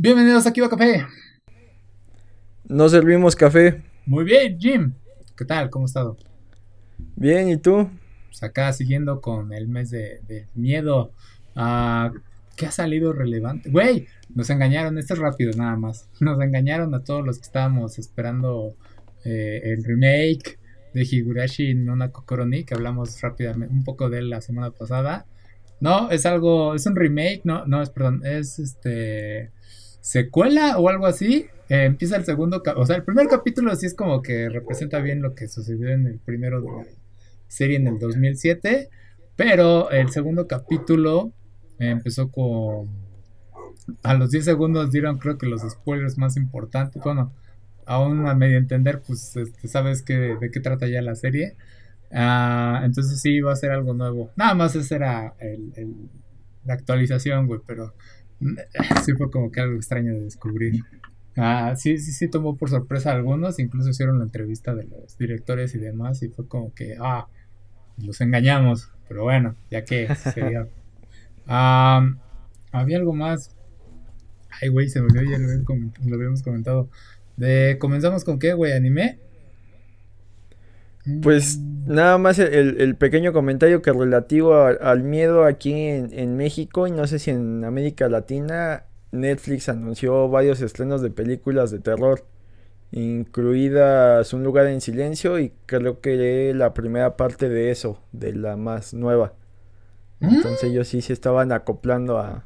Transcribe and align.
Bienvenidos 0.00 0.46
a 0.46 0.52
Kiva 0.52 0.68
Café. 0.68 1.04
No 2.68 2.88
servimos 2.88 3.34
café. 3.34 3.82
Muy 4.06 4.22
bien, 4.22 4.56
Jim. 4.56 4.92
¿Qué 5.36 5.44
tal? 5.44 5.70
¿Cómo 5.70 5.86
has 5.86 5.90
estado? 5.90 6.16
Bien, 7.16 7.48
¿y 7.48 7.56
tú? 7.56 7.90
Pues 8.28 8.40
acá 8.44 8.72
siguiendo 8.72 9.20
con 9.20 9.52
el 9.52 9.66
mes 9.66 9.90
de, 9.90 10.46
miedo. 10.54 11.10
Ah, 11.56 12.12
¿Qué 12.54 12.66
ha 12.66 12.70
salido 12.70 13.12
relevante? 13.12 13.70
Güey, 13.70 14.06
nos 14.32 14.48
engañaron, 14.50 14.98
esto 14.98 15.14
es 15.14 15.18
rápido 15.18 15.50
nada 15.56 15.74
más. 15.74 16.08
Nos 16.20 16.40
engañaron 16.40 16.94
a 16.94 17.02
todos 17.02 17.26
los 17.26 17.38
que 17.38 17.46
estábamos 17.46 17.98
esperando 17.98 18.76
eh, 19.24 19.62
el 19.64 19.82
remake 19.82 20.60
de 20.94 21.02
Higurashi 21.02 21.74
no 21.74 22.12
Kokoroni, 22.12 22.62
que 22.62 22.74
hablamos 22.74 23.20
rápidamente 23.20 23.74
un 23.74 23.82
poco 23.82 24.08
de 24.08 24.20
él 24.20 24.30
la 24.30 24.42
semana 24.42 24.70
pasada. 24.70 25.26
No, 25.80 26.08
es 26.12 26.24
algo, 26.24 26.76
es 26.76 26.86
un 26.86 26.94
remake, 26.94 27.40
no, 27.42 27.66
no, 27.66 27.82
es, 27.82 27.90
perdón, 27.90 28.22
es 28.24 28.60
este 28.60 29.50
secuela 30.00 30.78
o 30.78 30.88
algo 30.88 31.06
así. 31.06 31.46
Eh, 31.68 31.84
empieza 31.84 32.16
el 32.16 32.24
segundo, 32.24 32.62
o 32.76 32.86
sea, 32.86 32.96
el 32.96 33.04
primer 33.04 33.26
capítulo 33.28 33.74
sí 33.76 33.86
es 33.86 33.94
como 33.94 34.22
que 34.22 34.48
representa 34.48 35.00
bien 35.00 35.20
lo 35.20 35.34
que 35.34 35.48
sucedió 35.48 35.90
en 35.90 36.06
el 36.06 36.18
primero 36.18 36.62
de 36.62 36.68
la 36.70 36.86
serie 37.46 37.76
en 37.76 37.86
el 37.86 37.98
2007, 37.98 38.88
pero 39.36 39.90
el 39.90 40.10
segundo 40.10 40.46
capítulo 40.46 41.32
empezó 41.78 42.30
con 42.30 42.88
a 44.02 44.14
los 44.14 44.30
10 44.30 44.44
segundos 44.44 44.90
dieron 44.90 45.18
creo 45.18 45.38
que 45.38 45.46
los 45.46 45.62
spoilers 45.62 46.18
más 46.18 46.36
importantes, 46.36 47.02
bueno, 47.02 47.32
aún 47.86 48.26
a 48.26 48.34
medio 48.34 48.58
entender, 48.58 49.00
pues 49.06 49.36
este, 49.36 49.68
sabes 49.68 50.02
que, 50.02 50.14
de 50.14 50.50
qué 50.50 50.60
trata 50.60 50.86
ya 50.86 51.02
la 51.02 51.14
serie. 51.14 51.56
Ah, 52.12 52.82
entonces 52.84 53.20
sí, 53.20 53.40
va 53.40 53.52
a 53.52 53.56
ser 53.56 53.70
algo 53.70 53.94
nuevo. 53.94 54.30
Nada 54.36 54.54
más 54.54 54.74
esa 54.76 54.96
era 54.96 55.34
la 56.64 56.74
actualización, 56.74 57.46
güey, 57.46 57.60
pero 57.66 57.94
sí 59.04 59.12
fue 59.14 59.30
como 59.30 59.50
que 59.50 59.60
algo 59.60 59.76
extraño 59.76 60.12
de 60.12 60.20
descubrir. 60.20 60.84
Ah, 61.36 61.74
sí, 61.76 61.98
sí, 61.98 62.12
sí 62.12 62.28
tomó 62.28 62.56
por 62.56 62.68
sorpresa 62.68 63.12
a 63.12 63.14
algunos, 63.14 63.58
incluso 63.58 63.90
hicieron 63.90 64.18
la 64.18 64.24
entrevista 64.24 64.74
de 64.74 64.84
los 64.84 65.16
directores 65.18 65.74
y 65.74 65.78
demás, 65.78 66.22
y 66.22 66.28
fue 66.28 66.48
como 66.48 66.74
que, 66.74 66.96
ah, 67.00 67.28
los 67.96 68.20
engañamos, 68.20 68.90
pero 69.08 69.22
bueno, 69.22 69.54
ya 69.70 69.84
que 69.84 70.08
sería. 70.34 70.66
había 71.46 72.96
algo 72.96 73.14
más. 73.14 73.54
Ay, 74.60 74.68
güey, 74.68 74.88
se 74.88 75.00
me 75.00 75.06
olvidó, 75.06 75.30
ya 75.30 75.38
lo, 75.38 76.14
habíamos 76.14 76.42
comentado. 76.42 76.88
De, 77.36 77.76
¿Comenzamos 77.78 78.24
con 78.24 78.38
qué, 78.38 78.54
güey? 78.54 78.72
¿Anime? 78.72 79.20
Pues 81.22 81.58
nada 81.86 82.18
más 82.18 82.38
el, 82.38 82.96
pequeño 82.96 83.32
comentario 83.32 83.82
que 83.82 83.92
relativo 83.92 84.54
al 84.54 85.02
miedo 85.02 85.44
aquí 85.44 85.72
en, 85.74 86.36
México 86.36 86.86
y 86.86 86.90
no 86.90 87.06
sé 87.06 87.18
si 87.18 87.30
en 87.30 87.64
América 87.64 88.08
Latina, 88.08 88.84
Netflix 89.10 89.68
anunció 89.68 90.28
varios 90.28 90.60
estrenos 90.60 91.00
de 91.00 91.10
películas 91.10 91.70
de 91.70 91.78
terror, 91.78 92.24
incluidas 92.90 94.32
Un 94.32 94.44
lugar 94.44 94.66
en 94.66 94.80
silencio 94.80 95.38
y 95.38 95.52
creo 95.66 96.00
que 96.00 96.52
la 96.54 96.74
primera 96.74 97.16
parte 97.16 97.48
de 97.48 97.70
eso, 97.70 98.02
de 98.12 98.34
la 98.34 98.56
más 98.56 98.94
nueva. 98.94 99.34
Entonces 100.20 100.64
ellos 100.64 100.88
sí 100.88 101.00
se 101.00 101.12
estaban 101.12 101.52
acoplando 101.52 102.18
a, 102.18 102.44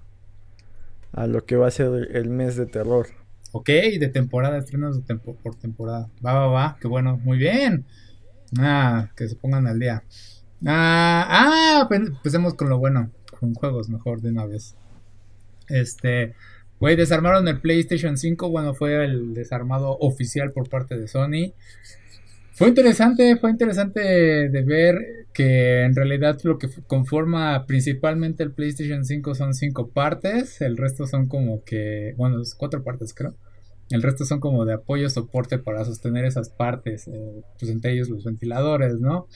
a 1.13 1.27
lo 1.27 1.45
que 1.47 1.57
va 1.57 1.69
a 1.69 1.71
ser 1.71 2.09
el 2.13 2.29
mes 2.29 2.57
de 2.57 2.67
terror. 2.67 3.07
Ok, 3.53 3.69
de 3.69 4.09
temporada, 4.09 4.59
estrenos 4.59 5.07
de 5.07 5.15
por 5.17 5.55
temporada. 5.57 6.09
Va, 6.25 6.33
va, 6.33 6.47
va, 6.47 6.77
qué 6.81 6.89
bueno, 6.89 7.19
muy 7.19 7.39
bien. 7.39 7.85
Ah, 8.59 9.11
que 9.17 9.29
se 9.29 9.37
pongan 9.37 9.67
al 9.67 9.79
día. 9.79 10.03
Ah, 10.67 11.27
ah, 11.29 11.85
pues, 11.89 12.01
empecemos 12.01 12.55
con 12.55 12.69
lo 12.69 12.79
bueno, 12.79 13.11
con 13.39 13.55
juegos 13.55 13.89
mejor 13.89 14.21
de 14.21 14.31
una 14.31 14.47
vez. 14.47 14.77
Este, 15.69 16.35
güey, 16.79 16.97
desarmaron 16.97 17.49
el 17.49 17.61
PlayStation 17.61 18.17
5, 18.17 18.51
bueno, 18.51 18.75
fue 18.75 19.05
el 19.05 19.35
desarmado 19.35 19.97
oficial 19.99 20.53
por 20.53 20.69
parte 20.69 20.99
de 20.99 21.09
Sony. 21.09 21.53
Fue 22.53 22.69
interesante, 22.69 23.37
fue 23.37 23.51
interesante 23.51 24.01
de 24.01 24.63
ver 24.63 25.27
que 25.33 25.83
en 25.83 25.97
realidad 25.97 26.39
lo 26.45 26.59
que 26.59 26.69
conforma 26.87 27.65
principalmente 27.67 28.43
el 28.43 28.53
PlayStation 28.53 29.05
5 29.05 29.35
son 29.35 29.55
cinco 29.55 29.89
partes, 29.89 30.61
el 30.61 30.77
resto 30.77 31.07
son 31.07 31.27
como 31.29 31.65
que, 31.65 32.15
bueno, 32.19 32.43
cuatro 32.59 32.85
partes 32.85 33.15
creo. 33.15 33.35
El 33.93 34.03
resto 34.03 34.25
son 34.25 34.41
como 34.41 34.65
de 34.65 34.75
apoyo, 34.75 35.09
soporte 35.11 35.59
para 35.59 35.85
sostener 35.85 36.25
esas 36.25 36.51
partes, 36.51 37.09
eh, 37.09 37.43
pues 37.59 37.71
entre 37.71 37.93
ellos 37.93 38.09
los 38.09 38.25
ventiladores, 38.25 39.01
¿no? 39.01 39.29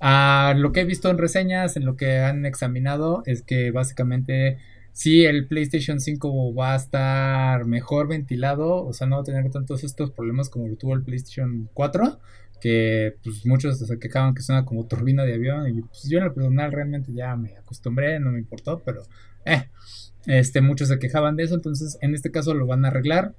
Ah, 0.00 0.54
lo 0.56 0.72
que 0.72 0.80
he 0.80 0.84
visto 0.84 1.08
en 1.10 1.18
reseñas, 1.18 1.76
en 1.76 1.84
lo 1.84 1.96
que 1.96 2.18
han 2.18 2.46
examinado, 2.46 3.22
es 3.26 3.42
que 3.42 3.70
básicamente 3.70 4.58
sí, 4.92 5.24
el 5.24 5.46
PlayStation 5.46 6.00
5 6.00 6.54
va 6.54 6.74
a 6.74 6.76
estar 6.76 7.64
mejor 7.66 8.08
ventilado, 8.08 8.84
o 8.84 8.92
sea, 8.92 9.06
no 9.06 9.16
va 9.16 9.22
a 9.22 9.24
tener 9.24 9.50
tantos 9.50 9.84
estos 9.84 10.10
problemas 10.10 10.50
como 10.50 10.68
lo 10.68 10.76
tuvo 10.76 10.94
el 10.94 11.02
PlayStation 11.02 11.68
4 11.74 12.20
que 12.64 13.16
pues 13.22 13.44
muchos 13.44 13.78
se 13.78 13.98
quejaban 13.98 14.34
que 14.34 14.40
suena 14.40 14.64
como 14.64 14.86
turbina 14.86 15.24
de 15.24 15.34
avión 15.34 15.68
y 15.68 15.82
pues 15.82 16.08
yo 16.08 16.16
en 16.16 16.24
lo 16.24 16.32
personal 16.32 16.72
realmente 16.72 17.12
ya 17.12 17.36
me 17.36 17.56
acostumbré, 17.58 18.18
no 18.20 18.30
me 18.30 18.38
importó, 18.38 18.82
pero 18.82 19.02
eh, 19.44 19.68
este, 20.26 20.62
muchos 20.62 20.88
se 20.88 20.98
quejaban 20.98 21.36
de 21.36 21.44
eso, 21.44 21.56
entonces 21.56 21.98
en 22.00 22.14
este 22.14 22.30
caso 22.30 22.54
lo 22.54 22.66
van 22.66 22.86
a 22.86 22.88
arreglar. 22.88 23.34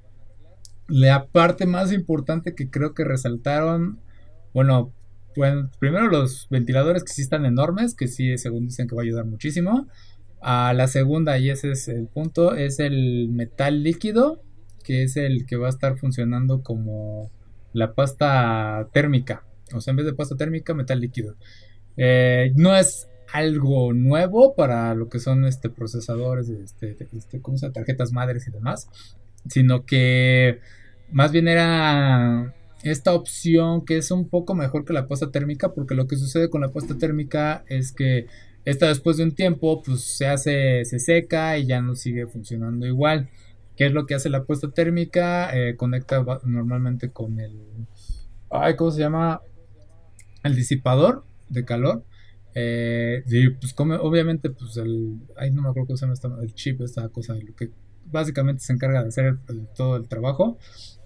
La 0.87 1.25
parte 1.27 1.65
más 1.65 1.91
importante 1.91 2.53
que 2.55 2.69
creo 2.69 2.93
que 2.93 3.03
resaltaron, 3.03 3.99
bueno, 4.53 4.91
pues 5.33 5.53
primero 5.79 6.07
los 6.07 6.47
ventiladores 6.49 7.03
que 7.03 7.13
sí 7.13 7.21
están 7.21 7.45
enormes, 7.45 7.93
que 7.93 8.07
sí 8.07 8.37
según 8.37 8.67
dicen 8.67 8.87
que 8.87 8.95
va 8.95 9.01
a 9.01 9.05
ayudar 9.05 9.25
muchísimo. 9.25 9.87
A 10.41 10.73
la 10.73 10.87
segunda, 10.87 11.37
y 11.39 11.49
ese 11.49 11.71
es 11.71 11.87
el 11.87 12.07
punto, 12.07 12.55
es 12.55 12.79
el 12.79 13.29
metal 13.29 13.83
líquido, 13.83 14.41
que 14.83 15.03
es 15.03 15.17
el 15.17 15.45
que 15.45 15.57
va 15.57 15.67
a 15.67 15.71
estar 15.71 15.97
funcionando 15.97 16.61
como 16.61 17.31
la 17.73 17.93
pasta 17.93 18.87
térmica. 18.93 19.43
O 19.73 19.81
sea, 19.81 19.91
en 19.91 19.97
vez 19.97 20.05
de 20.05 20.13
pasta 20.13 20.35
térmica, 20.35 20.73
metal 20.73 20.99
líquido. 20.99 21.35
Eh, 21.97 22.53
no 22.55 22.75
es 22.75 23.07
algo 23.33 23.91
nuevo 23.93 24.55
para 24.55 24.93
lo 24.95 25.09
que 25.09 25.19
son 25.19 25.45
este 25.45 25.69
procesadores, 25.69 26.49
este, 26.49 26.95
este, 27.11 27.41
¿cómo 27.41 27.57
se 27.57 27.69
tarjetas 27.71 28.11
madres 28.11 28.47
y 28.47 28.51
demás. 28.51 28.87
Sino 29.47 29.85
que 29.85 30.59
más 31.11 31.31
bien 31.31 31.47
era 31.47 32.53
esta 32.83 33.13
opción 33.13 33.85
que 33.85 33.97
es 33.97 34.11
un 34.11 34.29
poco 34.29 34.53
mejor 34.55 34.85
que 34.85 34.93
la 34.93 35.07
pasta 35.07 35.31
térmica. 35.31 35.73
Porque 35.73 35.95
lo 35.95 36.07
que 36.07 36.17
sucede 36.17 36.49
con 36.49 36.61
la 36.61 36.69
pasta 36.69 36.97
térmica 36.97 37.63
es 37.67 37.91
que 37.91 38.27
esta 38.65 38.87
después 38.87 39.17
de 39.17 39.23
un 39.23 39.35
tiempo 39.35 39.81
pues 39.83 40.01
se 40.01 40.27
hace, 40.27 40.85
se 40.85 40.99
seca 40.99 41.57
y 41.57 41.67
ya 41.67 41.81
no 41.81 41.95
sigue 41.95 42.27
funcionando 42.27 42.85
igual. 42.85 43.29
¿Qué 43.75 43.87
es 43.87 43.93
lo 43.93 44.05
que 44.05 44.15
hace 44.15 44.29
la 44.29 44.45
puesta 44.45 44.71
térmica? 44.71 45.55
Eh, 45.55 45.75
conecta 45.75 46.25
normalmente 46.45 47.11
con 47.11 47.39
el. 47.39 47.59
Ay, 48.49 48.75
¿cómo 48.75 48.91
se 48.91 49.01
llama? 49.01 49.41
El 50.43 50.55
disipador 50.55 51.25
de 51.49 51.65
calor. 51.65 52.03
Eh, 52.53 53.23
y 53.27 53.49
pues 53.49 53.73
come, 53.73 53.95
obviamente, 53.95 54.49
pues 54.49 54.77
el. 54.77 55.19
Ay, 55.35 55.51
no 55.51 55.61
me 55.61 55.69
acuerdo 55.69 55.87
cómo 55.87 55.97
se 55.97 56.05
llama 56.05 56.41
el 56.41 56.53
chip, 56.53 56.81
esta 56.81 57.09
cosa, 57.09 57.33
lo 57.33 57.53
que 57.55 57.69
básicamente 58.05 58.63
se 58.63 58.73
encarga 58.73 59.01
de 59.01 59.09
hacer 59.09 59.37
todo 59.75 59.97
el 59.97 60.07
trabajo. 60.07 60.57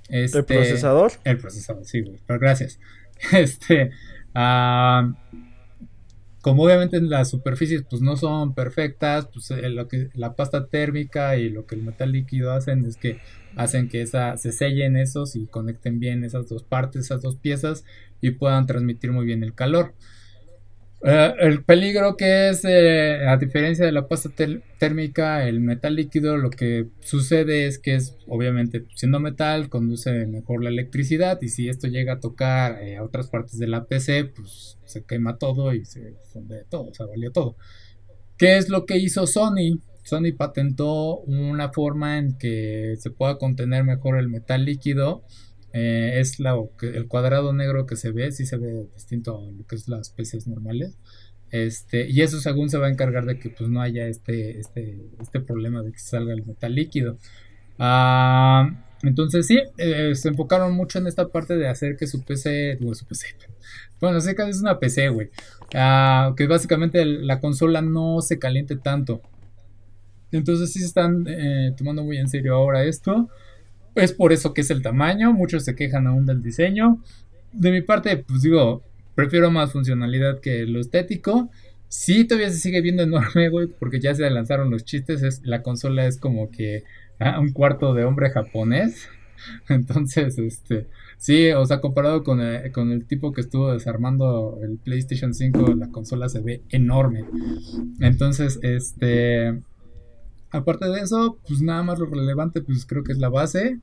Este, 0.09 0.39
¿El 0.39 0.45
procesador? 0.45 1.11
El 1.23 1.37
procesador, 1.37 1.85
sí, 1.85 2.01
güey. 2.01 2.19
Pero 2.25 2.39
gracias. 2.39 2.79
Este. 3.33 3.91
Ah, 4.33 5.11
como 6.41 6.63
obviamente 6.63 7.01
las 7.01 7.29
superficies 7.29 7.83
pues 7.89 8.01
no 8.01 8.15
son 8.15 8.53
perfectas, 8.53 9.27
pues 9.27 9.51
eh, 9.51 9.69
lo 9.69 9.87
que 9.87 10.09
la 10.13 10.35
pasta 10.35 10.67
térmica 10.67 11.35
y 11.37 11.49
lo 11.49 11.65
que 11.65 11.75
el 11.75 11.83
metal 11.83 12.13
líquido 12.13 12.53
hacen 12.53 12.85
es 12.85 12.95
que 12.95 13.19
hacen 13.55 13.89
que 13.89 14.01
esa, 14.01 14.37
se 14.37 14.51
sellen 14.53 14.95
esos 14.95 15.35
y 15.35 15.47
conecten 15.47 15.99
bien 15.99 16.23
esas 16.23 16.47
dos 16.47 16.63
partes, 16.63 17.05
esas 17.05 17.21
dos 17.21 17.35
piezas 17.35 17.83
y 18.21 18.31
puedan 18.31 18.67
transmitir 18.67 19.11
muy 19.11 19.25
bien 19.25 19.43
el 19.43 19.53
calor. 19.53 19.93
Eh, 21.01 21.33
el 21.39 21.63
peligro 21.63 22.17
que 22.17 22.49
es, 22.49 22.65
eh, 22.65 23.25
a 23.25 23.37
diferencia 23.37 23.85
de 23.85 23.93
la 23.93 24.07
pasta 24.09 24.29
térmica, 24.77 25.47
el 25.47 25.61
metal 25.61 25.95
líquido 25.95 26.35
lo 26.35 26.49
que 26.49 26.87
sucede 26.99 27.67
es 27.67 27.79
que 27.79 27.95
es, 27.95 28.17
obviamente, 28.27 28.85
siendo 28.95 29.21
metal, 29.21 29.69
conduce 29.69 30.25
mejor 30.25 30.61
la 30.61 30.69
electricidad 30.69 31.39
y 31.41 31.47
si 31.47 31.69
esto 31.69 31.87
llega 31.87 32.13
a 32.13 32.19
tocar 32.19 32.79
a 32.97 33.03
otras 33.03 33.29
partes 33.29 33.57
de 33.59 33.67
la 33.67 33.85
PC, 33.85 34.25
pues 34.25 34.77
se 34.85 35.05
quema 35.05 35.37
todo 35.37 35.73
y 35.73 35.85
se 35.85 36.15
funde 36.33 36.65
todo, 36.69 36.93
se 36.93 37.05
valió 37.05 37.31
todo. 37.31 37.55
¿Qué 38.37 38.57
es 38.57 38.69
lo 38.69 38.85
que 38.85 38.97
hizo 38.97 39.25
Sony? 39.25 39.79
Sony 40.03 40.33
patentó 40.35 41.17
una 41.19 41.71
forma 41.71 42.17
en 42.17 42.37
que 42.37 42.95
se 42.97 43.11
pueda 43.11 43.37
contener 43.37 43.83
mejor 43.83 44.17
el 44.17 44.27
metal 44.27 44.65
líquido. 44.65 45.23
Eh, 45.73 46.19
es 46.19 46.39
la, 46.39 46.55
el 46.81 47.07
cuadrado 47.07 47.53
negro 47.53 47.85
que 47.85 47.95
se 47.95 48.11
ve, 48.11 48.31
sí 48.31 48.45
se 48.45 48.57
ve 48.57 48.87
distinto 48.95 49.37
a 49.37 49.51
lo 49.51 49.65
que 49.67 49.75
es 49.75 49.87
las 49.87 50.09
PCs 50.09 50.47
normales. 50.47 50.97
Este, 51.51 52.07
y 52.09 52.21
eso 52.21 52.39
según 52.39 52.69
se 52.69 52.77
va 52.77 52.87
a 52.87 52.91
encargar 52.91 53.25
de 53.25 53.39
que 53.39 53.49
pues 53.49 53.69
no 53.69 53.81
haya 53.81 54.07
este, 54.07 54.59
este, 54.59 54.99
este 55.19 55.39
problema 55.39 55.81
de 55.81 55.91
que 55.91 55.99
salga 55.99 56.33
el 56.33 56.45
metal 56.45 56.75
líquido. 56.75 57.17
Ah, 57.79 58.69
entonces 59.03 59.47
sí, 59.47 59.59
eh, 59.77 60.13
se 60.15 60.29
enfocaron 60.29 60.73
mucho 60.73 60.99
en 60.99 61.07
esta 61.07 61.29
parte 61.29 61.55
de 61.55 61.67
hacer 61.67 61.95
que 61.95 62.07
su 62.07 62.23
PC, 62.23 62.77
bueno, 64.01 64.19
sé 64.21 64.35
es 64.37 64.61
una 64.61 64.79
PC, 64.79 65.09
güey, 65.09 65.29
ah, 65.73 66.33
que 66.35 66.47
básicamente 66.47 67.05
la 67.05 67.39
consola 67.39 67.81
no 67.81 68.21
se 68.21 68.39
caliente 68.39 68.75
tanto. 68.75 69.21
Entonces 70.31 70.71
sí 70.71 70.79
se 70.79 70.85
están 70.85 71.25
eh, 71.27 71.73
tomando 71.77 72.03
muy 72.03 72.17
en 72.17 72.29
serio 72.29 72.55
ahora 72.55 72.83
esto. 72.83 73.29
Es 73.95 74.13
por 74.13 74.31
eso 74.33 74.53
que 74.53 74.61
es 74.61 74.69
el 74.69 74.81
tamaño. 74.81 75.33
Muchos 75.33 75.65
se 75.65 75.75
quejan 75.75 76.07
aún 76.07 76.25
del 76.25 76.41
diseño. 76.41 77.01
De 77.51 77.71
mi 77.71 77.81
parte, 77.81 78.17
pues 78.17 78.41
digo, 78.41 78.83
prefiero 79.15 79.51
más 79.51 79.71
funcionalidad 79.71 80.39
que 80.39 80.65
lo 80.65 80.79
estético. 80.79 81.49
Sí, 81.87 82.25
todavía 82.25 82.51
se 82.51 82.59
sigue 82.59 82.81
viendo 82.81 83.03
enorme, 83.03 83.49
güey, 83.49 83.67
porque 83.67 83.99
ya 83.99 84.13
se 84.13 84.29
lanzaron 84.29 84.69
los 84.69 84.85
chistes. 84.85 85.23
Es, 85.23 85.41
la 85.43 85.61
consola 85.61 86.05
es 86.05 86.17
como 86.17 86.51
que 86.51 86.83
ah, 87.19 87.39
un 87.39 87.51
cuarto 87.51 87.93
de 87.93 88.05
hombre 88.05 88.29
japonés. 88.29 89.09
Entonces, 89.69 90.37
este, 90.37 90.87
sí, 91.17 91.51
o 91.51 91.65
sea, 91.65 91.81
comparado 91.81 92.23
con 92.23 92.41
el, 92.41 92.71
con 92.71 92.91
el 92.91 93.05
tipo 93.05 93.31
que 93.31 93.41
estuvo 93.41 93.71
desarmando 93.71 94.59
el 94.61 94.77
PlayStation 94.77 95.33
5, 95.33 95.75
la 95.75 95.89
consola 95.89 96.29
se 96.29 96.41
ve 96.41 96.61
enorme. 96.69 97.25
Entonces, 97.99 98.59
este, 98.61 99.59
aparte 100.51 100.85
de 100.87 101.01
eso, 101.01 101.39
pues 101.47 101.61
nada 101.61 101.83
más 101.83 101.99
lo 101.99 102.05
relevante, 102.05 102.61
pues 102.61 102.85
creo 102.85 103.03
que 103.03 103.11
es 103.11 103.17
la 103.19 103.29
base, 103.29 103.79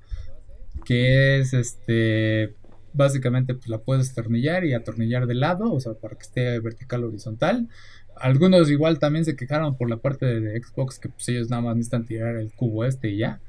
que 0.84 1.38
es, 1.38 1.52
este, 1.52 2.54
básicamente, 2.92 3.54
pues 3.54 3.68
la 3.68 3.78
puedes 3.78 4.10
atornillar 4.12 4.64
y 4.64 4.74
atornillar 4.74 5.26
de 5.26 5.34
lado, 5.34 5.72
o 5.72 5.80
sea, 5.80 5.94
para 5.94 6.16
que 6.16 6.22
esté 6.22 6.58
vertical 6.60 7.04
horizontal. 7.04 7.68
Algunos 8.16 8.70
igual 8.70 8.98
también 8.98 9.24
se 9.24 9.36
quejaron 9.36 9.76
por 9.76 9.90
la 9.90 9.98
parte 9.98 10.26
de, 10.26 10.62
Xbox 10.62 10.98
que 10.98 11.10
pues 11.10 11.28
ellos 11.28 11.50
nada 11.50 11.62
más 11.62 11.76
necesitan 11.76 12.06
tirar 12.06 12.36
el 12.36 12.52
cubo 12.52 12.84
este 12.84 13.10
y 13.10 13.18
ya. 13.18 13.40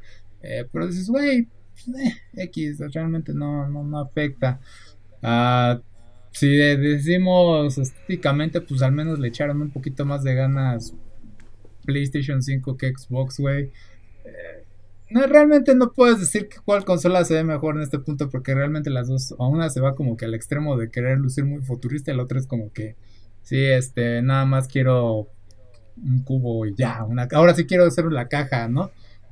Eh, 0.41 0.65
pero 0.71 0.87
dices, 0.87 1.09
güey, 1.09 1.47
eh, 1.97 2.13
X, 2.33 2.79
realmente 2.93 3.33
no, 3.33 3.67
no, 3.69 3.99
afecta. 3.99 4.59
Uh, 5.23 5.81
si 6.31 6.55
decimos 6.55 7.77
estéticamente, 7.77 8.61
pues 8.61 8.81
al 8.81 8.91
menos 8.91 9.19
le 9.19 9.29
echaron 9.29 9.61
un 9.61 9.71
poquito 9.71 10.05
más 10.05 10.23
de 10.23 10.35
ganas 10.35 10.93
PlayStation 11.87 12.43
5 12.43 12.77
que 12.77 12.93
Xbox, 12.93 13.39
güey. 13.39 13.71
Eh, 14.25 14.63
no, 15.09 15.25
realmente 15.25 15.73
no 15.73 15.91
puedes 15.93 16.19
decir 16.19 16.47
que 16.49 16.57
cuál 16.63 16.85
consola 16.85 17.25
se 17.25 17.33
ve 17.33 17.43
mejor 17.43 17.77
en 17.77 17.81
este 17.81 17.97
punto 17.97 18.29
porque 18.29 18.53
realmente 18.53 18.91
las 18.91 19.07
dos, 19.07 19.33
a 19.39 19.47
una 19.47 19.69
se 19.71 19.81
va 19.81 19.95
como 19.95 20.17
que 20.17 20.25
al 20.25 20.35
extremo 20.35 20.77
de 20.77 20.91
querer 20.91 21.17
lucir 21.17 21.45
muy 21.45 21.61
futurista 21.61 22.11
y 22.11 22.15
la 22.15 22.23
otra 22.23 22.37
es 22.37 22.45
como 22.45 22.71
que, 22.71 22.95
sí, 23.41 23.57
este, 23.57 24.21
nada 24.21 24.45
más 24.45 24.67
quiero 24.67 25.29
un 25.95 26.23
cubo 26.23 26.67
y 26.67 26.75
ya, 26.75 27.03
una, 27.05 27.27
ahora 27.31 27.55
sí 27.55 27.65
quiero 27.65 27.85
hacer 27.85 28.05
la 28.11 28.27
caja, 28.27 28.67
¿no? 28.67 28.91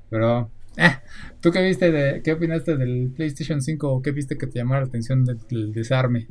Pero 0.10 0.50
Ah, 0.78 1.02
¿Tú 1.42 1.52
qué 1.52 1.62
viste 1.62 1.92
de, 1.92 2.22
qué 2.22 2.34
opinaste 2.34 2.76
del 2.76 3.12
PlayStation 3.16 3.62
5 3.62 3.90
o 3.90 4.02
qué 4.02 4.12
viste 4.12 4.38
que 4.38 4.48
te 4.48 4.60
llamó 4.60 4.74
la 4.74 4.82
atención 4.82 5.24
del, 5.24 5.72
desarme? 5.72 6.28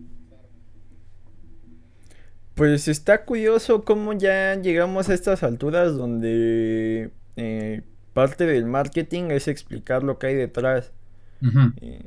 Pues 2.55 2.87
está 2.87 3.25
curioso 3.25 3.85
cómo 3.85 4.13
ya 4.13 4.55
llegamos 4.55 5.09
a 5.09 5.15
estas 5.15 5.43
alturas 5.43 5.97
donde 5.97 7.11
eh, 7.37 7.83
parte 8.13 8.47
del 8.47 8.65
marketing 8.65 9.31
es 9.31 9.49
explicar 9.49 10.05
lo 10.05 10.19
que 10.19 10.29
hay 10.29 10.35
detrás. 10.35 10.93
Eh, 11.81 12.07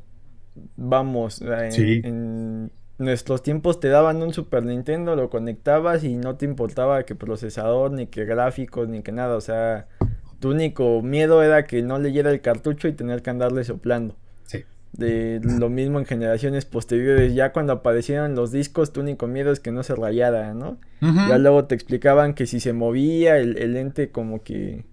vamos, 0.77 1.41
en, 1.41 2.05
en, 2.05 2.71
nuestros 2.97 3.43
tiempos 3.43 3.79
te 3.79 3.89
daban 3.89 4.23
un 4.23 4.33
Super 4.33 4.63
Nintendo, 4.63 5.15
lo 5.15 5.29
conectabas 5.29 6.03
y 6.03 6.15
no 6.15 6.35
te 6.37 6.45
importaba 6.45 7.03
que 7.03 7.13
procesador, 7.13 7.91
ni 7.91 8.07
que 8.07 8.25
gráficos, 8.25 8.87
ni 8.87 9.01
que 9.03 9.11
nada. 9.11 9.35
O 9.35 9.41
sea, 9.41 9.87
tu 10.39 10.51
único 10.51 11.01
miedo 11.01 11.43
era 11.43 11.65
que 11.65 11.83
no 11.83 11.99
leyera 11.99 12.31
el 12.31 12.41
cartucho 12.41 12.87
y 12.87 12.93
tener 12.93 13.21
que 13.21 13.29
andarle 13.29 13.63
soplando. 13.65 14.15
De 14.97 15.39
lo 15.43 15.69
mismo 15.69 15.99
en 15.99 16.05
generaciones 16.05 16.65
posteriores, 16.65 17.35
ya 17.35 17.53
cuando 17.53 17.73
aparecieron 17.73 18.33
los 18.35 18.51
discos, 18.51 18.91
tu 18.93 19.01
único 19.01 19.27
miedo 19.27 19.51
es 19.51 19.59
que 19.59 19.71
no 19.71 19.83
se 19.83 19.95
rayara, 19.95 20.53
¿no? 20.55 20.79
Ya 21.01 21.37
luego 21.37 21.65
te 21.65 21.75
explicaban 21.75 22.33
que 22.33 22.47
si 22.47 22.59
se 22.59 22.73
movía 22.73 23.37
el, 23.37 23.57
el 23.57 23.73
lente 23.73 24.09
como 24.09 24.43
que 24.43 24.85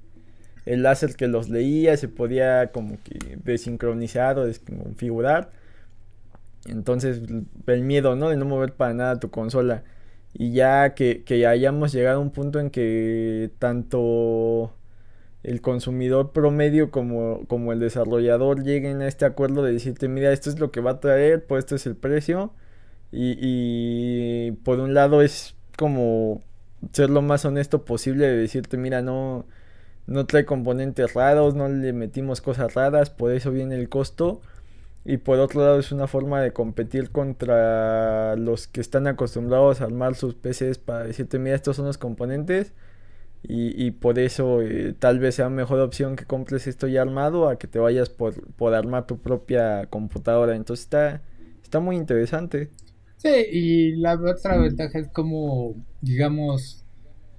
el 0.66 0.82
láser 0.82 1.16
que 1.16 1.26
los 1.28 1.48
leía 1.48 1.96
se 1.96 2.08
podía 2.08 2.70
como 2.72 2.98
que 3.02 3.38
desincronizar 3.44 4.38
o 4.38 4.46
desconfigurar. 4.46 5.50
Entonces 6.66 7.22
el 7.66 7.82
miedo, 7.82 8.16
¿no? 8.16 8.30
De 8.30 8.36
no 8.36 8.44
mover 8.44 8.72
para 8.74 8.94
nada 8.94 9.20
tu 9.20 9.30
consola. 9.30 9.84
Y 10.32 10.52
ya 10.52 10.94
que, 10.94 11.22
que 11.24 11.46
hayamos 11.46 11.92
llegado 11.92 12.18
a 12.18 12.22
un 12.22 12.30
punto 12.30 12.58
en 12.60 12.70
que 12.70 13.50
tanto 13.58 14.74
el 15.44 15.60
consumidor 15.60 16.32
promedio 16.32 16.90
como, 16.90 17.46
como 17.48 17.72
el 17.72 17.80
desarrollador 17.80 18.64
lleguen 18.64 19.02
a 19.02 19.08
este 19.08 19.26
acuerdo 19.26 19.62
de 19.62 19.72
decirte, 19.72 20.08
mira, 20.08 20.32
esto 20.32 20.50
es 20.50 20.58
lo 20.58 20.70
que 20.72 20.80
va 20.80 20.92
a 20.92 21.00
traer, 21.00 21.46
pues 21.46 21.60
esto 21.64 21.76
es 21.76 21.86
el 21.86 21.96
precio. 21.96 22.52
Y, 23.12 23.38
y 23.40 24.52
por 24.64 24.80
un 24.80 24.94
lado 24.94 25.22
es 25.22 25.54
como 25.76 26.42
ser 26.92 27.10
lo 27.10 27.22
más 27.22 27.44
honesto 27.44 27.84
posible 27.84 28.26
de 28.26 28.36
decirte, 28.36 28.76
mira, 28.78 29.02
no, 29.02 29.46
no 30.06 30.26
trae 30.26 30.44
componentes 30.46 31.14
raros, 31.14 31.54
no 31.54 31.68
le 31.68 31.92
metimos 31.92 32.40
cosas 32.40 32.74
raras, 32.74 33.10
por 33.10 33.32
eso 33.32 33.50
viene 33.50 33.76
el 33.76 33.88
costo. 33.88 34.40
Y 35.04 35.18
por 35.18 35.38
otro 35.38 35.60
lado 35.60 35.78
es 35.78 35.92
una 35.92 36.06
forma 36.06 36.40
de 36.40 36.52
competir 36.54 37.10
contra 37.10 38.36
los 38.36 38.68
que 38.68 38.80
están 38.80 39.06
acostumbrados 39.06 39.80
a 39.80 39.84
armar 39.84 40.14
sus 40.14 40.34
PCs 40.34 40.78
para 40.78 41.04
decirte, 41.04 41.38
mira, 41.38 41.56
estos 41.56 41.76
son 41.76 41.86
los 41.86 41.98
componentes 41.98 42.72
y, 43.46 43.90
por 43.90 44.18
eso 44.18 44.62
eh, 44.62 44.94
tal 44.98 45.18
vez 45.18 45.34
sea 45.34 45.50
mejor 45.50 45.80
opción 45.80 46.16
que 46.16 46.24
compres 46.24 46.66
esto 46.66 46.88
ya 46.88 47.02
armado 47.02 47.48
a 47.48 47.58
que 47.58 47.66
te 47.66 47.78
vayas 47.78 48.08
por, 48.08 48.54
por 48.54 48.74
armar 48.74 49.06
tu 49.06 49.18
propia 49.18 49.86
computadora. 49.86 50.56
Entonces 50.56 50.84
está, 50.84 51.22
está 51.62 51.78
muy 51.80 51.96
interesante. 51.96 52.70
Sí, 53.18 53.28
y 53.52 53.96
la 53.96 54.14
otra 54.14 54.56
ventaja 54.56 54.98
es 54.98 55.08
como, 55.08 55.74
digamos, 56.00 56.84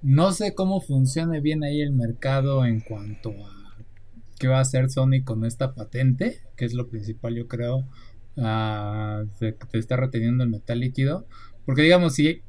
no 0.03 0.31
sé 0.31 0.53
cómo 0.53 0.79
funciona 0.79 1.39
bien 1.39 1.63
ahí 1.63 1.81
el 1.81 1.91
mercado 1.91 2.65
en 2.65 2.81
cuanto 2.81 3.31
a 3.31 3.77
qué 4.39 4.47
va 4.47 4.59
a 4.59 4.61
hacer 4.61 4.89
Sony 4.91 5.23
con 5.23 5.43
esta 5.45 5.73
patente, 5.73 6.41
que 6.55 6.65
es 6.65 6.73
lo 6.73 6.87
principal 6.87 7.35
yo 7.35 7.47
creo, 7.47 7.87
uh, 8.37 9.25
de 9.39 9.55
que 9.55 9.65
te 9.71 9.79
está 9.79 9.97
reteniendo 9.97 10.43
el 10.43 10.51
metal 10.51 10.79
líquido. 10.79 11.25
Porque 11.65 11.81
digamos, 11.81 12.13
si 12.13 12.41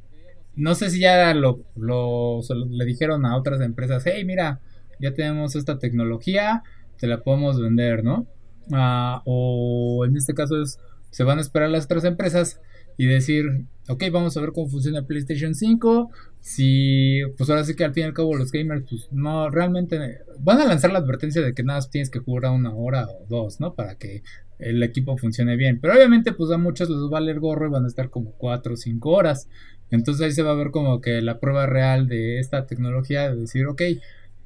no 0.57 0.75
sé 0.75 0.91
si 0.91 1.01
ya 1.01 1.33
lo, 1.35 1.65
le 1.77 2.85
dijeron 2.85 3.27
a 3.27 3.37
otras 3.37 3.61
empresas, 3.61 4.03
hey, 4.07 4.25
mira, 4.25 4.61
ya 4.99 5.13
tenemos 5.13 5.55
esta 5.55 5.79
tecnología, 5.79 6.63
te 6.99 7.07
la 7.07 7.23
podemos 7.23 7.61
vender, 7.61 8.03
¿no? 8.03 8.27
Ah, 8.73 9.23
o 9.27 10.05
en 10.07 10.17
este 10.17 10.35
caso 10.35 10.61
es, 10.61 10.81
se 11.11 11.25
van 11.25 11.39
a 11.39 11.43
esperar 11.43 11.71
las 11.71 11.85
otras 11.85 12.05
empresas 12.05 12.61
y 12.99 13.07
decir, 13.07 13.67
ok, 13.89 14.05
vamos 14.11 14.37
a 14.37 14.41
ver 14.41 14.53
cómo 14.53 14.69
funciona 14.69 15.07
PlayStation 15.07 15.55
5. 15.55 16.11
Si, 16.41 17.21
pues 17.37 17.51
ahora 17.51 17.65
sí 17.65 17.75
que 17.75 17.85
al 17.85 17.93
fin 17.93 18.05
y 18.05 18.07
al 18.07 18.15
cabo 18.15 18.35
los 18.35 18.51
gamers, 18.51 18.85
pues 18.89 19.09
no, 19.13 19.51
realmente 19.51 20.21
van 20.39 20.61
a 20.61 20.67
lanzar 20.67 20.93
la 20.93 21.01
advertencia 21.01 21.43
de 21.43 21.53
que 21.55 21.63
nada 21.63 21.81
tienes 21.91 22.11
que 22.11 22.21
jugar 22.21 22.47
a 22.47 22.51
una 22.53 22.75
hora 22.75 23.07
o 23.07 23.27
dos, 23.29 23.61
¿no? 23.61 23.75
Para 23.75 23.97
que 23.97 24.23
el 24.59 24.83
equipo 24.83 25.17
funcione 25.19 25.57
bien. 25.57 25.81
Pero 25.81 25.95
obviamente, 25.95 26.33
pues 26.33 26.51
a 26.51 26.59
muchos 26.59 26.89
les 26.89 26.99
va 26.99 27.07
a 27.07 27.11
valer 27.11 27.41
gorro 27.41 27.67
y 27.67 27.71
van 27.71 27.85
a 27.85 27.89
estar 27.89 28.09
como 28.11 28.33
4 28.33 28.75
o 28.75 28.77
5 28.77 29.11
horas. 29.11 29.49
Entonces 29.91 30.25
ahí 30.25 30.33
se 30.33 30.43
va 30.43 30.53
a 30.53 30.57
ver 30.57 30.71
como 30.71 31.01
que 31.01 31.21
la 31.23 31.39
prueba 31.39 31.67
real 31.67 32.09
de 32.09 32.41
esta 32.41 32.67
tecnología, 32.67 33.31
de 33.31 33.37
decir, 33.37 33.67
ok, 33.67 33.83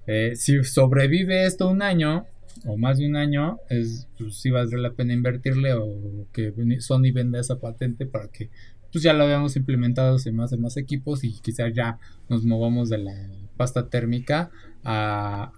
eh, 0.07 0.33
si 0.37 0.63
sobrevive 0.65 1.47
esto 1.47 1.69
un 1.69 1.83
año 1.83 2.27
o 2.65 2.77
más 2.77 2.99
de 2.99 3.07
un 3.07 3.17
año, 3.17 3.59
es, 3.69 4.09
pues 4.19 4.37
sí 4.37 4.51
valdría 4.51 4.81
la 4.81 4.93
pena 4.93 5.13
invertirle 5.13 5.75
o 5.75 6.27
que 6.33 6.53
Sony 6.81 7.13
venda 7.13 7.41
esa 7.41 7.61
patente 7.61 8.07
para 8.07 8.29
que 8.29 8.51
pues 8.93 9.05
ya 9.05 9.13
lo 9.13 9.27
veamos 9.27 9.57
implementado 9.57 10.17
en 10.25 10.37
más 10.37 10.53
y 10.53 10.57
más 10.57 10.77
equipos 10.77 11.23
y 11.25 11.33
quizás 11.41 11.73
ya 11.75 11.99
nos 12.29 12.45
movamos 12.45 12.89
de 12.89 12.99
la 12.99 13.15
pasta 13.57 13.89
térmica 13.89 14.51
a, 14.83 15.53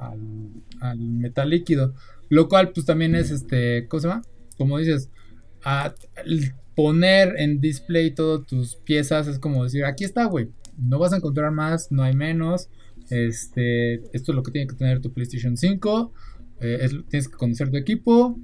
al, 0.80 0.98
metal 0.98 1.50
líquido. 1.50 1.94
Lo 2.28 2.48
cual 2.48 2.72
pues 2.72 2.86
también 2.86 3.14
es 3.14 3.30
este, 3.30 3.86
¿cómo 3.88 4.00
se 4.00 4.08
llama? 4.08 4.22
Como 4.58 4.78
dices, 4.78 5.10
a, 5.64 5.94
poner 6.74 7.34
en 7.38 7.60
display 7.60 8.14
todas 8.14 8.46
tus 8.46 8.76
piezas 8.76 9.26
es 9.26 9.38
como 9.38 9.64
decir, 9.64 9.84
aquí 9.84 10.04
está, 10.04 10.24
güey. 10.24 10.48
No 10.78 10.98
vas 10.98 11.12
a 11.12 11.16
encontrar 11.16 11.52
más, 11.52 11.92
no 11.92 12.02
hay 12.02 12.14
menos. 12.14 12.68
Este, 13.10 13.94
esto 14.16 14.32
es 14.32 14.36
lo 14.36 14.42
que 14.42 14.52
tiene 14.52 14.66
que 14.66 14.76
tener 14.76 15.00
tu 15.00 15.12
PlayStation 15.12 15.56
5. 15.56 16.12
Eh, 16.60 16.88
tienes 17.08 17.28
que 17.28 17.36
conocer 17.36 17.70
tu 17.70 17.76
equipo. 17.76 18.38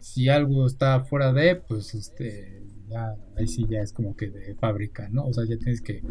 Si 0.00 0.28
algo 0.28 0.66
está 0.66 1.00
fuera 1.00 1.32
de, 1.32 1.56
pues 1.56 1.94
este, 1.94 2.62
ya, 2.88 3.16
ahí 3.36 3.46
sí 3.46 3.66
ya 3.68 3.80
es 3.80 3.92
como 3.92 4.16
que 4.16 4.30
de 4.30 4.54
fábrica, 4.54 5.08
¿no? 5.10 5.26
O 5.26 5.32
sea, 5.32 5.44
ya 5.44 5.58
tienes 5.58 5.80
que, 5.80 6.02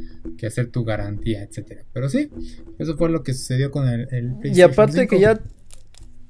hacer 0.46 0.70
tu 0.70 0.84
garantía, 0.84 1.44
etcétera. 1.44 1.86
Pero 1.94 2.10
sí, 2.10 2.30
eso 2.78 2.98
fue 2.98 3.10
lo 3.10 3.24
que 3.24 3.34
sucedió 3.34 3.72
con 3.72 3.88
el, 3.88 4.02
el 4.12 4.36
PlayStation 4.36 4.58
Y 4.58 4.62
aparte 4.62 5.08
que 5.08 5.20
ya 5.20 5.40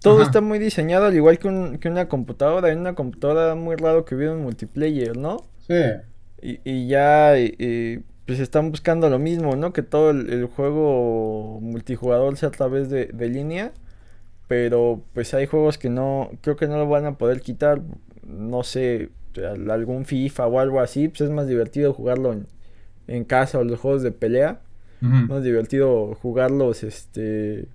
todo 0.06 0.22
está 0.22 0.42
muy 0.42 0.60
diseñado 0.60 1.06
al 1.06 1.16
igual 1.16 1.40
que, 1.40 1.48
una 1.90 2.08
computadora. 2.08 2.72
En 2.72 2.80
una 2.80 2.94
computadora 2.94 3.56
muy 3.56 3.76
raro 3.76 4.06
que 4.06 4.16
hubiera 4.16 4.34
un 4.34 4.44
multiplayer, 4.44 5.18
¿no? 5.18 5.38
Sí. 5.68 5.74
Y, 6.42 6.88
ya 6.88 7.34
pues 8.26 8.40
están 8.40 8.70
buscando 8.70 9.10
lo 9.10 9.18
mismo, 9.20 9.56
¿no? 9.56 9.74
Que 9.74 9.82
todo 9.82 10.12
el, 10.12 10.46
juego 10.46 11.60
multijugador 11.60 12.38
sea 12.38 12.50
a 12.50 12.52
través 12.52 12.90
de, 12.90 13.30
línea. 13.30 13.72
Pero 14.48 15.02
pues 15.14 15.34
hay 15.34 15.48
juegos 15.48 15.80
que 15.80 15.90
no, 15.90 16.30
creo 16.42 16.56
que 16.56 16.68
no 16.68 16.78
lo 16.78 16.88
van 16.88 17.06
a 17.06 17.18
poder 17.18 17.42
quitar. 17.42 17.82
No 18.24 18.64
sé, 18.64 19.10
algún 19.70 20.06
FIFA 20.06 20.48
o 20.48 20.60
algo 20.60 20.82
así. 20.82 21.08
Pues 21.08 21.22
es 21.22 21.32
más 21.32 21.48
divertido 21.48 21.94
jugarlo 21.94 22.36
en, 23.08 23.24
casa 23.24 23.58
o 23.58 23.64
los 23.64 23.80
juegos 23.80 24.04
de 24.04 24.12
pelea. 24.12 24.62
Más 25.02 25.44
divertido 25.44 26.16
jugarlos, 26.16 26.84
este 26.84 27.68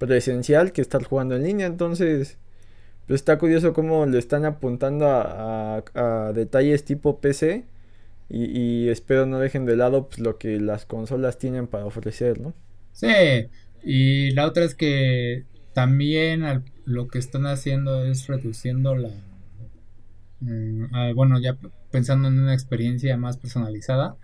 presencial 0.00 0.72
que 0.72 0.80
estar 0.80 1.04
jugando 1.04 1.36
en 1.36 1.44
línea. 1.44 1.66
Entonces, 1.66 2.38
pues 3.06 3.20
está 3.20 3.38
curioso 3.38 3.74
cómo 3.74 4.06
le 4.06 4.18
están 4.18 4.44
apuntando 4.46 5.06
a, 5.06 6.32
detalles 6.34 6.84
tipo 6.84 7.20
PC. 7.20 7.64
Y, 8.32 8.88
espero 8.88 9.26
no 9.26 9.38
dejen 9.40 9.66
de 9.66 9.76
lado 9.76 10.08
pues, 10.08 10.20
lo 10.20 10.38
que 10.38 10.60
las 10.60 10.86
consolas 10.86 11.38
tienen 11.38 11.66
para 11.66 11.84
ofrecer, 11.84 12.40
¿no? 12.40 12.54
Sí, 12.92 13.08
y 13.82 14.30
la 14.30 14.46
otra 14.46 14.64
es 14.64 14.74
que 14.74 15.44
también 15.72 16.44
lo 16.84 17.08
que 17.08 17.18
están 17.18 17.46
haciendo 17.46 18.04
es 18.04 18.26
reduciendo 18.28 18.94
la... 18.94 19.10
Mm, 20.40 20.94
ah, 20.94 21.12
bueno, 21.14 21.40
ya 21.40 21.58
pensando 21.90 22.28
en 22.28 22.38
una 22.38 22.54
experiencia 22.54 23.16
más 23.16 23.36
personalizada 23.36 24.16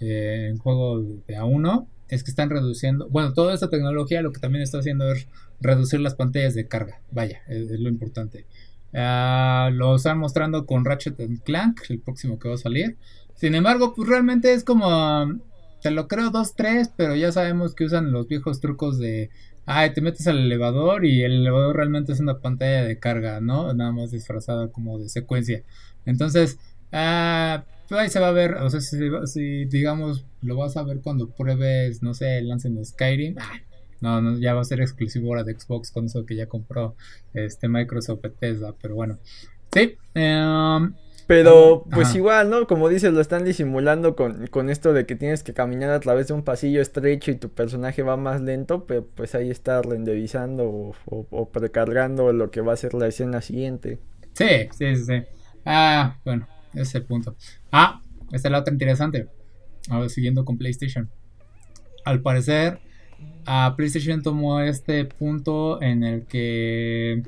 eh, 0.00 0.48
en 0.50 0.58
juegos 0.58 1.26
de 1.26 1.38
A1, 1.38 1.86
es 2.08 2.22
que 2.22 2.30
están 2.30 2.50
reduciendo, 2.50 3.08
bueno, 3.08 3.32
toda 3.32 3.54
esta 3.54 3.68
tecnología 3.68 4.22
lo 4.22 4.32
que 4.32 4.40
también 4.40 4.62
está 4.62 4.78
haciendo 4.78 5.10
es 5.10 5.26
reducir 5.60 6.00
las 6.00 6.14
pantallas 6.14 6.54
de 6.54 6.68
carga, 6.68 7.00
vaya, 7.10 7.42
es, 7.48 7.70
lo 7.70 7.88
importante. 7.88 8.46
Ah, 8.94 9.70
lo 9.72 9.96
están 9.96 10.18
mostrando 10.18 10.66
con 10.66 10.84
Ratchet 10.84 11.16
Clank, 11.44 11.80
el 11.88 12.00
próximo 12.00 12.38
que 12.38 12.48
va 12.48 12.54
a 12.54 12.58
salir. 12.58 12.96
Sin 13.34 13.54
embargo, 13.54 13.94
pues 13.94 14.08
realmente 14.08 14.52
es 14.52 14.64
como, 14.64 15.40
te 15.82 15.90
lo 15.90 16.08
creo 16.08 16.30
2-3, 16.30 16.92
pero 16.96 17.14
ya 17.14 17.32
sabemos 17.32 17.74
que 17.74 17.84
usan 17.84 18.12
los 18.12 18.28
viejos 18.28 18.60
trucos 18.60 18.98
de, 18.98 19.30
ay, 19.66 19.92
te 19.92 20.00
metes 20.00 20.26
al 20.28 20.38
elevador 20.38 21.04
y 21.04 21.22
el 21.22 21.32
elevador 21.32 21.76
realmente 21.76 22.12
es 22.12 22.20
una 22.20 22.38
pantalla 22.38 22.84
de 22.84 22.98
carga, 22.98 23.40
¿no? 23.40 23.74
Nada 23.74 23.92
más 23.92 24.12
disfrazada 24.12 24.68
como 24.68 24.98
de 24.98 25.08
secuencia. 25.08 25.62
Entonces, 26.06 26.58
ah, 26.92 27.64
pues 27.88 28.00
ahí 28.00 28.10
se 28.10 28.20
va 28.20 28.28
a 28.28 28.32
ver, 28.32 28.54
o 28.54 28.70
sea, 28.70 28.80
si, 28.80 29.64
digamos 29.66 30.24
lo 30.42 30.56
vas 30.56 30.76
a 30.76 30.82
ver 30.82 31.00
cuando 31.00 31.30
pruebes, 31.30 32.02
no 32.02 32.14
sé, 32.14 32.40
lancen 32.42 32.84
Skyrim. 32.84 33.36
no, 34.00 34.20
no, 34.20 34.38
ya 34.38 34.54
va 34.54 34.60
a 34.60 34.64
ser 34.64 34.80
exclusivo 34.80 35.28
ahora 35.28 35.44
de 35.44 35.58
Xbox 35.58 35.90
con 35.90 36.06
eso 36.06 36.24
que 36.26 36.36
ya 36.36 36.46
compró 36.46 36.94
este 37.34 37.68
Microsoft 37.68 38.22
Bethesda, 38.22 38.74
pero 38.80 38.94
bueno. 38.94 39.18
Sí, 39.72 39.96
em, 40.14 40.94
pero 41.26 41.84
pues 41.90 42.14
igual, 42.14 42.50
¿no? 42.50 42.66
Como 42.66 42.88
dices, 42.88 43.12
lo 43.12 43.20
están 43.20 43.44
disimulando 43.44 44.14
con, 44.14 44.46
con, 44.46 44.70
esto 44.70 44.92
de 44.92 45.06
que 45.06 45.16
tienes 45.16 45.42
que 45.42 45.52
caminar 45.52 45.90
a 45.90 46.00
través 46.00 46.28
de 46.28 46.34
un 46.34 46.44
pasillo 46.44 46.80
estrecho 46.80 47.32
y 47.32 47.34
tu 47.34 47.50
personaje 47.50 48.02
va 48.02 48.16
más 48.16 48.40
lento, 48.40 48.86
pero 48.86 49.04
pues 49.04 49.34
ahí 49.34 49.50
está 49.50 49.82
renderizando 49.82 50.64
o, 50.64 50.94
o 51.06 51.48
precargando 51.50 52.32
lo 52.32 52.50
que 52.50 52.60
va 52.60 52.72
a 52.72 52.76
ser 52.76 52.94
la 52.94 53.08
escena 53.08 53.42
siguiente. 53.42 53.98
Sí, 54.34 54.68
sí, 54.76 54.96
sí. 54.96 55.24
Ah, 55.64 56.16
bueno, 56.24 56.46
ese 56.72 56.82
es 56.82 56.94
el 56.94 57.04
punto. 57.04 57.36
Ah, 57.72 58.02
esta 58.32 58.48
es 58.48 58.52
la 58.52 58.60
otra 58.60 58.72
interesante. 58.72 59.28
Ahora 59.88 60.08
siguiendo 60.08 60.44
con 60.44 60.58
PlayStation. 60.58 61.10
Al 62.04 62.20
parecer, 62.22 62.80
a 63.46 63.74
PlayStation 63.76 64.22
tomó 64.22 64.60
este 64.60 65.04
punto 65.04 65.80
en 65.82 66.02
el 66.02 66.26
que 66.26 67.22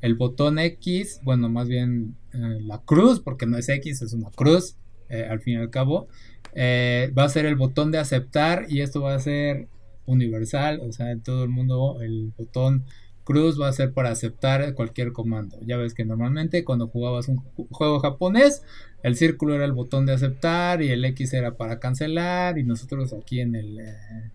el 0.00 0.14
botón 0.14 0.58
X, 0.58 1.20
bueno, 1.22 1.48
más 1.48 1.68
bien 1.68 2.16
eh, 2.32 2.58
la 2.62 2.78
cruz, 2.78 3.20
porque 3.20 3.46
no 3.46 3.56
es 3.56 3.68
X, 3.68 4.02
es 4.02 4.12
una 4.12 4.30
cruz, 4.30 4.76
eh, 5.08 5.26
al 5.28 5.40
fin 5.40 5.54
y 5.54 5.56
al 5.56 5.70
cabo, 5.70 6.08
eh, 6.54 7.12
va 7.16 7.24
a 7.24 7.28
ser 7.28 7.46
el 7.46 7.56
botón 7.56 7.90
de 7.90 7.98
aceptar 7.98 8.66
y 8.68 8.80
esto 8.80 9.00
va 9.00 9.14
a 9.14 9.18
ser 9.18 9.68
universal, 10.06 10.80
o 10.82 10.92
sea, 10.92 11.10
en 11.10 11.22
todo 11.22 11.42
el 11.42 11.50
mundo 11.50 12.00
el 12.02 12.32
botón 12.36 12.84
cruz 13.24 13.60
va 13.60 13.68
a 13.68 13.72
ser 13.72 13.92
para 13.92 14.10
aceptar 14.10 14.74
cualquier 14.74 15.12
comando. 15.12 15.58
Ya 15.66 15.76
ves 15.76 15.94
que 15.94 16.04
normalmente 16.04 16.64
cuando 16.64 16.88
jugabas 16.88 17.28
un 17.28 17.38
juego 17.70 17.98
japonés, 18.00 18.62
el 19.02 19.16
círculo 19.16 19.54
era 19.54 19.64
el 19.64 19.72
botón 19.72 20.06
de 20.06 20.12
aceptar 20.12 20.82
y 20.82 20.90
el 20.90 21.04
X 21.04 21.32
era 21.34 21.56
para 21.56 21.80
cancelar 21.80 22.58
y 22.58 22.64
nosotros 22.64 23.12
aquí 23.12 23.40
en 23.40 23.54
el, 23.54 23.80
eh, 23.80 24.30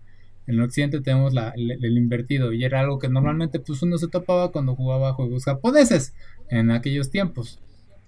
en 0.46 0.60
occidente 0.60 1.00
tenemos 1.00 1.32
el, 1.56 1.96
invertido 1.96 2.52
y 2.52 2.64
era 2.64 2.80
algo 2.80 2.98
que 2.98 3.08
normalmente 3.08 3.60
pues 3.60 3.82
uno 3.82 3.98
se 3.98 4.08
topaba 4.08 4.52
cuando 4.52 4.74
jugaba 4.74 5.14
juegos 5.14 5.44
japoneses 5.44 6.14
en 6.48 6.70
aquellos 6.70 7.10
tiempos. 7.10 7.60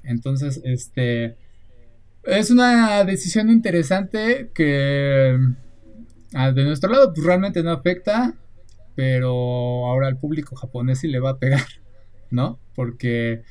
Entonces, 0.03 0.61
este 0.65 1.37
es 2.25 2.51
una 2.51 3.05
decisión 3.05 3.51
interesante 3.51 4.51
que 4.55 5.39
ah, 6.35 6.53
de 6.53 6.65
nuestro 6.65 6.91
lado 6.91 7.13
pues 7.13 7.25
realmente 7.27 7.63
no 7.63 7.71
afecta 7.71 8.35
pero 8.95 9.87
ahora 9.87 10.09
al 10.09 10.19
público 10.19 10.57
japonés 10.57 11.01
sí 11.01 11.09
le 11.09 11.21
va 11.21 11.31
a 11.31 11.39
pegar, 11.39 11.67
¿no? 12.31 12.59
Porque, 12.75 13.43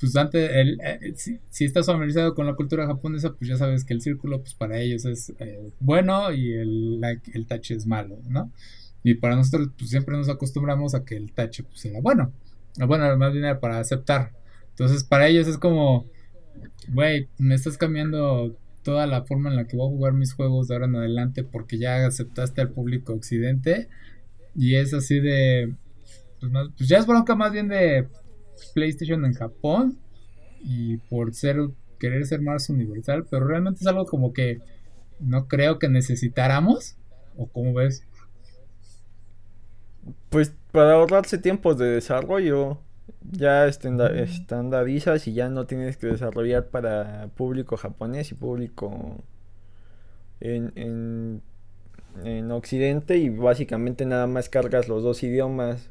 pues 0.00 0.16
antes, 0.16 0.50
el, 0.54 0.80
eh, 0.82 1.14
si, 1.16 1.64
estás 1.64 1.86
familiarizado 1.86 2.34
con 2.34 2.46
la 2.46 2.54
cultura 2.54 2.86
japonesa, 2.86 3.34
pues 3.34 3.48
ya 3.48 3.56
sabes 3.56 3.84
que 3.84 3.94
el 3.94 4.00
círculo, 4.00 4.40
pues 4.40 4.54
para 4.54 4.78
ellos 4.78 5.04
es 5.04 5.32
eh, 5.38 5.70
bueno 5.80 6.32
y 6.32 6.52
el, 6.52 7.00
el 7.32 7.46
tache 7.46 7.74
es 7.74 7.86
malo, 7.86 8.18
¿no? 8.28 8.52
Y 9.02 9.14
para 9.14 9.36
nosotros, 9.36 9.70
pues 9.78 9.90
siempre 9.90 10.16
nos 10.16 10.28
acostumbramos 10.28 10.94
a 10.94 11.04
que 11.04 11.16
el 11.16 11.32
tache, 11.32 11.62
pues 11.62 11.84
era 11.84 12.00
bueno. 12.00 12.32
Bueno, 12.86 13.16
más 13.16 13.32
bien 13.32 13.44
era 13.44 13.60
para 13.60 13.78
aceptar. 13.78 14.32
Entonces, 14.70 15.04
para 15.04 15.28
ellos 15.28 15.48
es 15.48 15.58
como, 15.58 16.06
güey, 16.88 17.28
me 17.38 17.54
estás 17.54 17.78
cambiando 17.78 18.56
toda 18.82 19.06
la 19.06 19.24
forma 19.24 19.50
en 19.50 19.56
la 19.56 19.66
que 19.66 19.76
voy 19.76 19.86
a 19.86 19.96
jugar 19.96 20.12
mis 20.14 20.32
juegos 20.32 20.68
de 20.68 20.74
ahora 20.74 20.86
en 20.86 20.96
adelante 20.96 21.44
porque 21.44 21.78
ya 21.78 22.06
aceptaste 22.06 22.60
al 22.60 22.70
público 22.70 23.12
occidente 23.12 23.88
y 24.58 24.74
es 24.74 24.92
así 24.92 25.20
de. 25.20 25.72
Pues, 26.40 26.52
pues, 26.76 26.88
ya 26.88 26.98
es 26.98 27.06
bronca 27.06 27.36
más 27.36 27.52
bien 27.52 27.68
de 27.68 28.08
PlayStation 28.74 29.24
en 29.24 29.32
Japón. 29.34 29.98
Y 30.60 30.96
por 30.96 31.32
ser 31.32 31.56
querer 32.00 32.26
ser 32.26 32.42
más 32.42 32.68
universal. 32.68 33.24
Pero 33.30 33.46
realmente 33.46 33.80
es 33.80 33.86
algo 33.86 34.04
como 34.04 34.32
que 34.32 34.58
no 35.20 35.46
creo 35.46 35.78
que 35.78 35.88
necesitáramos. 35.88 36.96
¿O 37.36 37.46
cómo 37.46 37.72
ves? 37.72 38.02
Pues 40.28 40.52
para 40.72 40.94
ahorrarse 40.94 41.38
tiempos 41.38 41.78
de 41.78 41.86
desarrollo. 41.86 42.80
Ya 43.30 43.66
estandarizas 43.66 45.28
y 45.28 45.34
ya 45.34 45.48
no 45.48 45.66
tienes 45.66 45.96
que 45.96 46.08
desarrollar 46.08 46.68
para 46.68 47.28
público 47.36 47.76
japonés 47.76 48.32
y 48.32 48.34
público 48.34 49.22
en 50.40 50.72
en 50.76 51.42
Occidente 52.50 53.16
y 53.18 53.28
básicamente 53.28 54.04
nada 54.04 54.26
más 54.26 54.48
cargas 54.48 54.88
los 54.88 55.02
dos 55.02 55.22
idiomas 55.22 55.90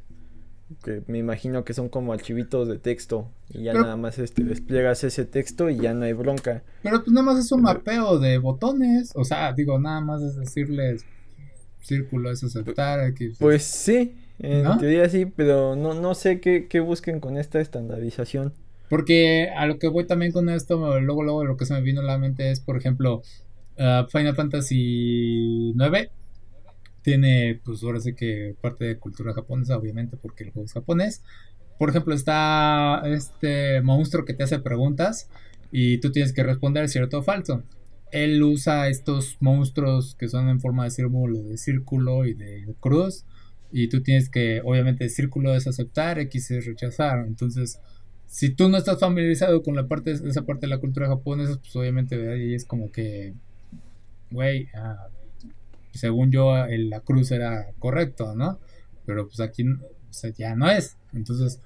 que 0.83 1.01
me 1.07 1.17
imagino 1.17 1.63
que 1.63 1.73
son 1.73 1.87
como 1.87 2.11
archivitos 2.11 2.67
de 2.67 2.77
texto 2.77 3.31
y 3.49 3.63
ya 3.63 3.73
nada 3.73 3.95
más 3.95 4.19
este 4.19 4.43
despliegas 4.43 5.03
ese 5.05 5.23
texto 5.23 5.69
y 5.69 5.77
ya 5.77 5.93
no 5.93 6.03
hay 6.03 6.13
bronca. 6.13 6.63
Pero 6.83 7.01
pues 7.03 7.11
nada 7.11 7.25
más 7.25 7.39
es 7.39 7.51
un 7.53 7.61
mapeo 7.61 8.19
de 8.19 8.37
botones, 8.37 9.11
o 9.15 9.23
sea, 9.23 9.53
digo, 9.53 9.79
nada 9.79 10.01
más 10.01 10.21
es 10.21 10.35
decirles 10.35 11.05
círculo 11.81 12.31
es 12.31 12.43
aceptar, 12.43 12.99
aquí. 12.99 13.31
Pues 13.39 13.63
sí, 13.63 14.15
en 14.39 14.77
teoría 14.77 15.07
sí, 15.09 15.25
pero 15.25 15.75
no, 15.75 15.93
no 15.93 16.13
sé 16.13 16.39
qué, 16.39 16.67
qué 16.67 16.79
busquen 16.79 17.19
con 17.19 17.37
esta 17.37 17.59
estandarización. 17.59 18.53
Porque 18.89 19.49
a 19.55 19.65
lo 19.65 19.79
que 19.79 19.87
voy 19.87 20.05
también 20.05 20.31
con 20.31 20.49
esto, 20.49 20.99
luego, 20.99 21.23
luego 21.23 21.43
lo 21.43 21.57
que 21.57 21.65
se 21.65 21.73
me 21.73 21.81
vino 21.81 22.01
a 22.01 22.05
la 22.05 22.17
mente 22.17 22.51
es, 22.51 22.59
por 22.59 22.77
ejemplo, 22.77 23.21
uh, 23.77 24.07
Final 24.09 24.35
Fantasy 24.35 25.73
9 25.75 26.11
tiene, 27.01 27.61
pues 27.63 27.83
ahora 27.83 28.01
sí 28.01 28.13
que 28.13 28.55
parte 28.59 28.83
de 28.83 28.97
cultura 28.97 29.33
japonesa, 29.33 29.77
obviamente, 29.77 30.17
porque 30.17 30.43
el 30.43 30.51
juego 30.51 30.65
es 30.65 30.73
japonés. 30.73 31.23
Por 31.79 31.89
ejemplo, 31.89 32.13
está 32.13 33.01
este 33.05 33.81
monstruo 33.81 34.25
que 34.25 34.33
te 34.33 34.43
hace 34.43 34.59
preguntas 34.59 35.29
y 35.71 35.99
tú 35.99 36.11
tienes 36.11 36.33
que 36.33 36.43
responder 36.43 36.89
cierto 36.89 37.19
o 37.19 37.23
falso. 37.23 37.63
Él 38.11 38.41
usa 38.43 38.89
estos 38.89 39.37
monstruos 39.39 40.15
que 40.15 40.27
son 40.27 40.49
en 40.49 40.59
forma 40.59 40.83
de 40.83 40.91
círculo, 40.91 41.43
de 41.43 41.57
círculo 41.57 42.25
y 42.25 42.33
de 42.33 42.67
cruz. 42.79 43.25
Y 43.71 43.89
tú 43.89 44.01
tienes 44.01 44.29
que, 44.29 44.61
obviamente, 44.63 45.09
círculo 45.09 45.55
es 45.55 45.67
aceptar, 45.67 46.19
X 46.19 46.51
es 46.51 46.65
rechazar. 46.65 47.25
Entonces, 47.27 47.79
si 48.25 48.49
tú 48.49 48.69
no 48.69 48.77
estás 48.77 48.99
familiarizado 48.99 49.63
con 49.63 49.75
la 49.75 49.87
parte, 49.87 50.11
esa 50.11 50.45
parte 50.45 50.65
de 50.65 50.71
la 50.71 50.79
cultura 50.79 51.07
japonesa, 51.07 51.57
pues 51.57 51.75
obviamente 51.75 52.31
ahí 52.31 52.53
es 52.53 52.65
como 52.65 52.91
que, 52.91 53.33
güey, 54.31 54.67
ah, 54.75 55.07
según 55.93 56.31
yo 56.31 56.53
la 56.67 56.99
cruz 57.01 57.31
era 57.31 57.71
correcto, 57.79 58.35
¿no? 58.35 58.59
Pero 59.05 59.27
pues 59.27 59.39
aquí 59.39 59.65
ya 60.37 60.55
no 60.55 60.69
es. 60.69 60.97
Entonces, 61.13 61.61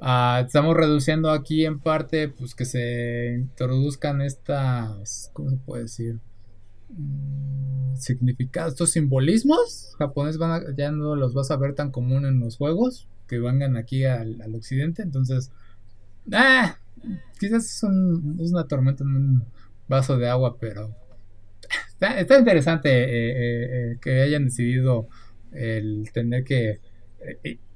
ah, 0.00 0.42
estamos 0.44 0.76
reduciendo 0.76 1.30
aquí 1.30 1.64
en 1.64 1.80
parte, 1.80 2.28
pues 2.28 2.54
que 2.54 2.64
se 2.64 3.34
introduzcan 3.34 4.20
estas, 4.20 5.30
¿cómo 5.32 5.50
se 5.50 5.56
puede 5.56 5.82
decir? 5.84 6.20
Mm, 6.90 7.96
significados, 7.96 8.74
estos 8.74 8.90
simbolismos 8.90 9.94
japoneses 9.98 10.38
van 10.38 10.76
ya 10.76 10.92
no 10.92 11.16
los 11.16 11.32
vas 11.34 11.50
a 11.50 11.56
ver 11.56 11.74
tan 11.74 11.90
común 11.90 12.26
en 12.26 12.40
los 12.40 12.56
juegos 12.56 13.08
que 13.26 13.38
vengan 13.38 13.76
aquí 13.76 14.04
al, 14.04 14.54
occidente. 14.54 15.02
Entonces, 15.02 15.50
ah, 16.32 16.78
quizás 17.38 17.64
es, 17.64 17.82
es 17.82 18.52
una 18.52 18.68
tormenta 18.68 19.04
en 19.04 19.16
un 19.16 19.44
vaso 19.88 20.16
de 20.18 20.28
agua, 20.28 20.56
pero 20.58 20.94
Está, 22.00 22.38
interesante 22.38 22.90
eh, 22.90 23.06
eh, 23.06 23.92
eh, 23.92 23.98
que 24.00 24.22
hayan 24.22 24.44
decidido 24.44 25.08
el 25.52 26.10
tener 26.12 26.44
que 26.44 26.80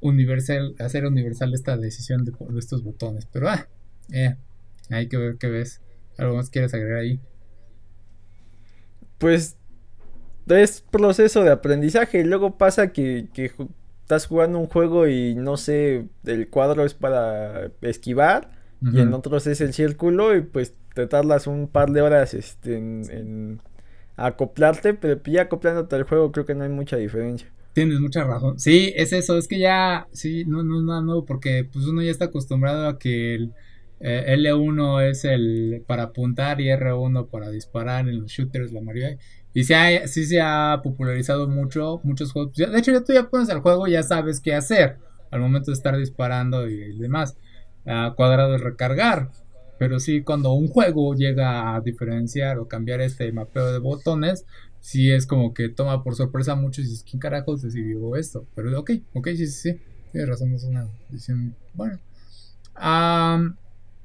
universal, 0.01 0.75
hacer 0.79 1.07
universal 1.07 1.55
esta 1.55 1.77
decisión 1.77 2.25
de, 2.25 2.33
estos 2.59 2.83
botones. 2.83 3.27
Pero 3.33 3.49
ah, 3.49 3.69
hay 4.91 5.09
que 5.09 5.17
ver 5.17 5.37
qué 5.37 5.49
ves. 5.49 5.81
¿Algo 6.19 6.37
más 6.37 6.51
quieres 6.51 6.75
agregar 6.75 6.99
ahí? 6.99 7.21
Pues 9.19 9.57
es 10.49 10.81
proceso 10.81 11.45
de 11.45 11.51
aprendizaje. 11.51 12.25
Luego 12.25 12.59
pasa 12.59 12.93
que, 12.93 13.29
estás 14.03 14.27
jugando 14.27 14.59
un 14.59 14.67
juego 14.67 15.07
y 15.07 15.35
no 15.35 15.57
sé, 15.57 16.07
el 16.25 16.49
cuadro 16.49 16.85
es 16.85 16.95
para 16.95 17.71
esquivar 17.83 18.51
y 18.81 19.01
en 19.01 19.13
otros 19.13 19.47
es 19.47 19.61
el 19.61 19.75
círculo 19.75 20.35
y 20.37 20.41
pues 20.41 20.73
te 20.95 21.07
tardas 21.07 21.47
un 21.47 21.69
par 21.69 21.91
de 21.91 22.01
horas 22.01 22.33
este, 22.33 22.77
en, 22.77 23.61
acoplarte, 24.19 24.95
pero 24.95 25.21
ya 25.25 25.43
acoplándote 25.43 25.97
al 25.97 26.03
juego 26.03 26.33
creo 26.33 26.45
que 26.45 26.55
no 26.55 26.65
hay 26.65 26.71
mucha 26.71 26.97
diferencia. 26.97 27.49
Tienes 27.73 28.01
mucha 28.01 28.25
razón. 28.25 28.59
Sí, 28.59 28.93
es 28.97 29.13
eso, 29.13 29.39
es 29.39 29.47
que 29.47 29.59
ya, 29.59 30.09
sí, 30.13 30.45
no, 30.45 30.65
no 30.65 30.79
es 30.79 30.85
nada 30.85 31.01
nuevo 31.01 31.25
porque 31.25 31.69
pues 31.73 31.87
uno 31.87 32.03
ya 32.03 32.11
está 32.11 32.27
acostumbrado 32.27 32.89
a 32.89 32.99
que 32.99 33.37
el 33.37 33.53
eh, 34.01 34.37
L1 34.37 35.09
es 35.09 35.25
el 35.25 35.85
para 35.87 36.05
apuntar 36.05 36.61
y 36.61 36.67
R1 36.67 37.31
para 37.31 37.51
disparar 37.51 38.09
en 38.09 38.21
los 38.21 38.33
shooters, 38.33 38.73
la 38.73 38.81
mayoría. 38.81 39.17
Y 39.55 39.65
se 39.65 39.77
ha, 39.77 40.07
sí 40.09 40.27
se 40.27 40.41
ha 40.41 40.81
popularizado 40.83 41.49
mucho, 41.49 42.01
muchos 42.03 42.33
juegos. 42.33 42.55
De 42.55 42.79
hecho, 42.79 42.93
ya 42.93 43.05
tú 43.05 43.13
ya 43.13 43.31
pones 43.31 43.49
el 43.49 43.61
juego 43.61 43.87
ya 43.87 44.03
sabes 44.03 44.41
qué 44.41 44.55
hacer 44.55 44.99
al 45.31 45.41
momento 45.41 45.71
de 45.71 45.77
estar 45.77 45.97
disparando 45.97 46.69
y 46.69 46.99
demás. 46.99 47.37
cuadrado 48.17 48.57
es 48.57 48.61
recargar. 48.61 49.31
Pero 49.79 50.01
sí, 50.01 50.23
cuando 50.23 50.53
un 50.53 50.69
juego 50.69 51.15
llega 51.15 51.75
a 51.75 51.81
diferenciar 51.81 52.59
o 52.59 52.67
cambiar 52.67 53.01
este 53.01 53.31
mapeo 53.33 53.73
de 53.73 53.79
botones, 53.79 54.45
sí 54.81 55.11
es 55.11 55.27
como 55.27 55.55
que 55.55 55.69
toma 55.69 56.03
por 56.03 56.15
sorpresa 56.17 56.55
mucho 56.55 56.81
y 56.81 56.85
dices, 56.85 57.05
¿quién 57.09 57.21
carajos 57.21 57.63
decidió 57.63 58.17
esto? 58.17 58.47
Pero 58.55 58.79
ok, 58.79 58.91
ok, 59.15 59.29
sí, 59.29 59.47
sí, 59.47 59.73
sí. 59.73 59.81
Tienes 60.13 60.29
razón, 60.29 60.53
es 60.55 60.65
una 60.65 60.89
decisión. 61.11 61.55
Bueno. 61.75 61.99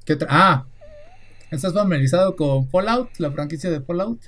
¿qué 0.04 0.18
ah, 0.28 0.66
¿estás 1.50 1.72
familiarizado 1.72 2.34
con 2.36 2.68
Fallout, 2.68 3.10
la 3.18 3.30
franquicia 3.30 3.70
de 3.70 3.80
Fallout? 3.80 4.20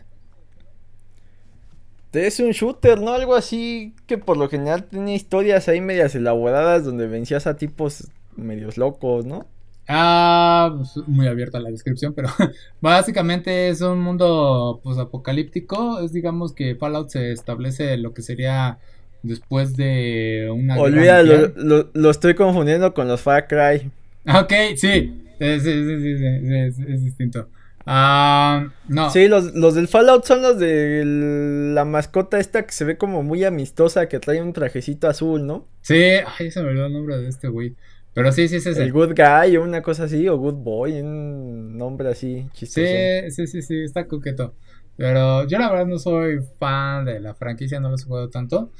Es 2.13 2.41
un 2.41 2.51
shooter, 2.53 2.99
¿no? 3.01 3.13
Algo 3.13 3.35
así 3.35 3.95
que 4.07 4.17
por 4.17 4.39
lo 4.39 4.49
general 4.49 4.85
tenía 4.85 5.15
historias 5.15 5.69
ahí 5.69 5.83
medias 5.83 6.15
elaboradas 6.15 6.85
donde 6.85 7.07
vencías 7.07 7.47
a 7.47 7.57
tipos 7.57 8.09
medios 8.37 8.79
locos, 8.79 9.27
¿no? 9.27 9.47
Ah, 9.89 10.75
pues, 10.77 11.07
muy 11.07 11.27
abierta 11.29 11.61
la 11.61 11.71
descripción, 11.71 12.13
pero 12.13 12.29
básicamente 12.81 13.69
es 13.69 13.81
un 13.81 14.01
mundo 14.01 14.81
pues 14.83 14.99
apocalíptico. 14.99 16.01
Es 16.01 16.13
digamos 16.13 16.53
que 16.53 16.75
Fallout 16.75 17.11
se 17.11 17.33
establece 17.33 17.97
lo 17.97 18.13
que 18.13 18.23
sería 18.23 18.79
después 19.23 19.77
de 19.77 20.49
una. 20.53 20.77
Olvida, 20.77 21.23
lo, 21.23 21.91
lo, 21.93 22.11
estoy 22.11 22.35
confundiendo 22.35 22.95
con 22.95 23.07
los 23.09 23.21
Far 23.21 23.47
Cry. 23.47 23.91
Ok, 24.29 24.53
sí, 24.77 25.23
sí, 25.39 25.61
sí, 25.61 26.19
sí, 26.19 26.83
es 26.89 27.05
distinto. 27.05 27.49
Ah, 27.89 28.67
no. 28.89 29.11
Sí, 29.11 29.29
los, 29.29 29.55
los 29.55 29.77
del 29.77 29.87
Fallout 29.87 30.25
son 30.25 30.43
los 30.43 30.59
de 30.59 31.05
la 31.07 31.85
mascota 31.85 32.41
esta 32.41 32.67
que 32.67 32.73
se 32.73 32.85
ve 32.85 32.99
como 32.99 33.23
muy 33.23 33.45
amistosa, 33.45 34.09
que 34.09 34.19
trae 34.19 34.43
un 34.43 34.53
trajecito 34.53 35.07
azul, 35.07 35.47
¿no? 35.47 35.69
Sí, 35.83 36.03
ay, 36.39 36.51
se 36.51 36.63
me 36.63 36.71
olvidó 36.71 36.87
el 36.87 36.93
nombre 36.93 37.19
de 37.19 37.29
este 37.29 37.47
güey. 37.47 37.77
Pero 38.17 38.33
sí, 38.33 38.49
sí, 38.49 38.61
sí. 38.61 38.71
El 38.71 38.95
Good 38.95 39.13
Guy 39.15 39.59
o 39.59 39.63
una 39.63 39.83
cosa 39.83 40.05
así, 40.05 40.27
o 40.27 40.39
Good 40.39 40.55
Boy, 40.55 41.03
un 41.03 41.77
nombre 41.77 42.09
así 42.09 42.49
chistoso. 42.55 42.87
Sí, 42.87 43.31
sí, 43.31 43.47
sí, 43.47 43.61
sí, 43.61 43.83
está 43.83 44.07
coqueto. 44.07 44.55
Pero 44.97 45.47
yo 45.47 45.59
la 45.59 45.69
verdad 45.69 45.85
no 45.85 45.99
soy 45.99 46.39
fan 46.59 47.05
de 47.05 47.21
la 47.21 47.35
franquicia, 47.35 47.79
no 47.79 47.91
los 47.91 48.01
he 48.01 48.07
jugado 48.07 48.31
tanto. 48.31 48.73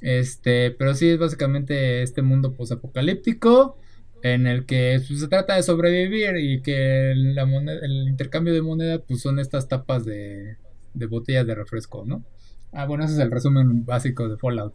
Este, 0.00 0.70
pero 0.70 0.94
sí 0.94 1.10
es 1.10 1.18
básicamente 1.18 2.00
este 2.02 2.22
mundo 2.22 2.54
posapocalíptico 2.54 3.76
en 4.22 4.46
el 4.46 4.64
que 4.64 4.98
pues, 5.06 5.20
se 5.20 5.28
trata 5.28 5.56
de 5.56 5.62
sobrevivir 5.62 6.38
y 6.38 6.62
que 6.62 7.12
la 7.14 7.44
moneda, 7.44 7.80
el 7.82 8.08
intercambio 8.08 8.54
de 8.54 8.62
moneda 8.62 8.98
pues 9.06 9.20
son 9.20 9.38
estas 9.40 9.68
tapas 9.68 10.06
de, 10.06 10.56
de 10.94 11.06
botellas 11.06 11.46
de 11.46 11.54
refresco, 11.54 12.06
¿no? 12.06 12.24
Ah, 12.72 12.86
bueno, 12.86 13.04
ese 13.04 13.12
es 13.12 13.20
el 13.20 13.30
resumen 13.30 13.84
básico 13.84 14.26
de 14.26 14.38
Fallout. 14.38 14.72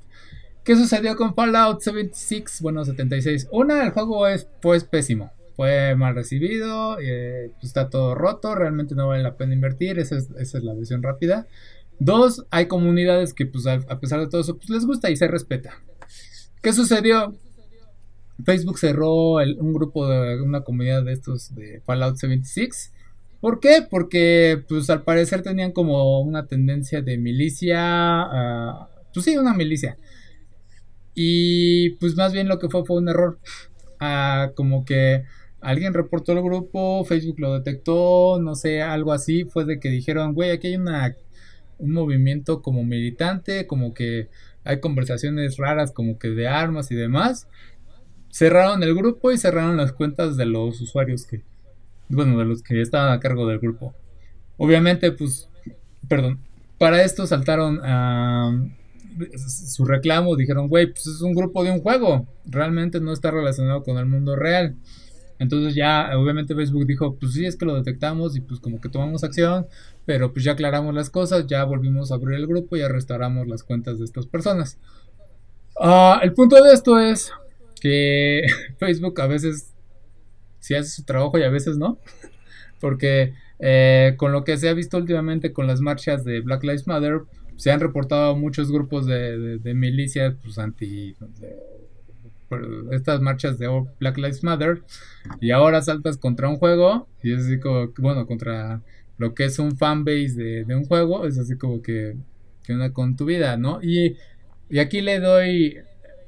¿Qué 0.65 0.75
sucedió 0.75 1.15
con 1.15 1.35
Fallout 1.35 1.79
76? 1.79 2.59
Bueno, 2.61 2.83
76. 2.83 3.49
Una, 3.51 3.83
el 3.83 3.91
juego 3.91 4.25
es 4.25 4.47
pues 4.63 4.83
pésimo. 4.83 5.31
Fue 5.55 5.95
mal 5.95 6.15
recibido, 6.15 6.97
eh, 6.99 7.51
pues, 7.53 7.65
está 7.65 7.91
todo 7.91 8.15
roto, 8.15 8.55
realmente 8.55 8.95
no 8.95 9.07
vale 9.07 9.21
la 9.21 9.37
pena 9.37 9.53
invertir, 9.53 9.99
esa 9.99 10.17
es, 10.17 10.53
la 10.55 10.73
versión 10.73 11.03
rápida. 11.03 11.45
Dos, 11.99 12.47
hay 12.49 12.65
comunidades 12.65 13.35
que 13.35 13.45
pues 13.45 13.67
a, 13.67 13.99
pesar 13.99 14.19
de 14.19 14.27
todo 14.27 14.41
eso 14.41 14.57
pues 14.57 14.71
les 14.71 14.85
gusta 14.87 15.11
y 15.11 15.15
se 15.15 15.27
respeta. 15.27 15.83
¿Qué 16.63 16.73
sucedió? 16.73 17.35
Facebook 18.43 18.79
cerró 18.79 19.35
un 19.35 19.71
grupo 19.71 20.09
de 20.09 20.41
una 20.41 20.61
comunidad 20.61 21.03
de 21.03 21.13
estos 21.13 21.53
de 21.53 21.81
Fallout 21.85 22.15
76. 22.15 22.91
¿Por 23.39 23.59
qué? 23.59 23.85
Porque 23.87 24.63
pues 24.67 24.89
al 24.89 25.03
parecer 25.03 25.43
tenían 25.43 25.73
como 25.73 26.21
una 26.21 26.47
tendencia 26.47 27.03
de 27.03 27.19
milicia, 27.19 28.27
pues 29.13 29.25
sí, 29.25 29.37
una 29.37 29.53
milicia. 29.53 29.95
Y 31.15 31.91
pues 31.91 32.15
más 32.15 32.33
bien 32.33 32.47
lo 32.47 32.59
que 32.59 32.69
fue 32.69 32.85
fue 32.85 32.97
un 32.97 33.09
error. 33.09 33.39
como 34.55 34.85
que 34.85 35.23
alguien 35.61 35.93
reportó 35.93 36.33
el 36.33 36.43
grupo, 36.43 37.03
Facebook 37.05 37.39
lo 37.39 37.53
detectó, 37.53 38.39
no 38.41 38.55
sé, 38.55 38.81
algo 38.81 39.13
así. 39.13 39.45
Fue 39.45 39.65
de 39.65 39.79
que 39.79 39.89
dijeron, 39.89 40.33
güey, 40.33 40.51
aquí 40.51 40.67
hay 40.67 40.75
una, 40.75 41.15
un 41.79 41.91
movimiento 41.91 42.61
como 42.61 42.83
militante, 42.83 43.65
como 43.65 43.93
que 43.93 44.29
hay 44.63 44.79
conversaciones 44.79 45.57
raras 45.57 45.91
como 45.91 46.19
que 46.19 46.29
de 46.29 46.47
armas 46.47 46.91
y 46.91 46.95
demás 46.95 47.47
cerraron 48.35 48.83
el 48.83 48.93
grupo 48.93 49.31
y 49.31 49.37
cerraron 49.37 49.77
las 49.77 49.93
cuentas 49.93 50.35
de 50.35 50.45
los 50.45 50.81
usuarios 50.81 51.25
que, 51.25 51.41
bueno, 52.09 52.37
de 52.37 52.43
los 52.43 52.61
que 52.63 52.81
estaban 52.81 53.13
a 53.13 53.21
cargo 53.21 53.47
del 53.47 53.59
grupo. 53.59 53.95
Obviamente, 54.57 55.13
pues, 55.13 55.47
perdón, 56.09 56.41
para 56.77 57.01
esto 57.01 57.25
saltaron 57.27 57.79
a 57.81 58.51
su 59.47 59.85
reclamo, 59.85 60.35
dijeron, 60.35 60.67
güey, 60.67 60.87
pues 60.87 61.07
es 61.07 61.21
un 61.21 61.33
grupo 61.33 61.63
de 61.63 61.71
un 61.71 61.81
juego, 61.81 62.27
realmente 62.45 62.99
no 62.99 63.13
está 63.13 63.31
relacionado 63.31 63.83
con 63.83 63.97
el 63.97 64.05
mundo 64.05 64.35
real. 64.35 64.75
Entonces 65.37 65.75
ya, 65.75 66.11
obviamente 66.17 66.55
Facebook 66.55 66.85
dijo, 66.85 67.15
pues 67.15 67.33
sí, 67.33 67.45
es 67.45 67.57
que 67.57 67.65
lo 67.65 67.75
detectamos 67.75 68.37
y 68.37 68.41
pues 68.41 68.59
como 68.59 68.79
que 68.79 68.89
tomamos 68.89 69.23
acción, 69.23 69.67
pero 70.05 70.31
pues 70.31 70.45
ya 70.45 70.53
aclaramos 70.53 70.95
las 70.95 71.09
cosas, 71.09 71.45
ya 71.47 71.63
volvimos 71.65 72.11
a 72.11 72.15
abrir 72.15 72.39
el 72.39 72.47
grupo 72.47 72.75
y 72.75 72.79
ya 72.79 72.87
restauramos 72.87 73.47
las 73.47 73.63
cuentas 73.63 73.99
de 73.99 74.05
estas 74.05 74.27
personas. 74.27 74.77
Ah, 75.79 76.21
el 76.23 76.33
punto 76.33 76.61
de 76.63 76.71
esto 76.71 76.99
es, 76.99 77.31
que 77.85 78.41
Facebook 78.79 79.21
a 79.21 79.27
veces 79.27 79.71
sí 80.59 80.73
hace 80.73 80.89
su 80.89 81.03
trabajo 81.03 81.37
y 81.37 81.43
a 81.43 81.49
veces 81.49 81.77
no. 81.77 81.99
Porque 82.79 83.33
eh, 83.59 84.15
con 84.17 84.31
lo 84.31 84.43
que 84.43 84.57
se 84.57 84.69
ha 84.69 84.73
visto 84.73 84.97
últimamente 84.97 85.53
con 85.53 85.67
las 85.67 85.81
marchas 85.81 86.23
de 86.23 86.41
Black 86.41 86.63
Lives 86.63 86.87
Matter, 86.87 87.21
se 87.57 87.71
han 87.71 87.79
reportado 87.79 88.35
muchos 88.35 88.71
grupos 88.71 89.05
de, 89.05 89.59
de, 89.59 89.73
milicias 89.73 90.35
pues, 90.41 90.57
anti... 90.57 91.15
estas 92.91 93.21
marchas 93.21 93.57
de 93.57 93.67
Black 93.99 94.17
Lives 94.17 94.43
Matter 94.43 94.83
y 95.41 95.51
ahora 95.51 95.81
saltas 95.81 96.17
contra 96.17 96.49
un 96.49 96.57
juego 96.57 97.07
y 97.23 97.33
es 97.33 97.45
así 97.45 97.59
como, 97.59 97.91
bueno, 97.97 98.27
contra 98.27 98.81
lo 99.17 99.33
que 99.33 99.45
es 99.45 99.59
un 99.59 99.77
fanbase 99.77 100.33
de, 100.35 100.65
de 100.65 100.75
un 100.75 100.85
juego, 100.85 101.25
es 101.25 101.37
así 101.37 101.57
como 101.57 101.81
que, 101.81 102.15
que 102.63 102.73
una 102.73 102.91
con 102.91 103.15
tu 103.15 103.25
vida, 103.25 103.57
¿no? 103.57 103.81
Y, 103.81 104.17
y 104.69 104.79
aquí 104.79 105.01
le 105.01 105.19
doy 105.19 105.77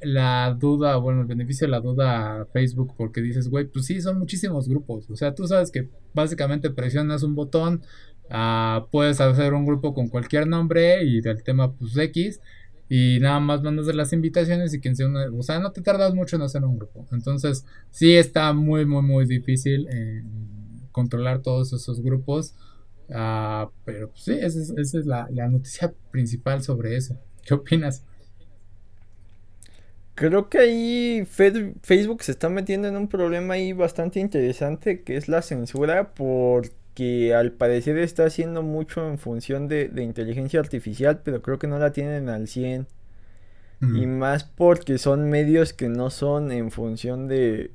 la 0.02 0.56
duda, 0.58 0.98
bueno, 0.98 1.22
el 1.22 1.28
beneficio 1.28 1.68
de 1.68 1.72
la 1.72 1.80
duda 1.80 2.42
a 2.42 2.46
Facebook 2.46 2.94
porque 2.98 3.22
dices, 3.22 3.50
güey, 3.50 3.66
pues 3.66 3.86
sí, 3.86 4.02
son 4.02 4.20
muchísimos 4.20 4.68
grupos. 4.68 5.10
O 5.10 5.16
sea, 5.16 5.34
tú 5.34 5.48
sabes 5.48 5.72
que 5.72 5.90
básicamente 6.14 6.70
presionas 6.70 7.24
un 7.24 7.36
botón, 7.36 7.82
uh, 8.32 8.88
puedes 8.90 9.20
hacer 9.22 9.54
un 9.54 9.66
grupo 9.66 9.94
con 9.94 10.08
cualquier 10.08 10.48
nombre 10.48 11.04
y 11.04 11.22
del 11.22 11.44
tema, 11.44 11.72
pues 11.74 11.96
X, 11.98 12.42
y 12.90 13.20
nada 13.20 13.40
más 13.40 13.62
mandas 13.62 13.94
las 13.94 14.14
invitaciones 14.14 14.74
y 14.74 14.80
quien 14.80 14.96
sea 14.96 15.08
una, 15.08 15.26
o 15.32 15.44
sea, 15.44 15.60
no 15.60 15.72
te 15.72 15.82
tardas 15.82 16.14
mucho 16.14 16.36
en 16.36 16.44
hacer 16.44 16.64
un 16.64 16.78
grupo. 16.78 17.06
Entonces, 17.12 17.66
sí 17.92 18.16
está 18.16 18.54
muy, 18.54 18.86
muy, 18.86 19.02
muy 19.02 19.26
difícil 19.26 19.88
controlar 20.92 21.42
todos 21.42 21.74
esos 21.74 22.02
grupos. 22.02 22.56
Uh, 23.10 23.72
pero 23.86 24.10
pues, 24.10 24.24
sí, 24.24 24.34
esa 24.34 24.60
es, 24.82 25.06
la, 25.06 25.28
noticia 25.50 25.94
principal 26.12 26.62
sobre 26.62 26.98
eso. 26.98 27.18
¿Qué 27.46 27.54
opinas? 27.54 28.04
Creo 30.16 30.50
que 30.50 30.58
ahí 30.58 31.26
Facebook 31.26 32.24
se 32.24 32.32
está 32.32 32.50
metiendo 32.50 32.88
en 32.88 32.98
un 32.98 33.08
problema 33.08 33.54
ahí 33.54 33.72
bastante 33.72 34.20
interesante 34.20 35.04
que 35.04 35.16
es 35.16 35.28
la 35.28 35.44
censura 35.44 36.16
porque 36.98 37.36
al 37.36 37.52
parecer 37.52 38.00
está 38.00 38.26
haciendo 38.26 38.64
mucho 38.64 39.08
en 39.08 39.20
función 39.20 39.68
de, 39.68 39.92
inteligencia 39.98 40.60
artificial 40.60 41.22
pero 41.24 41.44
creo 41.44 41.60
que 41.60 41.68
no 41.68 41.78
la 41.78 41.92
tienen 41.92 42.28
al 42.28 42.48
100 42.48 42.88
y 43.82 44.08
más 44.08 44.44
porque 44.44 44.98
son 44.98 45.30
medios 45.30 45.74
que 45.74 45.90
no 45.90 46.10
son 46.10 46.52
en 46.52 46.72
función 46.72 47.28
de 47.28 47.70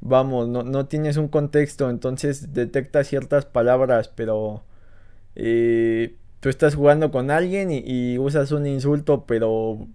vamos 0.00 0.48
no, 0.48 0.62
no 0.62 0.86
tienes 0.86 1.18
un 1.18 1.28
contexto 1.28 1.90
entonces 1.90 2.54
detecta 2.54 3.04
ciertas 3.04 3.44
palabras 3.44 4.08
pero 4.08 4.64
eh, 5.34 6.16
tú 6.40 6.48
estás 6.48 6.74
jugando 6.74 7.10
con 7.10 7.30
alguien 7.30 7.68
y 7.70 8.16
usas 8.16 8.50
un 8.50 8.66
insulto 8.66 9.26
pero 9.26 9.86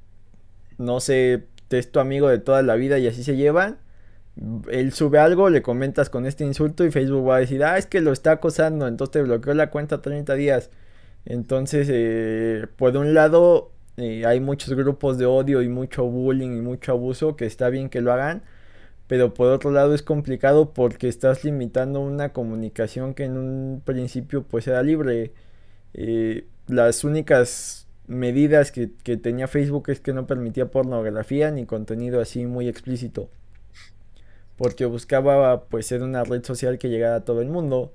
no 0.78 1.00
sé, 1.00 1.48
es 1.72 1.92
tu 1.92 2.00
amigo 2.00 2.28
de 2.28 2.38
toda 2.38 2.62
la 2.62 2.76
vida 2.76 3.00
y 3.00 3.08
así 3.08 3.24
se 3.24 3.36
llevan. 3.38 3.78
Él 4.70 4.94
sube 4.94 5.20
algo, 5.20 5.50
le 5.50 5.62
comentas 5.62 6.10
con 6.10 6.26
este 6.26 6.46
insulto 6.46 6.86
y 6.86 6.92
Facebook 6.92 7.28
va 7.30 7.38
a 7.38 7.40
decir, 7.40 7.64
ah, 7.64 7.78
es 7.78 7.86
que 7.86 8.02
lo 8.02 8.12
está 8.14 8.32
acosando, 8.34 8.88
entonces 8.88 9.12
te 9.12 9.22
bloqueó 9.22 9.54
la 9.54 9.70
cuenta 9.70 10.02
30 10.02 10.34
días. 10.36 10.70
Entonces, 11.26 11.88
eh, 11.92 12.68
por 12.78 12.96
un 12.98 13.14
lado, 13.14 13.72
eh, 13.98 14.26
hay 14.26 14.40
muchos 14.40 14.74
grupos 14.74 15.18
de 15.18 15.26
odio 15.26 15.62
y 15.62 15.70
mucho 15.70 16.06
bullying 16.06 16.58
y 16.58 16.62
mucho 16.62 16.94
abuso 16.94 17.36
que 17.36 17.46
está 17.46 17.70
bien 17.70 17.90
que 17.90 18.02
lo 18.02 18.12
hagan, 18.14 18.44
pero 19.08 19.34
por 19.34 19.50
otro 19.52 19.72
lado 19.72 19.94
es 19.94 20.04
complicado 20.04 20.74
porque 20.74 21.08
estás 21.10 21.44
limitando 21.44 22.00
una 22.02 22.34
comunicación 22.34 23.14
que 23.14 23.26
en 23.26 23.38
un 23.38 23.82
principio 23.86 24.44
pues 24.44 24.68
era 24.68 24.84
libre. 24.84 25.34
Eh, 25.94 26.48
las 26.68 27.04
únicas 27.04 27.88
medidas 28.08 28.72
que, 28.72 28.92
que, 29.04 29.18
tenía 29.18 29.48
Facebook 29.48 29.90
es 29.90 30.00
que 30.00 30.14
no 30.14 30.28
permitía 30.28 30.72
pornografía 30.72 31.52
ni 31.52 31.66
contenido 31.66 32.22
así 32.22 32.46
muy 32.46 32.68
explícito. 32.70 33.30
Porque 34.62 34.86
buscaba 34.86 35.64
pues 35.66 35.88
ser 35.88 36.04
una 36.04 36.24
red 36.24 36.44
social 36.44 36.78
que 36.78 36.88
llegara 36.88 37.16
a 37.16 37.26
todo 37.26 37.42
el 37.42 37.50
mundo. 37.50 37.94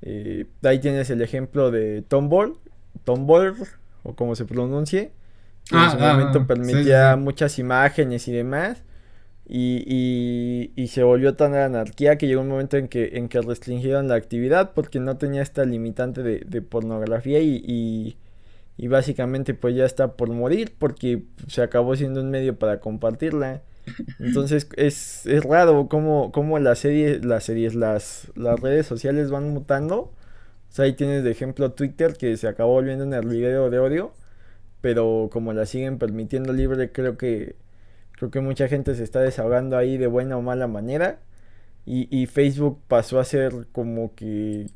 Eh, 0.00 0.46
ahí 0.64 0.80
tienes 0.80 1.10
el 1.10 1.22
ejemplo 1.22 1.70
de 1.70 2.02
Tumblr, 2.02 2.54
Tumblr 3.04 3.54
o 4.02 4.16
como 4.16 4.34
se 4.34 4.44
pronuncie. 4.44 5.12
Que 5.70 5.76
en 5.76 5.80
ah, 5.80 5.90
su 5.96 6.04
ah, 6.04 6.12
momento 6.12 6.40
ah, 6.40 6.46
permitía 6.48 7.14
muchas 7.14 7.56
imágenes 7.60 8.26
y 8.26 8.32
demás. 8.32 8.82
Y, 9.46 10.72
y, 10.74 10.86
se 10.88 11.04
volvió 11.04 11.34
tan 11.34 11.54
anarquía 11.54 12.18
que 12.18 12.26
llegó 12.26 12.40
un 12.40 12.48
momento 12.48 12.78
en 12.78 12.88
que, 12.88 13.18
en 13.18 13.28
que 13.28 13.40
restringieron 13.40 14.08
la 14.08 14.16
actividad 14.16 14.72
porque 14.72 14.98
no 14.98 15.18
tenía 15.18 15.42
esta 15.42 15.64
limitante 15.64 16.24
de, 16.24 16.40
de 16.40 16.62
pornografía 16.62 17.38
y, 17.38 18.16
y, 18.76 18.88
básicamente 18.88 19.54
pues 19.54 19.76
ya 19.76 19.84
está 19.84 20.14
por 20.14 20.30
morir 20.30 20.74
porque 20.76 21.22
se 21.46 21.62
acabó 21.62 21.94
siendo 21.94 22.22
un 22.22 22.30
medio 22.30 22.58
para 22.58 22.80
compartirla. 22.80 23.62
Entonces 24.18 24.68
es, 24.76 25.26
es 25.26 25.44
raro 25.44 25.88
cómo, 25.88 26.32
cómo 26.32 26.58
las 26.58 26.80
series, 26.80 27.24
las 27.24 27.44
series, 27.44 27.74
las, 27.74 28.30
las 28.34 28.60
redes 28.60 28.86
sociales 28.86 29.30
van 29.30 29.50
mutando. 29.50 29.96
O 29.98 30.74
sea, 30.74 30.86
ahí 30.86 30.94
tienes 30.94 31.24
de 31.24 31.30
ejemplo 31.30 31.72
Twitter 31.72 32.14
que 32.14 32.36
se 32.36 32.48
acabó 32.48 32.72
volviendo 32.72 33.04
en 33.04 33.12
el 33.14 33.26
video 33.28 33.70
de 33.70 33.78
odio. 33.78 34.12
Pero 34.80 35.30
como 35.32 35.52
la 35.52 35.66
siguen 35.66 35.98
permitiendo 35.98 36.52
libre, 36.52 36.92
creo 36.92 37.16
que 37.16 37.56
creo 38.12 38.30
que 38.30 38.40
mucha 38.40 38.68
gente 38.68 38.94
se 38.94 39.04
está 39.04 39.20
desahogando 39.20 39.76
ahí 39.76 39.98
de 39.98 40.06
buena 40.06 40.36
o 40.36 40.42
mala 40.42 40.66
manera. 40.68 41.20
Y, 41.86 42.08
y 42.16 42.26
Facebook 42.26 42.80
pasó 42.88 43.20
a 43.20 43.24
ser 43.24 43.66
como 43.72 44.14
que 44.14 44.68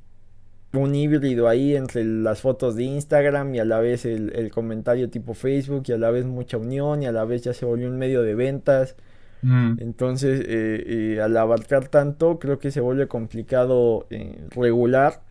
un 0.73 0.95
híbrido 0.95 1.49
ahí 1.49 1.75
entre 1.77 2.05
las 2.05 2.41
fotos 2.41 2.77
de 2.77 2.85
Instagram 2.85 3.55
y 3.55 3.59
a 3.59 3.65
la 3.65 3.81
vez 3.81 4.05
el, 4.05 4.51
comentario 4.53 5.11
tipo 5.11 5.35
Facebook 5.35 5.85
y 5.87 5.93
a 5.93 5.99
la 5.99 6.11
vez 6.11 6.27
mucha 6.27 6.59
unión 6.59 7.03
y 7.03 7.07
a 7.07 7.13
la 7.13 7.25
vez 7.25 7.43
ya 7.43 7.55
se 7.55 7.65
volvió 7.65 7.89
un 7.89 7.99
medio 7.99 8.23
de 8.23 8.35
ventas. 8.35 8.97
Mm. 9.43 9.77
Entonces, 9.81 10.41
eh, 10.41 11.15
eh, 11.17 11.21
al 11.21 11.37
abarcar 11.37 11.89
tanto, 11.89 12.39
creo 12.39 12.59
que 12.59 12.71
se 12.71 12.81
vuelve 12.81 13.07
complicado 13.09 14.07
eh, 14.11 14.47
regular. 14.51 15.23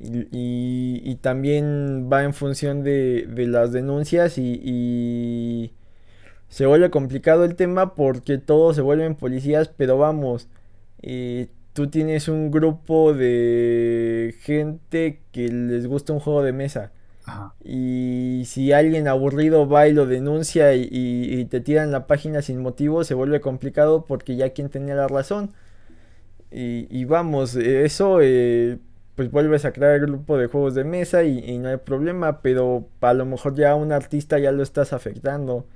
Y, 0.00 1.16
también 1.22 2.10
va 2.12 2.24
en 2.24 2.34
función 2.34 2.82
de, 2.82 3.26
las 3.48 3.72
denuncias 3.72 4.36
y, 4.36 5.72
se 6.48 6.66
vuelve 6.66 6.90
complicado 6.90 7.44
el 7.44 7.56
tema 7.56 7.94
porque 7.94 8.38
todos 8.38 8.76
se 8.76 8.82
vuelven 8.82 9.14
policías, 9.14 9.68
pero 9.68 9.96
vamos, 9.96 10.48
tú 11.74 11.88
tienes 11.88 12.28
un 12.28 12.50
grupo 12.50 13.12
de 13.12 14.34
gente 14.40 15.20
que 15.32 15.48
les 15.48 15.86
gusta 15.86 16.14
un 16.14 16.20
juego 16.20 16.42
de 16.42 16.52
mesa. 16.52 16.92
Y 17.64 18.44
si 18.46 18.72
alguien 18.72 19.08
aburrido 19.08 19.68
va 19.68 19.88
y 19.88 19.92
lo 19.92 20.06
denuncia 20.06 20.74
y, 20.74 21.44
te 21.46 21.60
tiran 21.60 21.90
la 21.90 22.06
página 22.06 22.42
sin 22.42 22.60
motivo, 22.60 23.04
se 23.04 23.14
vuelve 23.14 23.40
complicado 23.40 24.04
porque 24.06 24.36
ya 24.36 24.50
quien 24.50 24.70
tenía 24.70 24.94
la 24.94 25.08
razón. 25.08 25.52
Y, 26.50 27.04
vamos, 27.06 27.56
eso 27.56 28.20
eh, 28.22 28.78
pues 29.16 29.30
vuelves 29.30 29.64
a 29.64 29.72
crear 29.72 29.96
el 29.96 30.06
grupo 30.06 30.38
de 30.38 30.46
juegos 30.46 30.74
de 30.74 30.84
mesa 30.84 31.24
y, 31.24 31.58
no 31.58 31.68
hay 31.68 31.78
problema, 31.78 32.40
pero 32.42 32.88
a 33.00 33.14
lo 33.14 33.26
mejor 33.26 33.56
ya 33.56 33.72
a 33.72 33.74
un 33.74 33.92
artista 33.92 34.38
ya 34.38 34.52
lo 34.52 34.62
estás 34.62 34.92
afectando. 34.92 35.66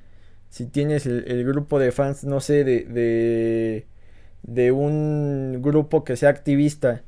Si 0.50 0.66
tienes 0.66 1.06
el, 1.06 1.44
grupo 1.44 1.78
de 1.78 1.92
fans, 1.92 2.24
no 2.24 2.40
sé, 2.40 2.64
de 2.64 2.84
de 2.84 3.86
un 4.46 5.60
grupo 5.62 6.04
que 6.04 6.16
sea 6.16 6.30
activista 6.30 7.02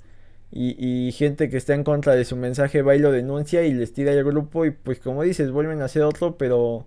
y, 0.52 1.12
gente 1.12 1.48
que 1.48 1.56
está 1.56 1.74
en 1.74 1.84
contra 1.84 2.14
de 2.14 2.24
su 2.24 2.36
mensaje 2.36 2.82
va 2.82 2.96
y 2.96 2.98
lo 2.98 3.12
denuncia 3.12 3.62
y 3.62 3.72
les 3.72 3.92
tira 3.92 4.12
el 4.12 4.24
grupo 4.24 4.64
y 4.66 4.72
pues 4.72 4.98
como 4.98 5.22
dices 5.22 5.50
vuelven 5.52 5.80
a 5.80 5.84
hacer 5.84 6.02
otro 6.02 6.36
pero 6.36 6.86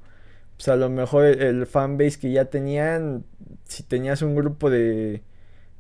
pues 0.58 0.68
a 0.68 0.76
lo 0.76 0.90
mejor 0.90 1.26
el, 1.26 1.66
fanbase 1.66 2.20
que 2.20 2.32
ya 2.32 2.46
tenían 2.46 3.24
si 3.66 3.84
tenías 3.84 4.22
un 4.22 4.36
grupo 4.36 4.70
de, 4.70 5.22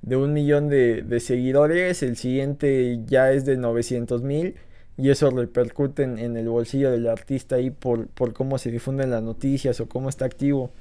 de 0.01 0.15
un 0.15 0.33
millón 0.33 0.69
de, 0.69 1.19
seguidores 1.19 2.03
el 2.03 2.15
siguiente 2.15 3.01
ya 3.05 3.31
es 3.33 3.45
de 3.45 3.57
900 3.57 4.21
mil 4.23 4.55
y 4.97 5.09
eso 5.09 5.29
repercute 5.31 6.03
en, 6.03 6.37
el 6.37 6.47
bolsillo 6.47 6.91
del 6.91 7.07
artista 7.07 7.55
ahí 7.55 7.69
por, 7.69 8.07
por 8.07 8.33
cómo 8.33 8.57
se 8.59 8.71
difunden 8.71 9.09
las 9.09 9.23
noticias 9.23 9.79
o 9.81 9.89
cómo 9.89 10.07
está 10.07 10.25
activo. 10.25 10.71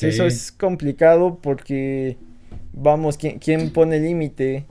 eso 0.00 0.24
es 0.24 0.52
complicado 0.52 1.38
porque 1.42 2.18
vamos, 2.78 3.18
¿quién, 3.18 3.70
pone 3.70 4.00
límite? 4.00 4.66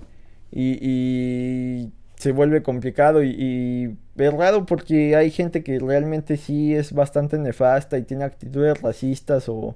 Y, 0.51 1.91
se 2.15 2.31
vuelve 2.31 2.63
complicado 2.63 3.23
y, 3.23 3.95
es 4.15 4.33
raro 4.33 4.65
porque 4.65 5.15
hay 5.15 5.29
gente 5.29 5.63
que 5.63 5.77
realmente 5.79 6.37
sí 6.37 6.73
es 6.73 6.93
bastante 6.93 7.37
nefasta 7.37 7.99
y 7.99 8.03
tiene 8.03 8.23
actitudes 8.23 8.81
racistas 8.81 9.47
o, 9.49 9.75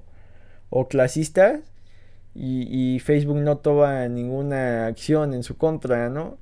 clasistas 0.89 1.59
y, 2.35 2.99
Facebook 2.99 3.37
no 3.37 3.57
toma 3.57 4.07
ninguna 4.07 4.87
acción 4.87 5.33
en 5.33 5.43
su 5.43 5.57
contra, 5.57 6.09
¿no? 6.09 6.37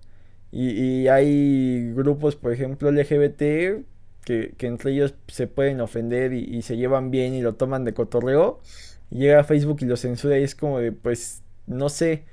Y, 0.52 1.08
hay 1.08 1.94
grupos, 1.94 2.36
por 2.36 2.54
ejemplo, 2.54 2.92
LGBT 2.92 3.84
que, 4.26 4.56
entre 4.60 4.92
ellos 4.92 5.16
se 5.28 5.48
pueden 5.48 5.82
ofender 5.82 6.34
y, 6.34 6.44
y, 6.44 6.62
se 6.62 6.78
llevan 6.78 7.12
bien 7.12 7.34
y 7.34 7.42
lo 7.42 7.56
toman 7.56 7.84
de 7.86 7.94
cotorreo. 7.94 8.62
llega 9.10 9.42
a 9.42 9.44
Facebook 9.44 9.80
y 9.82 9.86
lo 9.86 9.98
censura 9.98 10.40
y 10.40 10.44
es 10.44 10.56
como 10.56 10.80
de, 10.80 10.92
pues, 10.92 11.44
no 11.70 11.90
sé, 11.90 12.24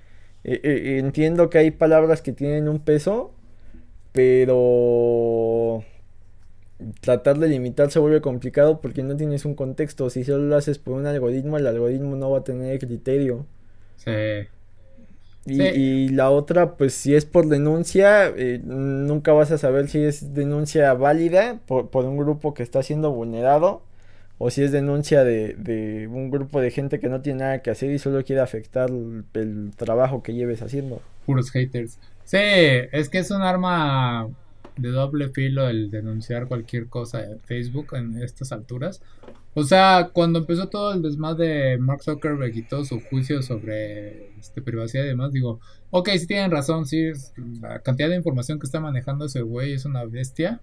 eh, 0.44 0.60
eh, 0.62 0.98
entiendo 0.98 1.50
que 1.50 1.58
hay 1.58 1.70
palabras 1.70 2.22
que 2.22 2.32
tienen 2.32 2.68
un 2.68 2.80
peso, 2.80 3.32
pero 4.12 5.84
tratar 7.00 7.38
de 7.38 7.48
limitar 7.48 7.90
se 7.90 7.98
vuelve 7.98 8.20
complicado 8.20 8.80
porque 8.80 9.02
no 9.02 9.16
tienes 9.16 9.44
un 9.44 9.54
contexto. 9.54 10.10
Si 10.10 10.24
solo 10.24 10.44
lo 10.44 10.56
haces 10.56 10.78
por 10.78 10.94
un 10.94 11.06
algoritmo, 11.06 11.58
el 11.58 11.66
algoritmo 11.66 12.16
no 12.16 12.30
va 12.30 12.38
a 12.38 12.44
tener 12.44 12.78
criterio. 12.78 13.46
Sí. 13.96 14.12
Y, 15.48 16.08
la 16.08 16.30
otra, 16.30 16.76
pues 16.76 16.92
si 16.94 17.14
es 17.14 17.24
por 17.24 17.46
denuncia, 17.46 18.26
eh, 18.28 18.60
nunca 18.64 19.32
vas 19.32 19.52
a 19.52 19.58
saber 19.58 19.88
si 19.88 20.00
es 20.02 20.34
denuncia 20.34 20.92
válida 20.94 21.60
por, 21.66 21.90
por, 21.90 22.04
un 22.04 22.16
grupo 22.16 22.52
que 22.52 22.64
está 22.64 22.82
siendo 22.82 23.12
vulnerado 23.12 23.82
o 24.38 24.50
si 24.50 24.62
es 24.62 24.72
denuncia 24.72 25.24
de, 25.24 26.08
un 26.10 26.30
grupo 26.30 26.60
de 26.60 26.70
gente 26.70 27.00
que 27.00 27.08
no 27.08 27.20
tiene 27.20 27.40
nada 27.40 27.62
que 27.62 27.70
hacer 27.70 27.90
y 27.90 27.98
solo 27.98 28.24
quiere 28.24 28.42
afectar 28.42 28.90
el, 28.90 29.70
trabajo 29.76 30.22
que 30.22 30.34
lleves 30.34 30.62
haciendo. 30.62 31.00
Puros 31.24 31.50
haters. 31.50 31.98
Sí, 32.24 32.38
es 32.38 33.08
que 33.08 33.18
es 33.18 33.30
un 33.30 33.42
arma 33.42 34.28
de 34.76 34.90
doble 34.90 35.30
filo 35.30 35.68
el 35.68 35.90
denunciar 35.90 36.48
cualquier 36.48 36.88
cosa 36.88 37.24
en 37.24 37.40
Facebook 37.40 37.94
en 37.94 38.22
estas 38.22 38.52
alturas. 38.52 39.00
O 39.54 39.64
sea, 39.64 40.10
cuando 40.12 40.40
empezó 40.40 40.68
todo 40.68 40.92
el 40.92 41.00
desmadre 41.00 41.46
de 41.46 41.78
Mark 41.78 42.02
Zuckerberg 42.02 42.54
y 42.54 42.62
todo 42.62 42.84
su 42.84 43.00
juicio 43.00 43.42
sobre 43.42 44.38
este, 44.38 44.60
privacidad 44.60 45.04
y 45.04 45.08
demás, 45.08 45.32
digo, 45.32 45.60
ok, 45.90 46.10
sí 46.18 46.26
tienen 46.26 46.50
razón, 46.50 46.84
sí, 46.84 47.10
la 47.62 47.78
cantidad 47.78 48.10
de 48.10 48.16
información 48.16 48.58
que 48.58 48.66
está 48.66 48.80
manejando 48.80 49.24
ese 49.24 49.40
güey 49.40 49.72
es 49.72 49.86
una 49.86 50.04
bestia. 50.04 50.60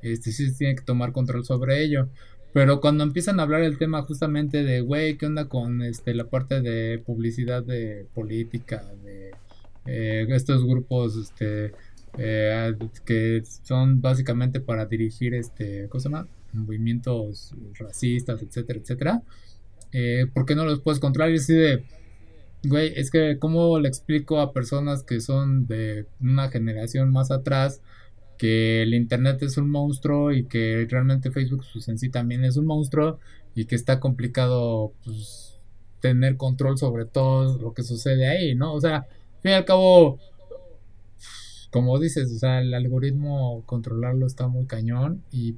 Este 0.00 0.32
sí 0.32 0.48
se 0.48 0.56
tiene 0.56 0.74
que 0.74 0.84
tomar 0.84 1.12
control 1.12 1.44
sobre 1.44 1.82
ello. 1.82 2.08
Pero 2.52 2.80
cuando 2.80 3.04
empiezan 3.04 3.38
a 3.38 3.44
hablar 3.44 3.62
el 3.62 3.78
tema 3.78 4.02
justamente 4.02 4.64
de, 4.64 4.80
güey, 4.80 5.16
¿qué 5.16 5.26
onda 5.26 5.48
con 5.48 5.82
este 5.82 6.14
la 6.14 6.24
parte 6.24 6.60
de 6.60 6.98
publicidad 6.98 7.62
de 7.62 8.06
política, 8.12 8.84
de 9.04 9.30
eh, 9.86 10.26
estos 10.30 10.64
grupos 10.64 11.16
este 11.16 11.72
eh, 12.18 12.74
que 13.04 13.42
son 13.62 14.00
básicamente 14.00 14.60
para 14.60 14.86
dirigir 14.86 15.34
este, 15.34 15.88
¿cómo 15.88 16.00
se? 16.00 16.08
Movimientos 16.52 17.54
racistas, 17.78 18.42
etcétera, 18.42 18.80
etcétera. 18.80 19.22
Eh, 19.92 20.26
¿Por 20.32 20.44
qué 20.44 20.56
no 20.56 20.64
los 20.64 20.80
puedes 20.80 20.98
controlar? 20.98 21.30
Y 21.32 21.36
así 21.36 21.54
de, 21.54 21.84
güey, 22.64 22.92
es 22.96 23.10
que 23.12 23.38
¿cómo 23.38 23.78
le 23.78 23.88
explico 23.88 24.40
a 24.40 24.52
personas 24.52 25.04
que 25.04 25.20
son 25.20 25.66
de 25.66 26.06
una 26.20 26.48
generación 26.50 27.12
más 27.12 27.30
atrás? 27.30 27.80
Que 28.40 28.80
el 28.80 28.94
Internet 28.94 29.42
es 29.42 29.58
un 29.58 29.68
monstruo 29.68 30.32
y 30.32 30.44
que 30.44 30.86
realmente 30.88 31.30
Facebook 31.30 31.62
pues, 31.74 31.86
en 31.88 31.98
sí 31.98 32.08
también 32.08 32.42
es 32.42 32.56
un 32.56 32.64
monstruo 32.64 33.18
y 33.54 33.66
que 33.66 33.74
está 33.74 34.00
complicado 34.00 34.94
pues, 35.04 35.58
tener 36.00 36.38
control 36.38 36.78
sobre 36.78 37.04
todo 37.04 37.58
lo 37.58 37.74
que 37.74 37.82
sucede 37.82 38.26
ahí, 38.26 38.54
¿no? 38.54 38.72
O 38.72 38.80
sea, 38.80 38.96
al 38.96 39.42
fin 39.42 39.50
y 39.50 39.54
al 39.54 39.66
cabo, 39.66 40.18
como 41.70 41.98
dices, 41.98 42.32
o 42.34 42.38
sea, 42.38 42.62
el 42.62 42.72
algoritmo 42.72 43.62
controlarlo 43.66 44.26
está 44.26 44.48
muy 44.48 44.64
cañón 44.64 45.22
y 45.30 45.56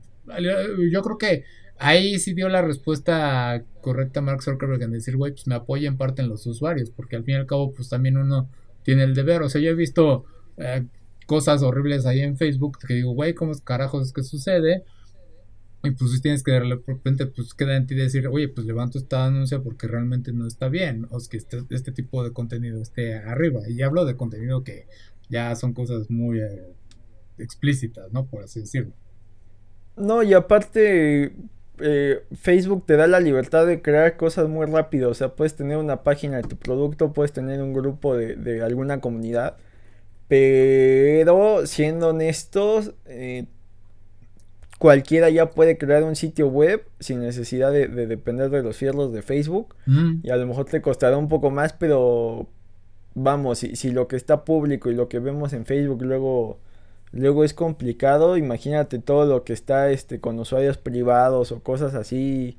yo 0.90 1.02
creo 1.02 1.18
que 1.18 1.44
ahí 1.78 2.18
sí 2.18 2.34
dio 2.34 2.48
la 2.48 2.62
respuesta 2.62 3.62
correcta 3.80 4.20
Mark 4.22 4.42
Zuckerberg 4.42 4.82
en 4.82 4.90
decir, 4.90 5.16
güey, 5.16 5.30
pues 5.30 5.46
me 5.46 5.54
apoya 5.54 5.86
en 5.86 5.96
parte 5.96 6.22
en 6.22 6.28
los 6.28 6.44
usuarios, 6.48 6.90
porque 6.90 7.14
al 7.14 7.22
fin 7.22 7.34
y 7.34 7.38
al 7.38 7.46
cabo, 7.46 7.72
pues 7.72 7.88
también 7.88 8.16
uno 8.16 8.48
tiene 8.82 9.04
el 9.04 9.14
deber, 9.14 9.42
o 9.42 9.48
sea, 9.48 9.60
yo 9.60 9.70
he 9.70 9.74
visto... 9.74 10.24
Eh, 10.56 10.84
cosas 11.26 11.62
horribles 11.62 12.06
ahí 12.06 12.20
en 12.20 12.36
Facebook 12.36 12.78
que 12.86 12.94
digo, 12.94 13.12
güey, 13.12 13.34
¿cómo 13.34 13.52
carajos 13.64 14.06
es 14.06 14.12
que 14.12 14.22
sucede? 14.22 14.84
Y 15.84 15.90
pues 15.90 16.22
tienes 16.22 16.44
que 16.44 16.52
de 16.52 16.60
repente, 16.60 17.26
pues 17.26 17.54
queda 17.54 17.76
en 17.76 17.86
ti 17.86 17.96
decir, 17.96 18.28
oye, 18.28 18.48
pues 18.48 18.66
levanto 18.66 18.98
esta 18.98 19.24
denuncia 19.24 19.60
porque 19.60 19.88
realmente 19.88 20.32
no 20.32 20.46
está 20.46 20.68
bien, 20.68 21.08
o 21.10 21.18
es 21.18 21.28
que 21.28 21.36
este, 21.36 21.62
este 21.70 21.90
tipo 21.90 22.22
de 22.22 22.32
contenido 22.32 22.80
esté 22.80 23.16
arriba. 23.16 23.68
Y 23.68 23.82
hablo 23.82 24.04
de 24.04 24.16
contenido 24.16 24.62
que 24.62 24.86
ya 25.28 25.54
son 25.56 25.72
cosas 25.72 26.08
muy 26.08 26.40
eh, 26.40 26.72
explícitas, 27.38 28.12
¿no? 28.12 28.26
Por 28.26 28.44
así 28.44 28.60
decirlo. 28.60 28.92
No, 29.96 30.22
y 30.22 30.34
aparte, 30.34 31.34
eh, 31.80 32.22
Facebook 32.32 32.86
te 32.86 32.96
da 32.96 33.08
la 33.08 33.18
libertad 33.18 33.66
de 33.66 33.82
crear 33.82 34.16
cosas 34.16 34.48
muy 34.48 34.66
rápido. 34.66 35.10
O 35.10 35.14
sea, 35.14 35.34
puedes 35.34 35.56
tener 35.56 35.78
una 35.78 36.04
página 36.04 36.36
de 36.36 36.44
tu 36.44 36.56
producto, 36.56 37.12
puedes 37.12 37.32
tener 37.32 37.60
un 37.60 37.72
grupo 37.72 38.16
de 38.16 38.62
alguna 38.62 39.00
comunidad. 39.00 39.56
Pero 40.32 41.66
siendo 41.66 42.08
honestos, 42.08 42.94
eh, 43.04 43.44
cualquiera 44.78 45.28
ya 45.28 45.50
puede 45.50 45.76
crear 45.76 46.04
un 46.04 46.16
sitio 46.16 46.48
web 46.48 46.86
sin 47.00 47.20
necesidad 47.20 47.70
de, 47.70 47.86
depender 47.86 48.48
de 48.48 48.62
los 48.62 48.78
fierros 48.78 49.12
de 49.12 49.20
Facebook. 49.20 49.74
Mm. 49.84 50.20
Y 50.22 50.30
a 50.30 50.36
lo 50.36 50.46
mejor 50.46 50.64
te 50.64 50.80
costará 50.80 51.18
un 51.18 51.28
poco 51.28 51.50
más, 51.50 51.74
pero 51.74 52.48
vamos, 53.14 53.58
si, 53.58 53.76
si, 53.76 53.90
lo 53.90 54.08
que 54.08 54.16
está 54.16 54.46
público 54.46 54.90
y 54.90 54.94
lo 54.94 55.10
que 55.10 55.18
vemos 55.18 55.52
en 55.52 55.66
Facebook 55.66 56.00
luego, 56.02 56.58
luego 57.10 57.44
es 57.44 57.52
complicado, 57.52 58.38
imagínate 58.38 59.00
todo 59.00 59.26
lo 59.26 59.44
que 59.44 59.52
está 59.52 59.90
este, 59.90 60.18
con 60.18 60.38
usuarios 60.38 60.78
privados 60.78 61.52
o 61.52 61.62
cosas 61.62 61.92
así 61.92 62.56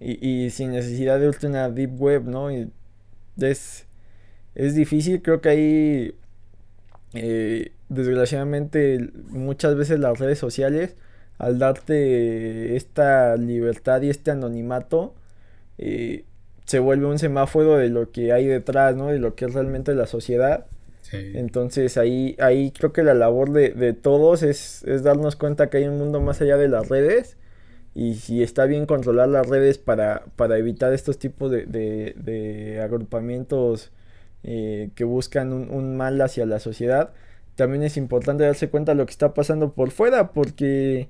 y, 0.00 0.50
sin 0.50 0.72
necesidad 0.72 1.20
de 1.20 1.30
una 1.46 1.70
deep 1.70 2.02
web, 2.02 2.24
¿no? 2.24 2.50
Y 2.50 2.72
es, 3.38 3.86
es 4.56 4.74
difícil, 4.74 5.22
creo 5.22 5.40
que 5.40 5.48
ahí 5.50 6.14
eh, 7.14 7.72
desgraciadamente 7.88 9.10
muchas 9.30 9.76
veces 9.76 9.98
las 9.98 10.18
redes 10.18 10.38
sociales 10.38 10.96
al 11.42 11.58
darte 11.58 12.76
esta 12.76 13.36
libertad 13.36 14.00
y 14.02 14.10
este 14.10 14.30
anonimato, 14.30 15.12
eh, 15.76 16.24
se 16.66 16.78
vuelve 16.78 17.06
un 17.06 17.18
semáforo 17.18 17.76
de 17.78 17.88
lo 17.88 18.12
que 18.12 18.32
hay 18.32 18.46
detrás, 18.46 18.94
¿no? 18.94 19.08
De 19.08 19.18
lo 19.18 19.34
que 19.34 19.46
es 19.46 19.54
realmente 19.54 19.92
la 19.94 20.06
sociedad. 20.06 20.66
Entonces 21.12 21.98
ahí, 21.98 22.36
ahí 22.38 22.70
creo 22.70 22.92
que 22.94 23.02
la 23.02 23.12
labor 23.12 23.50
de, 23.50 23.92
todos 23.92 24.42
es, 24.42 24.82
darnos 25.02 25.36
cuenta 25.36 25.68
que 25.68 25.78
hay 25.78 25.84
un 25.84 25.98
mundo 25.98 26.20
más 26.20 26.40
allá 26.40 26.56
de 26.56 26.68
las 26.68 26.88
redes 26.88 27.36
y 27.94 28.14
si 28.14 28.42
está 28.42 28.64
bien 28.64 28.86
controlar 28.86 29.28
las 29.28 29.46
redes 29.46 29.76
para, 29.76 30.22
para 30.36 30.56
evitar 30.56 30.94
estos 30.94 31.18
tipos 31.18 31.50
de, 31.50 32.80
agrupamientos 32.82 33.90
eh, 34.44 34.90
que 34.94 35.04
buscan 35.04 35.52
un, 35.52 35.70
un, 35.70 35.96
mal 35.96 36.20
hacia 36.20 36.46
la 36.46 36.60
sociedad, 36.60 37.12
también 37.54 37.82
es 37.82 37.96
importante 37.96 38.44
darse 38.44 38.70
cuenta 38.70 38.92
de 38.92 38.98
lo 38.98 39.06
que 39.06 39.12
está 39.12 39.34
pasando 39.34 39.72
por 39.72 39.90
fuera 39.90 40.32
porque 40.32 41.08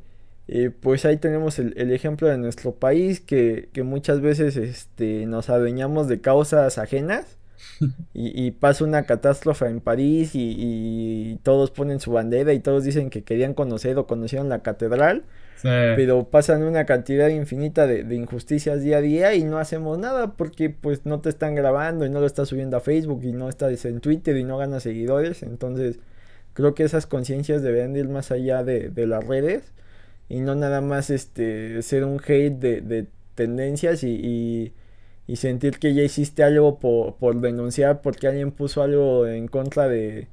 pues 0.81 1.05
ahí 1.05 1.17
tenemos 1.17 1.59
el, 1.59 1.93
ejemplo 1.93 2.29
de 2.29 2.37
nuestro 2.37 2.75
país 2.75 3.21
que, 3.21 3.69
muchas 3.85 4.21
veces 4.21 4.57
este, 4.57 5.27
nos 5.27 5.49
adueñamos 5.49 6.09
de 6.09 6.21
causas 6.21 6.79
ajenas 6.79 7.39
y, 8.13 8.51
pasa 8.53 8.85
una 8.85 9.05
catástrofe 9.05 9.67
en 9.67 9.81
París 9.81 10.33
y, 10.35 11.39
todos 11.43 11.71
ponen 11.71 12.01
su 12.01 12.13
bandera 12.13 12.53
y 12.53 12.61
todos 12.61 12.85
dicen 12.85 13.09
que 13.11 13.23
querían 13.23 13.55
conocer 13.55 13.97
o 13.99 14.07
conocieron 14.07 14.49
la 14.49 14.63
catedral, 14.63 15.25
pero 15.63 16.29
pasan 16.29 16.63
una 16.65 16.87
cantidad 16.87 17.29
infinita 17.29 17.87
de, 17.87 18.15
injusticias 18.15 18.83
día 18.83 18.99
a 18.99 19.01
día 19.01 19.35
y 19.35 19.45
no 19.45 19.59
hacemos 19.59 19.99
nada 19.99 20.33
porque 20.37 20.71
pues 20.71 21.07
no 21.07 21.21
te 21.21 21.29
están 21.29 21.55
grabando 21.55 22.05
y 22.05 22.11
no 22.11 22.21
lo 22.21 22.27
estás 22.27 22.49
subiendo 22.49 22.77
a 22.77 22.81
Facebook 22.81 23.23
y 23.23 23.33
no 23.33 23.49
estás 23.49 23.85
en 23.85 24.01
Twitter 24.01 24.37
y 24.37 24.45
no 24.45 24.59
ganas 24.59 24.83
seguidores, 24.83 25.43
entonces 25.43 26.01
creo 26.53 26.75
que 26.75 26.85
esas 26.85 27.07
conciencias 27.07 27.63
deben 27.63 27.97
ir 27.97 28.09
más 28.09 28.31
allá 28.31 28.65
de, 28.65 28.91
las 29.07 29.27
redes 29.27 29.73
y 30.29 30.41
no 30.41 30.55
nada 30.55 30.81
más 30.81 31.11
este 31.11 31.83
ser 31.83 32.05
un 32.05 32.21
hate 32.25 32.59
de, 32.59 33.07
tendencias 33.35 34.03
y, 34.05 34.73
sentir 35.35 35.79
que 35.79 35.95
ya 35.95 36.03
hiciste 36.03 36.43
algo 36.43 36.79
por, 36.79 37.41
denunciar 37.41 38.03
porque 38.03 38.27
alguien 38.27 38.51
puso 38.51 38.83
algo 38.83 39.27
en 39.27 39.49
contra 39.49 39.89
de, 39.89 40.29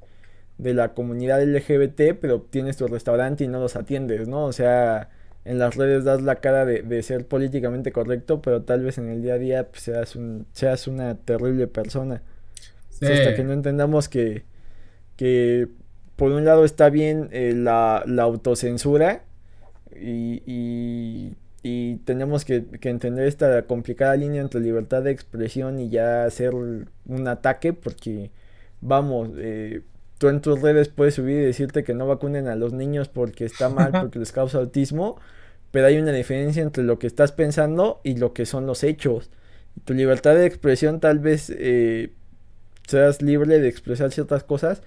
de 0.60 0.74
la 0.74 0.92
comunidad 0.92 1.42
LGBT, 1.42 2.18
pero 2.20 2.42
tienes 2.42 2.76
tu 2.76 2.86
restaurante 2.86 3.44
y 3.44 3.48
no 3.48 3.60
los 3.60 3.76
atiendes, 3.76 4.28
¿no? 4.28 4.44
O 4.44 4.52
sea, 4.52 5.08
en 5.44 5.58
las 5.58 5.74
redes 5.76 6.04
das 6.04 6.22
la 6.22 6.36
cara 6.36 6.66
de, 6.66 6.82
de 6.82 7.02
ser 7.02 7.26
políticamente 7.26 7.92
correcto, 7.92 8.42
pero 8.42 8.62
tal 8.62 8.84
vez 8.84 8.98
en 8.98 9.08
el 9.08 9.22
día 9.22 9.34
a 9.34 9.38
día 9.38 9.68
pues, 9.68 9.82
seas, 9.82 10.16
un, 10.16 10.46
seas 10.52 10.86
una 10.86 11.16
terrible 11.16 11.66
persona. 11.66 12.22
hasta 12.92 13.34
que 13.34 13.42
no 13.42 13.54
entendamos 13.54 14.08
que, 14.10 14.44
que 15.16 15.68
por 16.16 16.32
un 16.32 16.44
lado 16.44 16.64
está 16.66 16.90
bien 16.90 17.28
eh, 17.32 17.54
la, 17.56 18.02
la 18.06 18.24
autocensura, 18.24 19.24
y, 19.96 20.42
y, 21.62 21.96
tenemos 22.04 22.44
que, 22.44 22.64
entender 22.82 23.26
esta 23.26 23.62
complicada 23.66 24.16
línea 24.16 24.40
entre 24.40 24.60
libertad 24.60 25.02
de 25.02 25.10
expresión 25.10 25.78
y 25.80 25.90
ya 25.90 26.24
hacer 26.24 26.54
un 26.54 26.88
ataque 27.28 27.72
porque 27.72 28.30
vamos, 28.80 29.30
eh, 29.36 29.82
tú 30.20 30.28
en 30.28 30.42
tus 30.42 30.60
redes 30.60 30.90
puedes 30.90 31.14
subir 31.14 31.38
y 31.38 31.46
decirte 31.46 31.82
que 31.82 31.94
no 31.94 32.06
vacunen 32.06 32.46
a 32.46 32.54
los 32.54 32.74
niños 32.74 33.08
porque 33.08 33.46
está 33.46 33.70
mal, 33.70 33.90
porque 34.00 34.18
les 34.18 34.32
causa 34.32 34.58
autismo, 34.58 35.18
pero 35.70 35.86
hay 35.86 35.96
una 35.96 36.12
diferencia 36.12 36.62
entre 36.62 36.84
lo 36.84 36.98
que 36.98 37.06
estás 37.06 37.32
pensando 37.32 38.02
y 38.04 38.16
lo 38.16 38.34
que 38.34 38.44
son 38.44 38.66
los 38.66 38.84
hechos. 38.84 39.30
Tu 39.86 39.94
libertad 39.94 40.34
de 40.34 40.44
expresión 40.44 41.00
tal 41.00 41.20
vez 41.20 41.50
eh, 41.56 42.12
seas 42.86 43.22
libre 43.22 43.60
de 43.60 43.68
expresar 43.68 44.12
ciertas 44.12 44.44
cosas, 44.44 44.82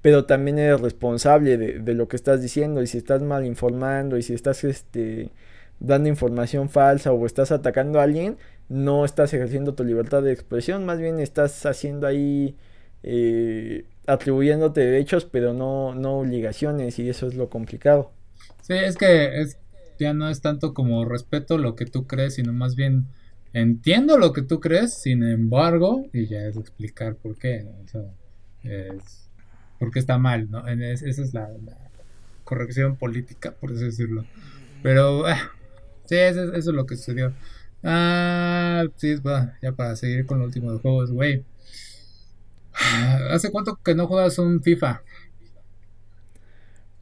pero 0.00 0.24
también 0.24 0.58
eres 0.58 0.80
responsable 0.80 1.58
de, 1.58 1.94
lo 1.94 2.08
que 2.08 2.16
estás 2.16 2.40
diciendo 2.40 2.80
y 2.80 2.86
si 2.86 2.96
estás 2.96 3.20
mal 3.20 3.44
informando 3.44 4.16
y 4.16 4.22
si 4.22 4.32
estás 4.32 4.64
este, 4.64 5.32
dando 5.80 6.08
información 6.08 6.70
falsa 6.70 7.12
o 7.12 7.26
estás 7.26 7.52
atacando 7.52 8.00
a 8.00 8.04
alguien, 8.04 8.38
no 8.70 9.04
estás 9.04 9.34
ejerciendo 9.34 9.74
tu 9.74 9.84
libertad 9.84 10.22
de 10.22 10.32
expresión, 10.32 10.86
más 10.86 10.98
bien 10.98 11.20
estás 11.20 11.66
haciendo 11.66 12.06
ahí 12.06 12.56
eh, 13.02 13.84
atribuyéndote 14.08 14.80
derechos 14.80 15.24
pero 15.24 15.52
no, 15.52 15.94
no 15.94 16.18
obligaciones 16.18 16.98
y 16.98 17.08
eso 17.08 17.28
es 17.28 17.34
lo 17.34 17.48
complicado. 17.48 18.10
Sí, 18.62 18.74
es 18.74 18.96
que 18.96 19.40
es, 19.40 19.58
ya 19.98 20.14
no 20.14 20.28
es 20.28 20.40
tanto 20.40 20.74
como 20.74 21.04
respeto 21.04 21.58
lo 21.58 21.76
que 21.76 21.86
tú 21.86 22.06
crees, 22.06 22.34
sino 22.34 22.52
más 22.52 22.74
bien 22.74 23.06
entiendo 23.52 24.18
lo 24.18 24.32
que 24.32 24.42
tú 24.42 24.60
crees, 24.60 24.94
sin 24.94 25.22
embargo, 25.22 26.06
y 26.12 26.26
ya 26.26 26.46
es 26.46 26.56
explicar 26.56 27.16
por 27.16 27.36
qué. 27.36 27.66
O 27.84 27.88
sea, 27.88 28.02
es, 28.62 29.28
porque 29.78 29.98
está 29.98 30.18
mal, 30.18 30.50
¿no? 30.50 30.66
esa 30.66 31.06
es 31.06 31.34
la, 31.34 31.48
corrección 32.44 32.96
política, 32.96 33.52
por 33.52 33.72
así 33.72 33.84
decirlo. 33.84 34.24
Pero, 34.82 35.26
ah, 35.26 35.52
sí, 36.06 36.16
eso, 36.16 36.54
es 36.54 36.64
lo 36.66 36.86
que 36.86 36.96
sucedió. 36.96 37.34
Ah, 37.82 38.84
sí, 38.96 39.16
va, 39.16 39.58
ya 39.60 39.72
para 39.72 39.96
seguir 39.96 40.24
con 40.24 40.38
lo 40.38 40.46
último 40.46 40.72
de 40.72 40.78
juegos, 40.78 41.10
güey. 41.10 41.44
Ah, 42.92 43.18
¿Hace 43.32 43.50
cuánto 43.50 43.76
que 43.82 43.94
no 43.94 44.06
juegas 44.06 44.38
un 44.38 44.62
FIFA? 44.62 45.02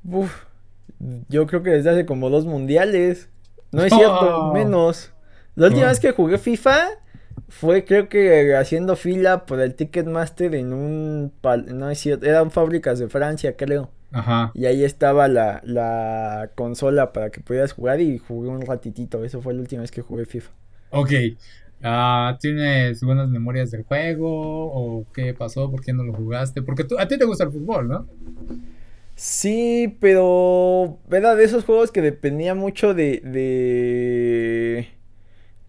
Uf, 0.05 0.44
yo 1.29 1.46
creo 1.46 1.62
que 1.62 1.70
desde 1.70 1.90
hace 1.90 2.07
como 2.07 2.31
dos 2.31 2.46
mundiales. 2.46 3.29
No 3.72 3.85
es 3.85 3.92
cierto, 3.92 4.53
menos. 4.55 5.12
La 5.55 5.68
última 5.68 5.87
vez 5.87 6.01
que 6.01 6.12
jugué 6.12 6.38
FIFA 6.38 6.77
fue 7.49 7.85
creo 7.85 8.09
que 8.09 8.55
haciendo 8.57 8.96
fila 8.96 9.46
por 9.46 9.61
el 9.61 9.75
Ticketmaster 9.75 10.55
en 10.55 10.72
un... 10.72 11.33
No 11.66 11.90
es 11.90 11.99
cierto, 11.99 12.27
eran 12.27 12.51
fábricas 12.51 12.99
de 12.99 13.09
Francia 13.09 13.57
creo. 13.57 13.90
Ajá. 14.12 14.53
Y 14.55 14.66
ahí 14.66 14.85
estaba 14.85 15.29
la, 15.29 15.61
la 15.64 16.51
consola 16.55 17.12
para 17.12 17.31
que 17.31 17.40
pudieras 17.40 17.72
jugar 17.72 18.01
y 18.01 18.18
jugué 18.18 18.49
un 18.49 18.62
ratitito. 18.62 19.25
Eso 19.25 19.42
fue 19.42 19.55
la 19.55 19.61
última 19.61 19.83
vez 19.83 19.90
que 19.90 20.03
jugué 20.03 20.25
FIFA. 20.25 20.51
Ok. 20.90 21.12
Uh, 21.82 22.36
¿Tienes 22.40 23.02
buenas 23.02 23.28
memorias 23.28 23.70
del 23.70 23.84
juego? 23.84 24.28
¿O 24.72 25.06
qué 25.12 25.34
pasó? 25.34 25.70
¿Por 25.70 25.82
qué 25.82 25.92
no 25.92 26.04
lo 26.04 26.14
jugaste? 26.14 26.62
Porque 26.62 26.84
tú, 26.84 26.98
a 26.98 27.06
ti 27.06 27.18
te 27.18 27.24
gusta 27.24 27.44
el 27.44 27.52
fútbol, 27.52 27.88
¿no? 27.88 28.06
Sí, 29.14 29.96
pero 30.00 30.98
era 31.10 31.34
de 31.34 31.44
esos 31.44 31.64
juegos 31.64 31.90
que 31.90 32.02
dependía 32.02 32.54
mucho 32.54 32.92
de, 32.94 33.20
de 33.24 34.88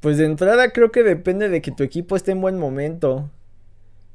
pues 0.02 0.18
de 0.18 0.26
entrada 0.26 0.72
creo 0.72 0.92
que 0.92 1.04
depende 1.04 1.50
de 1.50 1.62
que 1.62 1.72
tu 1.72 1.84
equipo 1.84 2.16
esté 2.16 2.32
en 2.34 2.42
buen 2.42 2.58
momento 2.60 3.32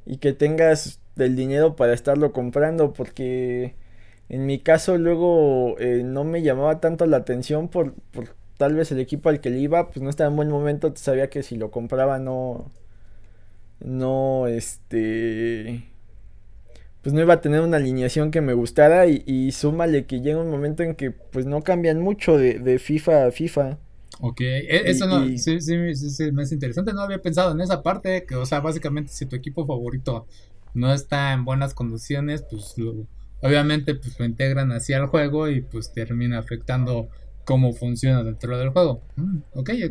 y 0.07 0.18
que 0.18 0.33
tengas 0.35 1.00
el 1.16 1.37
dinero 1.37 1.76
para 1.76 1.94
estarlo 1.94 2.33
comprando 2.33 2.92
porque 2.94 3.76
en 4.28 4.46
mi 4.46 4.61
caso 4.61 4.98
luego 4.98 5.78
eh, 5.78 6.02
no 6.05 6.24
me 6.24 6.42
llamaba 6.42 6.81
tanto 6.81 7.07
la 7.07 7.18
atención 7.18 7.68
por, 7.68 7.94
tal 8.62 8.77
vez 8.77 8.92
el 8.92 9.01
equipo 9.01 9.29
al 9.29 9.40
que 9.40 9.51
le 9.51 9.59
iba 9.59 9.88
pues 9.88 10.01
no 10.03 10.09
estaba 10.09 10.31
en 10.31 10.37
buen 10.37 10.48
momento, 10.48 10.92
sabía 10.94 11.29
que 11.29 11.42
si 11.42 11.57
lo 11.57 11.72
compraba 11.72 12.20
no 12.20 12.70
no 13.81 14.46
este 14.46 15.83
pues 17.03 17.12
no 17.12 17.20
iba 17.20 17.35
a 17.35 17.40
tener 17.40 17.61
una 17.61 17.79
alineación 17.79 18.31
que 18.31 18.40
me 18.40 18.53
gustara 18.53 19.09
y, 19.09 19.25
y 19.27 19.51
súmale 19.51 20.07
que 20.07 20.20
llega 20.20 20.38
un 20.38 20.48
momento 20.48 20.85
en 20.85 20.94
que 20.94 21.11
pues 21.11 21.44
no 21.44 21.62
cambian 21.62 22.01
mucho 22.01 22.38
de, 22.38 22.61
de 22.61 22.79
FIFA 22.79 23.27
a 23.27 23.31
FIFA. 23.33 23.79
Ok, 24.20 24.40
e, 24.42 24.88
eso 24.88 25.09
no, 25.09 25.27
sí, 25.27 25.38
sí, 25.38 25.61
sí, 25.61 26.31
me 26.31 26.44
es 26.44 26.53
interesante, 26.53 26.92
no 26.92 27.01
había 27.01 27.20
pensado 27.20 27.51
en 27.51 27.61
esa 27.61 27.83
parte, 27.83 28.25
que 28.25 28.37
o 28.37 28.46
sea, 28.46 28.61
básicamente 28.61 29.12
si 29.12 29.27
tu 29.27 29.35
equipo 29.35 29.66
favorito 29.66 30.29
no 30.75 30.92
está 30.92 31.33
en 31.33 31.44
buenas 31.44 31.75
condiciones, 31.75 32.44
pues 32.48 32.77
obviamente 33.40 33.96
pues 33.96 34.16
lo 34.20 34.25
integran 34.25 34.70
así 34.70 34.92
al 34.92 35.07
juego 35.07 35.48
y 35.48 35.62
pues 35.62 35.92
termina 35.92 36.38
afectando 36.38 37.09
cómo 37.44 37.72
funciona 37.72 38.22
dentro 38.22 38.57
del 38.59 38.70
juego. 38.70 39.02
Mm, 39.16 39.38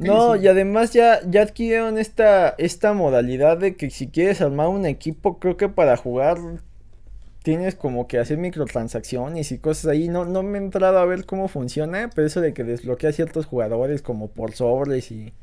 no, 0.02 0.36
y 0.36 0.48
además 0.48 0.94
ya, 0.94 1.20
ya 1.30 1.44
adquirieron 1.44 1.98
esta, 1.98 2.50
esta 2.58 2.94
modalidad 2.94 3.58
de 3.58 3.76
que 3.76 3.90
si 3.90 4.08
quieres 4.08 4.42
armar 4.42 4.68
un 4.68 4.86
equipo, 4.86 5.40
creo 5.40 5.58
que 5.58 5.70
para 5.70 5.98
jugar 5.98 6.38
tienes 7.44 7.76
como 7.76 8.08
que 8.08 8.20
hacer 8.20 8.38
microtransacciones 8.38 9.52
y 9.52 9.58
cosas 9.58 9.88
ahí. 9.88 10.08
No, 10.08 10.26
no 10.26 10.44
me 10.44 10.58
he 10.60 10.62
entrado 10.62 11.00
a 11.00 11.06
ver 11.06 11.26
cómo 11.26 11.48
funciona, 11.48 12.10
pero 12.14 12.28
eso 12.28 12.42
de 12.42 12.54
que 12.54 12.64
desbloquea 12.64 13.12
ciertos 13.12 13.46
jugadores 13.46 14.02
como 14.02 14.30
por 14.30 14.54
sobres 14.54 15.12
y, 15.12 15.34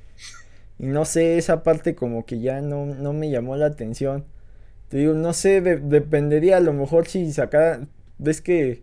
y 0.79 0.87
no 0.87 1.05
sé, 1.05 1.39
esa 1.39 1.63
parte 1.63 1.95
como 1.95 2.25
que 2.25 2.41
ya 2.41 2.61
no, 2.61 2.87
no 2.87 3.13
me 3.13 3.31
llamó 3.31 3.57
la 3.57 3.67
atención. 3.67 4.25
Te 4.89 4.99
digo, 4.99 5.13
no 5.15 5.33
sé, 5.35 5.61
dependería 5.61 6.57
a 6.57 6.61
lo 6.61 6.73
mejor 6.73 7.07
si 7.09 7.31
sacara, 7.33 7.87
ves 8.19 8.41
que 8.41 8.83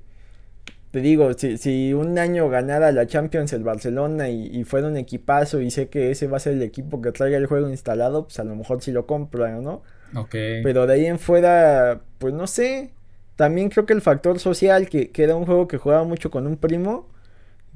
te 0.95 1.01
digo, 1.01 1.33
si, 1.33 1.57
si 1.57 1.93
un 1.93 2.17
año 2.17 2.47
ganara 2.47 2.89
la 2.93 3.05
Champions 3.05 3.51
el 3.51 3.65
Barcelona 3.65 4.29
y, 4.29 4.63
fuera 4.63 4.87
un 4.87 4.95
equipazo 4.95 5.59
y 5.59 5.69
sé 5.69 5.89
que 5.89 6.09
ese 6.11 6.27
va 6.27 6.37
a 6.37 6.39
ser 6.39 6.53
el 6.53 6.61
equipo 6.61 7.01
que 7.01 7.11
traiga 7.11 7.35
el 7.35 7.47
juego 7.47 7.69
instalado, 7.69 8.23
pues 8.27 8.39
a 8.39 8.45
lo 8.45 8.55
mejor 8.55 8.81
sí 8.81 8.93
lo 8.93 9.05
compro, 9.05 9.45
¿no? 9.61 9.83
Ok. 10.15 10.31
Pero 10.31 10.87
de 10.87 10.93
ahí 10.93 11.05
en 11.05 11.19
fuera, 11.19 11.99
pues 12.17 12.33
no 12.33 12.47
sé. 12.47 12.93
También 13.35 13.67
creo 13.67 13.85
que 13.85 13.91
el 13.91 13.99
factor 13.99 14.39
social, 14.39 14.87
que, 14.87 15.11
que 15.11 15.25
era 15.25 15.35
un 15.35 15.45
juego 15.45 15.67
que 15.67 15.77
jugaba 15.77 16.05
mucho 16.05 16.31
con 16.31 16.47
un 16.47 16.55
primo, 16.55 17.09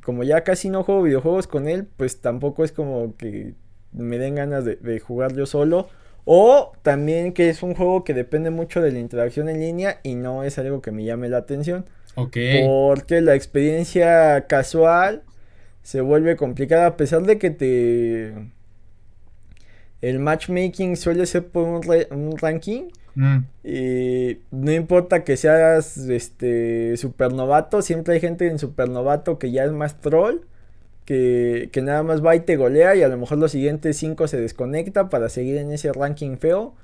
como 0.02 0.24
ya 0.24 0.46
casi 0.46 0.70
no 0.70 0.86
juego 0.86 1.04
videojuegos 1.04 1.46
con 1.46 1.68
él, 1.68 1.90
pues 1.98 2.22
tampoco 2.22 2.64
es 2.64 2.72
como 2.72 3.18
que 3.18 3.54
me 3.92 4.18
den 4.18 4.36
ganas 4.36 4.64
de, 4.64 4.78
de 4.78 4.98
jugar 5.02 5.36
yo 5.36 5.46
solo. 5.46 5.90
O 6.24 6.72
también 6.84 7.34
que 7.34 7.50
es 7.50 7.64
un 7.64 7.76
juego 7.76 8.06
que 8.06 8.14
depende 8.14 8.50
mucho 8.50 8.82
de 8.82 8.94
la 8.94 9.00
interacción 9.00 9.50
en 9.50 9.60
línea 9.60 10.00
y 10.04 10.16
no 10.16 10.46
es 10.46 10.58
algo 10.58 10.82
que 10.82 10.92
me 10.92 11.04
llame 11.04 11.28
la 11.28 11.40
atención. 11.40 11.84
Porque 12.66 13.22
la 13.22 13.36
experiencia 13.36 14.46
casual 14.48 15.24
se 15.84 16.02
vuelve 16.02 16.36
complicada 16.36 16.88
a 16.88 16.98
pesar 16.98 17.24
de 17.24 17.38
que 17.38 17.50
te... 17.50 18.34
El 20.02 20.20
matchmaking 20.20 20.96
suele 20.96 21.26
ser 21.26 21.48
por 21.48 21.66
un, 21.66 22.38
ranking. 22.38 22.90
Mm. 23.16 23.38
Y 23.64 24.38
no 24.52 24.72
importa 24.72 25.24
que 25.24 25.36
seas 25.36 25.98
este 25.98 26.96
supernovato, 26.96 27.82
siempre 27.82 28.14
hay 28.14 28.20
gente 28.22 28.48
en 28.48 28.60
supernovato 28.60 29.40
que 29.40 29.52
ya 29.52 29.66
es 29.66 29.72
más 29.72 30.00
troll. 30.00 30.42
Que, 31.06 31.70
que, 31.72 31.82
nada 31.82 32.04
más 32.04 32.24
va 32.24 32.36
y 32.36 32.42
te 32.42 32.56
golea 32.56 32.96
y 32.96 33.02
a 33.02 33.08
lo 33.08 33.18
mejor 33.18 33.40
los 33.40 33.52
siguientes 33.52 33.98
cinco 33.98 34.28
se 34.28 34.40
desconecta 34.40 35.10
para 35.10 35.28
seguir 35.28 35.58
en 35.58 35.72
ese 35.72 35.92
ranking 35.92 36.38
feo. 36.38 36.76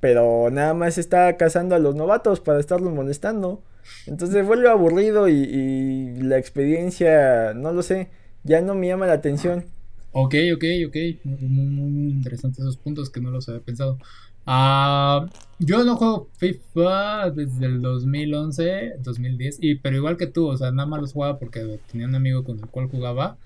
Pero 0.00 0.50
nada 0.50 0.74
más 0.74 0.98
está 0.98 1.36
cazando 1.36 1.74
a 1.74 1.78
los 1.78 1.94
novatos 1.94 2.40
para 2.40 2.58
estarlos 2.58 2.92
molestando. 2.92 3.62
Entonces 4.06 4.46
vuelve 4.46 4.68
aburrido 4.68 5.28
y, 5.28 6.16
la 6.22 6.38
experiencia, 6.38 7.54
no 7.54 7.72
lo 7.72 7.82
sé, 7.82 8.08
ya 8.44 8.60
no 8.60 8.74
me 8.74 8.88
llama 8.88 9.06
la 9.06 9.14
atención. 9.14 9.64
Ok, 10.12 10.34
ok, 10.54 10.64
ok. 10.88 10.96
Muy, 11.24 12.10
interesantes 12.10 12.60
esos 12.60 12.76
puntos 12.76 13.10
que 13.10 13.20
no 13.20 13.30
los 13.30 13.48
había 13.48 13.60
pensado. 13.60 13.98
Ah, 14.46 15.26
yo 15.58 15.84
no 15.84 15.96
juego 15.96 16.30
FIFA 16.38 17.30
desde 17.30 17.66
el 17.66 17.82
2011, 17.82 18.94
2010, 19.00 19.58
y, 19.60 19.74
pero 19.74 19.96
igual 19.96 20.16
que 20.16 20.28
tú, 20.28 20.46
o 20.46 20.56
sea, 20.56 20.70
nada 20.70 20.86
más 20.86 21.00
los 21.00 21.12
jugaba 21.12 21.38
porque 21.38 21.80
tenía 21.90 22.06
un 22.06 22.14
amigo 22.14 22.44
con 22.44 22.58
el 22.60 22.66
cual 22.66 22.88
jugaba. 22.88 23.38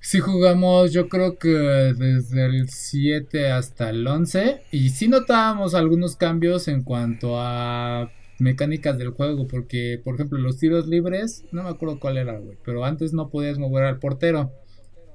Sí 0.00 0.18
jugamos, 0.18 0.92
yo 0.92 1.08
creo 1.08 1.38
que 1.38 1.48
desde 1.48 2.46
el 2.46 2.68
7 2.70 3.50
hasta 3.52 3.90
el 3.90 4.06
11, 4.06 4.62
y 4.72 4.88
sí 4.90 5.08
notábamos 5.08 5.74
algunos 5.74 6.16
cambios 6.16 6.68
en 6.68 6.82
cuanto 6.82 7.38
a 7.38 8.10
mecánicas 8.40 8.98
del 8.98 9.10
juego, 9.10 9.46
porque, 9.46 10.00
por 10.02 10.14
ejemplo, 10.14 10.38
los 10.38 10.58
tiros 10.58 10.86
libres, 10.86 11.44
no 11.52 11.62
me 11.62 11.68
acuerdo 11.68 12.00
cuál 12.00 12.18
era, 12.18 12.38
güey, 12.38 12.58
pero 12.64 12.84
antes 12.84 13.12
no 13.12 13.30
podías 13.30 13.58
mover 13.58 13.84
al 13.84 13.98
portero. 13.98 14.52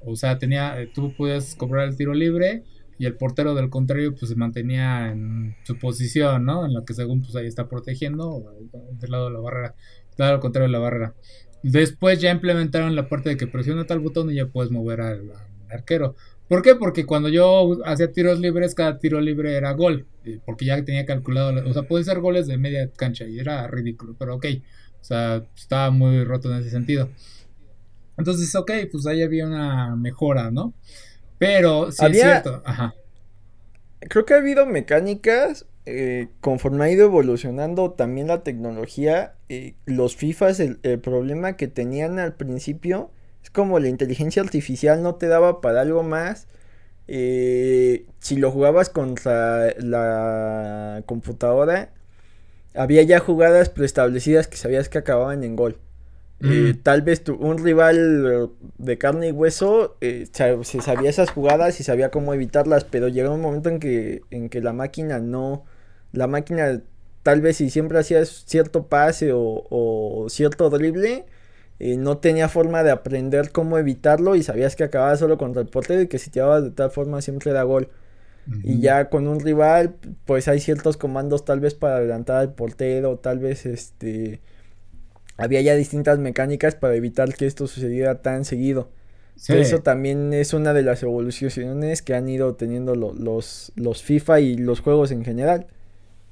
O 0.05 0.15
sea, 0.15 0.37
tenía, 0.37 0.79
eh, 0.79 0.89
tú 0.93 1.13
podías 1.17 1.55
cobrar 1.55 1.87
el 1.87 1.97
tiro 1.97 2.13
libre 2.13 2.63
y 2.97 3.05
el 3.05 3.15
portero 3.15 3.55
del 3.55 3.69
contrario 3.69 4.15
pues 4.15 4.29
se 4.29 4.35
mantenía 4.35 5.11
en 5.11 5.55
su 5.63 5.77
posición, 5.77 6.45
¿no? 6.45 6.65
En 6.65 6.73
la 6.73 6.85
que 6.85 6.93
según 6.93 7.21
pues 7.21 7.35
ahí 7.35 7.47
está 7.47 7.67
protegiendo 7.67 8.53
del 8.99 9.11
lado 9.11 9.27
de 9.27 9.33
la 9.33 9.39
barrera, 9.39 9.75
del 10.17 10.27
lado 10.27 10.39
contrario 10.39 10.67
de 10.67 10.71
la 10.71 10.79
barrera. 10.79 11.15
Después 11.63 12.21
ya 12.21 12.31
implementaron 12.31 12.95
la 12.95 13.09
parte 13.09 13.29
de 13.29 13.37
que 13.37 13.47
presiona 13.47 13.85
tal 13.85 13.99
botón 13.99 14.29
y 14.29 14.35
ya 14.35 14.47
puedes 14.47 14.71
mover 14.71 15.01
al 15.01 15.31
arquero. 15.69 16.15
¿Por 16.47 16.61
qué? 16.61 16.75
Porque 16.75 17.05
cuando 17.05 17.29
yo 17.29 17.77
hacía 17.85 18.11
tiros 18.11 18.39
libres, 18.39 18.75
cada 18.75 18.99
tiro 18.99 19.19
libre 19.19 19.55
era 19.55 19.71
gol. 19.73 20.05
Porque 20.45 20.65
ya 20.65 20.83
tenía 20.83 21.05
calculado, 21.05 21.67
o 21.67 21.73
sea, 21.73 21.83
pueden 21.83 22.05
ser 22.05 22.19
goles 22.19 22.47
de 22.47 22.57
media 22.57 22.89
cancha 22.95 23.25
y 23.25 23.39
era 23.39 23.67
ridículo, 23.67 24.15
pero 24.17 24.35
ok. 24.35 24.45
O 25.01 25.03
sea, 25.03 25.43
estaba 25.55 25.91
muy 25.91 26.23
roto 26.23 26.51
en 26.51 26.59
ese 26.59 26.69
sentido. 26.69 27.09
Entonces, 28.17 28.53
ok, 28.55 28.71
pues 28.91 29.05
ahí 29.07 29.21
había 29.21 29.45
una 29.45 29.95
mejora, 29.95 30.51
¿no? 30.51 30.73
Pero 31.37 31.91
sí 31.91 32.05
es 32.05 32.21
cierto. 32.21 32.61
Ajá. 32.65 32.95
Creo 33.99 34.25
que 34.25 34.33
ha 34.33 34.37
habido 34.37 34.65
mecánicas. 34.65 35.65
Eh, 35.87 36.29
conforme 36.41 36.85
ha 36.85 36.89
ido 36.89 37.05
evolucionando 37.05 37.91
también 37.91 38.27
la 38.27 38.41
tecnología, 38.41 39.35
eh, 39.49 39.75
los 39.85 40.15
FIFAs, 40.15 40.59
el 40.59 40.99
problema 40.99 41.57
que 41.57 41.67
tenían 41.67 42.17
al 42.17 42.33
principio 42.33 43.11
es 43.45 43.51
como 43.51 43.79
la 43.79 43.89
inteligencia 43.89 44.41
artificial 44.41 45.03
no 45.03 45.15
te 45.15 45.27
daba 45.27 45.61
para 45.61 45.81
algo 45.81 46.01
más. 46.01 46.47
Eh, 47.07 48.07
si 48.19 48.37
lo 48.37 48.49
jugabas 48.49 48.89
contra 48.89 49.71
la 49.77 51.03
computadora, 51.05 51.91
había 52.73 53.03
ya 53.03 53.19
jugadas 53.19 53.69
preestablecidas 53.69 54.47
que 54.47 54.57
sabías 54.57 54.89
que 54.89 54.97
acababan 54.97 55.43
en 55.43 55.55
gol. 55.55 55.77
Eh, 56.41 56.73
mm. 56.73 56.81
tal 56.81 57.03
vez 57.03 57.21
un 57.29 57.63
rival 57.63 58.49
de 58.79 58.97
carne 58.97 59.27
y 59.29 59.31
hueso 59.31 59.95
eh, 60.01 60.27
se 60.31 60.81
sabía 60.81 61.09
esas 61.11 61.29
jugadas 61.29 61.79
y 61.79 61.83
sabía 61.83 62.09
cómo 62.09 62.33
evitarlas, 62.33 62.83
pero 62.83 63.09
llegó 63.09 63.31
un 63.31 63.41
momento 63.41 63.69
en 63.69 63.79
que, 63.79 64.23
en 64.31 64.49
que 64.49 64.59
la 64.59 64.73
máquina 64.73 65.19
no, 65.19 65.65
la 66.13 66.25
máquina 66.25 66.81
tal 67.21 67.41
vez 67.41 67.57
si 67.57 67.69
siempre 67.69 67.99
hacía 67.99 68.25
cierto 68.25 68.87
pase 68.87 69.33
o, 69.33 69.67
o 69.69 70.29
cierto 70.29 70.71
drible, 70.71 71.25
no 71.79 72.17
tenía 72.19 72.49
forma 72.49 72.83
de 72.83 72.91
aprender 72.91 73.51
cómo 73.51 73.77
evitarlo 73.77 74.35
y 74.35 74.43
sabías 74.43 74.75
que 74.75 74.83
acababa 74.85 75.15
solo 75.17 75.37
contra 75.37 75.61
el 75.61 75.67
portero 75.69 76.01
y 76.01 76.07
que 76.07 76.19
si 76.19 76.29
te 76.31 76.39
dabas 76.39 76.63
de 76.63 76.71
tal 76.71 76.91
forma 76.91 77.21
siempre 77.21 77.51
da 77.53 77.63
gol. 77.63 77.89
Y 78.63 78.79
ya 78.81 79.09
con 79.09 79.27
un 79.27 79.39
rival, 79.41 79.95
pues 80.25 80.47
hay 80.47 80.59
ciertos 80.59 80.97
comandos 80.97 81.45
tal 81.45 81.59
vez 81.61 81.75
para 81.75 81.97
adelantar 81.97 82.37
al 82.37 82.53
portero, 82.55 83.17
tal 83.19 83.39
vez 83.39 83.65
este 83.65 84.41
había 85.37 85.61
ya 85.61 85.75
distintas 85.75 86.19
mecánicas 86.19 86.75
para 86.75 86.95
evitar 86.95 87.33
que 87.35 87.45
esto 87.45 87.67
sucediera 87.67 88.21
tan 88.21 88.45
seguido. 88.45 88.89
Eso 89.49 89.81
también 89.81 90.33
es 90.33 90.53
una 90.53 90.73
de 90.73 90.83
las 90.83 91.03
evoluciones 91.03 92.01
que 92.01 92.15
han 92.15 92.29
ido 92.29 92.55
teniendo 92.55 92.95
los, 92.95 93.71
los 93.75 94.03
FIFA 94.03 94.39
y 94.41 94.57
los 94.57 94.79
juegos 94.81 95.11
en 95.11 95.25
general. 95.25 95.67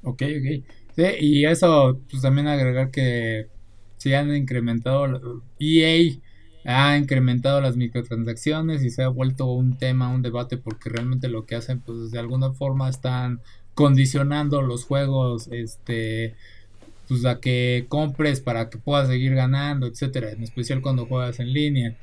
Ok, 0.01 0.21
ok. 0.21 0.65
Sí, 0.95 1.03
y 1.19 1.45
eso, 1.45 2.01
pues 2.09 2.21
también 2.21 2.47
agregar 2.47 2.91
que 2.91 3.49
se 4.03 4.17
han 4.17 4.35
incrementado, 4.35 5.41
EA 5.61 6.13
ha 6.65 6.97
incrementado 6.97 7.61
las 7.61 7.77
microtransacciones 7.77 8.83
y 8.83 8.89
se 8.89 9.03
ha 9.03 9.07
vuelto 9.07 9.45
un 9.45 9.77
tema, 9.77 10.09
un 10.09 10.21
debate, 10.21 10.57
porque 10.57 10.89
realmente 10.89 11.29
lo 11.29 11.45
que 11.45 11.55
hacen, 11.55 11.79
pues 11.79 12.11
de 12.11 12.19
alguna 12.19 12.51
forma 12.51 12.89
están 12.89 13.39
condicionando 13.75 14.61
los 14.61 14.83
juegos, 14.83 15.47
este, 15.51 16.35
pues 17.07 17.23
a 17.23 17.39
que 17.39 17.85
compres 17.87 18.41
para 18.41 18.69
que 18.69 18.77
puedas 18.77 19.07
seguir 19.07 19.35
ganando, 19.35 19.87
etcétera, 19.87 20.31
en 20.31 20.43
especial 20.43 20.81
cuando 20.81 21.05
juegas 21.05 21.39
en 21.39 21.53
línea. 21.53 21.95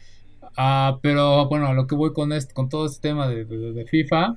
Ah, 0.57 1.01
pero 1.03 1.47
bueno, 1.51 1.67
a 1.67 1.75
lo 1.75 1.87
que 1.87 1.95
voy 1.95 2.15
con 2.15 2.33
este, 2.33 2.55
con 2.55 2.71
todo 2.71 2.87
este 2.87 3.09
tema 3.11 3.29
de, 3.29 3.85
FIFA 3.91 4.37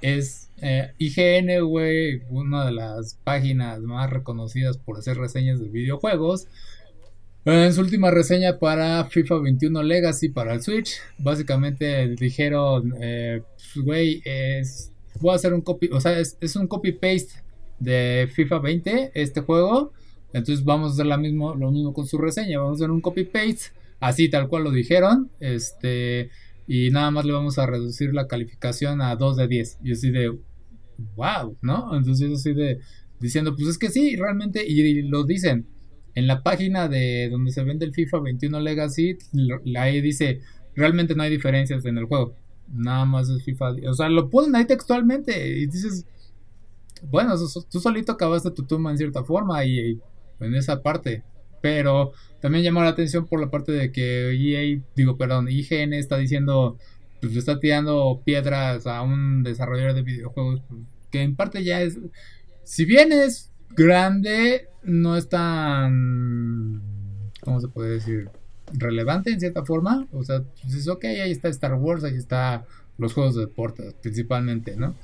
es 0.00 0.48
eh, 0.62 0.92
IGN, 0.96 1.62
güey, 1.66 2.22
una 2.30 2.64
de 2.64 2.72
las 2.72 3.18
páginas 3.22 3.80
más 3.80 4.08
reconocidas 4.08 4.78
por 4.78 4.98
hacer 4.98 5.18
reseñas 5.18 5.60
de 5.60 5.68
videojuegos, 5.68 6.46
en 7.44 7.72
su 7.72 7.80
última 7.80 8.10
reseña 8.10 8.58
para 8.58 9.04
FIFA 9.04 9.40
21 9.40 9.82
Legacy 9.82 10.28
para 10.28 10.54
el 10.54 10.62
Switch, 10.62 10.98
básicamente 11.18 12.14
dijeron, 12.14 12.94
eh, 13.00 13.42
pues, 13.56 13.84
güey, 13.84 14.22
es, 14.24 14.92
voy 15.20 15.32
a 15.32 15.36
hacer 15.36 15.52
un 15.52 15.60
copy, 15.60 15.88
o 15.92 16.00
sea, 16.00 16.18
es, 16.20 16.56
un 16.56 16.68
copy-paste 16.68 17.42
de 17.80 18.30
FIFA 18.32 18.58
20, 18.60 19.12
este 19.14 19.40
juego, 19.40 19.92
entonces 20.32 20.64
vamos 20.64 20.90
a 20.90 20.94
hacer 20.94 21.06
la 21.06 21.16
mismo, 21.16 21.54
lo 21.54 21.72
mismo 21.72 21.92
con 21.92 22.06
su 22.06 22.16
reseña, 22.16 22.60
vamos 22.60 22.80
a 22.80 22.84
hacer 22.84 22.90
un 22.92 23.00
copy-paste, 23.00 23.72
así 23.98 24.28
tal 24.28 24.48
cual 24.48 24.62
lo 24.62 24.70
dijeron, 24.70 25.30
este, 25.40 26.30
y 26.68 26.90
nada 26.90 27.10
más 27.10 27.24
le 27.24 27.32
vamos 27.32 27.58
a 27.58 27.66
reducir 27.66 28.14
la 28.14 28.28
calificación 28.28 29.02
a 29.02 29.16
2 29.16 29.36
de 29.36 29.48
10, 29.48 29.78
y 29.82 29.92
así 29.92 30.10
de, 30.10 30.38
wow, 31.16 31.56
¿no? 31.60 31.96
Entonces 31.96 32.32
así 32.32 32.54
de, 32.54 32.78
diciendo, 33.18 33.56
pues 33.56 33.66
es 33.66 33.78
que 33.78 33.90
sí, 33.90 34.14
realmente, 34.14 34.64
y 34.64 35.02
lo 35.02 35.24
dicen, 35.24 35.66
en 36.14 36.26
la 36.26 36.42
página 36.42 36.88
de 36.88 37.28
donde 37.30 37.52
se 37.52 37.64
vende 37.64 37.86
el 37.86 37.94
FIFA 37.94 38.20
21 38.20 38.60
Legacy, 38.60 39.18
ahí 39.76 40.00
dice, 40.00 40.40
realmente 40.74 41.14
no 41.14 41.22
hay 41.22 41.30
diferencias 41.30 41.84
en 41.84 41.98
el 41.98 42.04
juego. 42.04 42.34
Nada 42.68 43.04
más 43.04 43.28
es 43.28 43.42
FIFA. 43.44 43.74
O 43.88 43.94
sea, 43.94 44.08
lo 44.08 44.30
ponen 44.30 44.54
ahí 44.56 44.66
textualmente 44.66 45.58
y 45.58 45.66
dices, 45.66 46.06
bueno, 47.10 47.34
tú 47.70 47.80
solito 47.80 48.12
acabaste 48.12 48.50
tu 48.50 48.64
tumba 48.64 48.90
en 48.90 48.98
cierta 48.98 49.24
forma 49.24 49.64
y, 49.64 50.00
en 50.40 50.54
esa 50.54 50.82
parte. 50.82 51.22
pero 51.60 52.12
también 52.40 52.64
llamó 52.64 52.82
la 52.82 52.88
atención 52.88 53.26
por 53.26 53.40
la 53.40 53.50
parte 53.50 53.70
de 53.70 53.92
que 53.92 54.32
EA, 54.32 54.80
digo, 54.96 55.16
perdón, 55.16 55.48
IGN 55.48 55.92
está 55.92 56.18
diciendo, 56.18 56.76
pues 57.20 57.32
le 57.34 57.38
está 57.38 57.60
tirando 57.60 58.20
piedras 58.24 58.86
a 58.88 59.02
un 59.02 59.44
desarrollador 59.44 59.94
de 59.94 60.02
videojuegos, 60.02 60.60
pues, 60.68 60.80
que 61.12 61.22
en 61.22 61.36
parte 61.36 61.62
ya 61.62 61.80
es, 61.80 62.00
si 62.64 62.84
bien 62.84 63.12
es 63.12 63.51
grande, 63.76 64.68
no 64.82 65.16
es 65.16 65.28
tan, 65.28 66.82
¿cómo 67.40 67.60
se 67.60 67.68
puede 67.68 67.90
decir? 67.90 68.28
relevante 68.74 69.30
en 69.30 69.40
cierta 69.40 69.64
forma, 69.64 70.06
o 70.12 70.22
sea, 70.22 70.42
pues 70.62 70.74
es 70.74 70.88
ok, 70.88 71.04
ahí 71.04 71.30
está 71.30 71.48
Star 71.48 71.74
Wars, 71.74 72.04
ahí 72.04 72.16
está 72.16 72.64
los 72.98 73.14
juegos 73.14 73.34
de 73.34 73.42
deportes 73.42 73.94
principalmente, 73.94 74.76
¿no? 74.76 74.94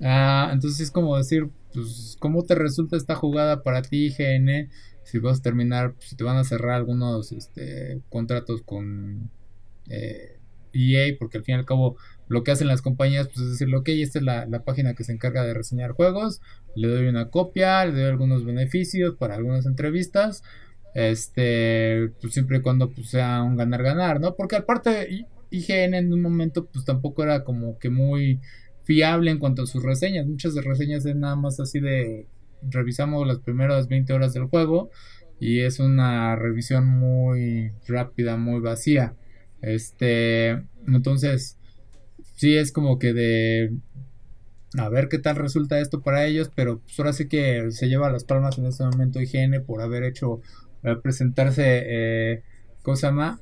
Ah, 0.00 0.50
entonces 0.52 0.80
es 0.80 0.90
como 0.90 1.16
decir, 1.16 1.48
pues, 1.72 2.16
¿cómo 2.18 2.44
te 2.44 2.54
resulta 2.54 2.96
esta 2.96 3.14
jugada 3.14 3.62
para 3.62 3.82
ti, 3.82 4.06
IGN? 4.06 4.70
Si 5.04 5.18
vas 5.18 5.40
a 5.40 5.42
terminar, 5.42 5.94
si 5.98 6.16
te 6.16 6.24
van 6.24 6.36
a 6.36 6.44
cerrar 6.44 6.72
algunos 6.72 7.32
este, 7.32 8.00
contratos 8.08 8.62
con 8.62 9.30
eh, 9.88 10.38
EA, 10.72 11.16
porque 11.18 11.38
al 11.38 11.44
fin 11.44 11.56
y 11.56 11.58
al 11.58 11.66
cabo 11.66 11.96
lo 12.28 12.44
que 12.44 12.50
hacen 12.50 12.68
las 12.68 12.82
compañías 12.82 13.28
pues, 13.28 13.40
es 13.40 13.50
decir, 13.52 13.74
ok, 13.74 13.88
esta 13.88 14.18
es 14.18 14.24
la, 14.24 14.46
la, 14.46 14.62
página 14.64 14.94
que 14.94 15.04
se 15.04 15.12
encarga 15.12 15.44
de 15.44 15.54
reseñar 15.54 15.92
juegos, 15.92 16.40
le 16.74 16.88
doy 16.88 17.06
una 17.06 17.30
copia, 17.30 17.84
le 17.84 17.92
doy 17.92 18.04
algunos 18.04 18.44
beneficios 18.44 19.16
para 19.16 19.34
algunas 19.34 19.66
entrevistas, 19.66 20.42
este, 20.94 22.10
pues 22.20 22.32
siempre 22.32 22.58
y 22.58 22.60
cuando 22.60 22.90
pues, 22.90 23.10
sea 23.10 23.42
un 23.42 23.56
ganar-ganar, 23.56 24.20
¿no? 24.20 24.34
Porque 24.36 24.56
aparte 24.56 25.26
IGN 25.50 25.94
en 25.94 26.12
un 26.12 26.22
momento 26.22 26.66
pues 26.66 26.84
tampoco 26.84 27.22
era 27.22 27.44
como 27.44 27.78
que 27.78 27.90
muy 27.90 28.40
fiable 28.84 29.30
en 29.30 29.38
cuanto 29.38 29.62
a 29.62 29.66
sus 29.66 29.82
reseñas. 29.82 30.26
Muchas 30.26 30.54
de 30.54 30.62
reseñas 30.62 31.06
es 31.06 31.16
nada 31.16 31.36
más 31.36 31.60
así 31.60 31.80
de 31.80 32.26
revisamos 32.62 33.26
las 33.26 33.38
primeras 33.38 33.88
20 33.88 34.12
horas 34.12 34.34
del 34.34 34.44
juego 34.44 34.90
y 35.40 35.60
es 35.60 35.80
una 35.80 36.36
revisión 36.36 36.86
muy 36.86 37.72
rápida, 37.86 38.36
muy 38.36 38.60
vacía. 38.60 39.14
Este, 39.60 40.62
entonces, 40.86 41.58
sí 42.36 42.56
es 42.56 42.72
como 42.72 42.98
que 42.98 43.12
de 43.12 43.72
a 44.78 44.88
ver 44.88 45.08
qué 45.08 45.18
tal 45.18 45.36
resulta 45.36 45.80
esto 45.80 46.00
para 46.00 46.24
ellos, 46.24 46.50
pero 46.54 46.78
pues 46.78 46.98
ahora 46.98 47.12
sí 47.12 47.28
que 47.28 47.70
se 47.70 47.88
lleva 47.88 48.10
las 48.10 48.24
palmas 48.24 48.58
en 48.58 48.66
este 48.66 48.84
momento 48.84 49.20
IGN 49.20 49.64
por 49.64 49.82
haber 49.82 50.04
hecho 50.04 50.40
eh, 50.82 50.96
presentarse, 51.02 51.62
eh, 51.64 52.42
¿cómo 52.82 52.96
se 52.96 53.06
llama? 53.06 53.40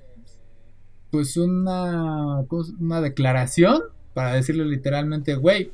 Pues 1.11 1.37
una, 1.37 2.45
una 2.79 3.01
declaración 3.01 3.83
para 4.15 4.35
decirle 4.35 4.65
literalmente, 4.65 5.35
güey, 5.35 5.73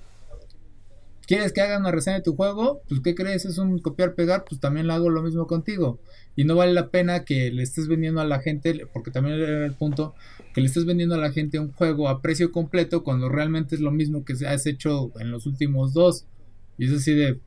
¿quieres 1.27 1.53
que 1.53 1.61
haga 1.61 1.79
una 1.79 1.91
reseña 1.91 2.17
de 2.17 2.23
tu 2.23 2.37
juego? 2.37 2.83
Pues 2.89 3.01
¿qué 3.01 3.15
crees? 3.15 3.45
Es 3.45 3.59
un 3.59 3.79
copiar-pegar, 3.79 4.45
pues 4.49 4.61
también 4.61 4.87
lo 4.87 4.95
hago 4.95 5.11
lo 5.11 5.23
mismo 5.23 5.47
contigo. 5.47 5.99
Y 6.37 6.45
no 6.45 6.55
vale 6.55 6.73
la 6.73 6.91
pena 6.91 7.25
que 7.25 7.51
le 7.51 7.63
estés 7.63 7.89
vendiendo 7.89 8.21
a 8.21 8.25
la 8.25 8.41
gente, 8.41 8.87
porque 8.93 9.11
también 9.11 9.41
era 9.41 9.65
el 9.65 9.75
punto, 9.75 10.15
que 10.55 10.61
le 10.61 10.67
estés 10.67 10.85
vendiendo 10.85 11.15
a 11.15 11.19
la 11.19 11.33
gente 11.33 11.59
un 11.59 11.73
juego 11.73 12.09
a 12.09 12.23
precio 12.23 12.53
completo 12.53 13.03
cuando 13.03 13.29
realmente 13.29 13.75
es 13.75 13.81
lo 13.81 13.91
mismo 13.91 14.25
que 14.25 14.35
has 14.47 14.67
hecho 14.67 15.13
en 15.19 15.31
los 15.31 15.47
últimos 15.47 15.93
dos. 15.93 16.27
Y 16.79 16.87
es 16.87 16.93
así 16.93 17.15
de, 17.15 17.41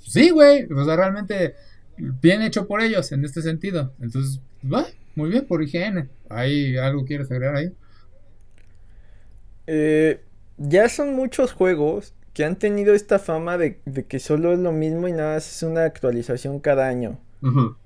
sí, 0.00 0.30
güey, 0.30 0.70
o 0.72 0.84
sea, 0.84 0.96
realmente 0.96 1.54
bien 1.96 2.42
hecho 2.42 2.66
por 2.66 2.80
ellos 2.80 3.10
en 3.12 3.24
este 3.24 3.42
sentido. 3.42 3.92
Entonces, 4.00 4.40
va, 4.62 4.86
muy 5.14 5.30
bien 5.30 5.46
por 5.46 5.62
IGN. 5.62 6.08
¿Hay 6.28 6.76
algo 6.76 7.04
quieres 7.04 7.30
agregar 7.30 7.56
ahí? 7.56 7.72
Eh, 9.66 10.20
ya 10.58 10.88
son 10.88 11.14
muchos 11.14 11.52
juegos 11.52 12.14
que 12.38 12.44
han 12.44 12.54
tenido 12.54 12.94
esta 12.94 13.18
fama 13.18 13.58
de, 13.58 13.80
que 14.06 14.20
solo 14.20 14.52
es 14.52 14.60
lo 14.60 14.70
mismo 14.70 15.08
y 15.08 15.12
nada 15.12 15.38
es 15.38 15.60
una 15.64 15.82
actualización 15.82 16.60
cada 16.60 16.86
año. 16.86 17.18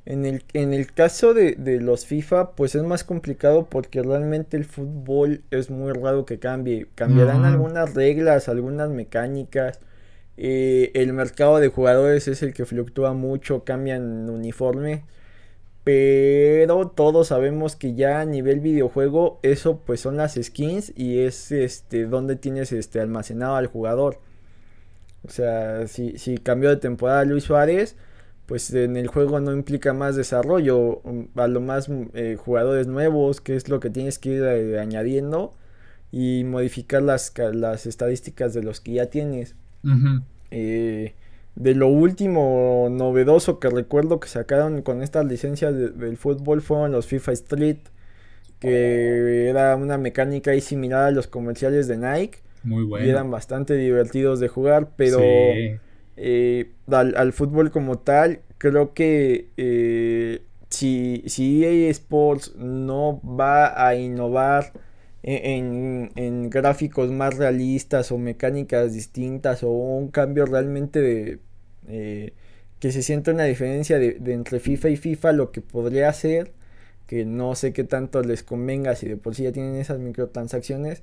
en, 0.05 0.26
el, 0.26 0.44
en 0.53 0.74
el 0.74 0.92
caso 0.92 1.32
de, 1.32 1.57
los 1.80 2.05
FIFA, 2.05 2.50
pues 2.50 2.74
es 2.74 2.82
más 2.82 3.03
complicado 3.03 3.64
porque 3.70 4.03
realmente 4.03 4.59
el 4.59 4.66
fútbol 4.66 5.40
es 5.50 5.70
muy 5.70 5.94
raro 5.94 6.26
que 6.26 6.38
cambie. 6.38 6.86
Cambiarán 6.94 7.46
algunas 7.46 7.94
reglas, 7.94 8.50
algunas 8.50 8.90
mecánicas. 8.90 9.80
Eh, 10.36 10.90
el 10.92 11.14
mercado 11.14 11.59
de 11.59 11.68
jugadores 11.68 12.28
es 12.28 12.42
el 12.42 12.53
que 12.53 12.66
fluctúa 12.66 13.14
mucho, 13.14 13.64
cambian 13.64 14.28
uniforme. 14.28 15.05
Pero 15.82 16.88
todos 16.88 17.28
sabemos 17.28 17.74
que 17.74 17.94
ya 17.94 18.20
a 18.20 18.26
nivel 18.26 18.61
videojuego 18.61 19.40
eso 19.42 19.80
pues 19.86 20.00
son 20.00 20.18
las 20.18 20.34
skins 20.34 20.92
y 20.94 21.20
es 21.20 21.53
este 21.53 22.05
donde 22.05 22.36
tienes 22.36 22.70
este 22.72 23.00
almacenado 23.00 23.57
al 23.57 23.66
jugador. 23.66 24.18
O 25.24 25.30
sea, 25.30 25.86
si, 25.88 26.18
si 26.18 26.38
cambió 26.38 26.70
de 26.70 26.76
temporada 26.76 27.24
Luis 27.24 27.44
Suárez, 27.44 27.96
pues 28.46 28.72
en 28.74 28.96
el 28.96 29.06
juego 29.08 29.40
no 29.40 29.52
implica 29.52 29.92
más 29.92 30.16
desarrollo, 30.16 31.02
a 31.36 31.46
lo 31.46 31.60
más 31.60 31.88
eh, 32.14 32.36
jugadores 32.38 32.86
nuevos, 32.86 33.40
que 33.40 33.56
es 33.56 33.68
lo 33.68 33.80
que 33.80 33.90
tienes 33.90 34.18
que 34.18 34.30
ir 34.30 34.42
eh, 34.42 34.80
añadiendo 34.80 35.54
y 36.10 36.44
modificar 36.44 37.02
las, 37.02 37.32
las 37.54 37.86
estadísticas 37.86 38.54
de 38.54 38.62
los 38.62 38.80
que 38.80 38.92
ya 38.94 39.06
tienes. 39.06 39.54
De 41.54 41.74
lo 41.74 41.88
último 41.88 42.88
novedoso 42.90 43.60
que 43.60 43.68
recuerdo 43.68 44.20
que 44.20 44.28
sacaron 44.28 44.82
con 44.82 45.02
estas 45.02 45.26
licencias 45.26 45.74
del 45.74 46.16
fútbol 46.16 46.62
fueron 46.62 46.92
los 46.92 47.06
FIFA 47.06 47.32
Street, 47.32 47.78
que 48.58 49.48
era 49.50 49.76
una 49.76 49.98
mecánica 49.98 50.52
ahí 50.52 50.60
similar 50.60 51.04
a 51.04 51.10
los 51.10 51.26
comerciales 51.26 51.88
de 51.88 51.98
Nike. 51.98 52.38
Muy 52.64 52.84
bueno. 52.84 53.06
Y 53.06 53.10
eran 53.10 53.30
bastante 53.30 53.74
divertidos 53.76 54.40
de 54.40 54.48
jugar, 54.48 54.90
pero 54.96 55.20
eh, 55.20 56.70
al, 56.88 57.32
fútbol 57.32 57.70
como 57.70 57.98
tal, 57.98 58.40
creo 58.58 58.94
que 58.94 59.48
eh, 59.56 60.42
si, 60.68 61.22
si 61.26 61.64
EA 61.64 61.90
Sports 61.90 62.54
no 62.56 63.20
va 63.24 63.86
a 63.86 63.94
innovar 63.94 64.72
en, 65.22 66.50
gráficos 66.50 67.10
más 67.10 67.36
realistas 67.36 68.10
o 68.12 68.18
mecánicas 68.18 68.92
distintas 68.92 69.62
o 69.62 69.70
un 69.70 70.08
cambio 70.08 70.46
realmente 70.46 71.00
de 71.00 71.38
eh, 71.88 72.32
que 72.80 72.92
se 72.92 73.02
sienta 73.02 73.30
una 73.30 73.44
diferencia 73.44 73.98
de, 73.98 74.18
entre 74.26 74.58
FIFA 74.58 74.88
y 74.90 74.96
FIFA 74.96 75.32
lo 75.32 75.52
que 75.52 75.60
podría 75.60 76.08
hacer 76.08 76.52
que 77.06 77.24
no 77.24 77.54
sé 77.54 77.72
qué 77.72 77.84
tanto 77.84 78.22
les 78.22 78.42
convenga 78.42 78.96
si 78.96 79.08
de 79.08 79.16
por 79.16 79.34
sí 79.34 79.44
ya 79.44 79.52
tienen 79.52 79.76
esas 79.76 80.00
microtransacciones 80.00 81.02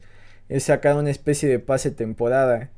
es 0.49 0.63
sacar 0.63 0.97
una 0.97 1.11
especie 1.11 1.47
de 1.47 1.59
pase 1.59 1.91
temporada 1.91 2.71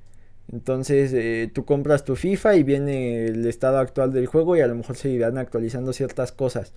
entonces 0.51 1.13
eh, 1.13 1.49
tú 1.53 1.63
compras 1.63 2.03
tu 2.03 2.15
FIFA 2.15 2.55
y 2.55 2.63
viene 2.63 3.26
el 3.26 3.45
estado 3.47 3.78
actual 3.80 4.11
del 4.11 4.26
juego 4.26 4.57
y 4.57 4.61
a 4.61 4.67
lo 4.67 4.76
mejor 4.76 4.97
se 4.97 5.09
irán 5.09 5.38
actualizando 5.38 5.93
ciertas 5.93 6.32
cosas. 6.32 6.74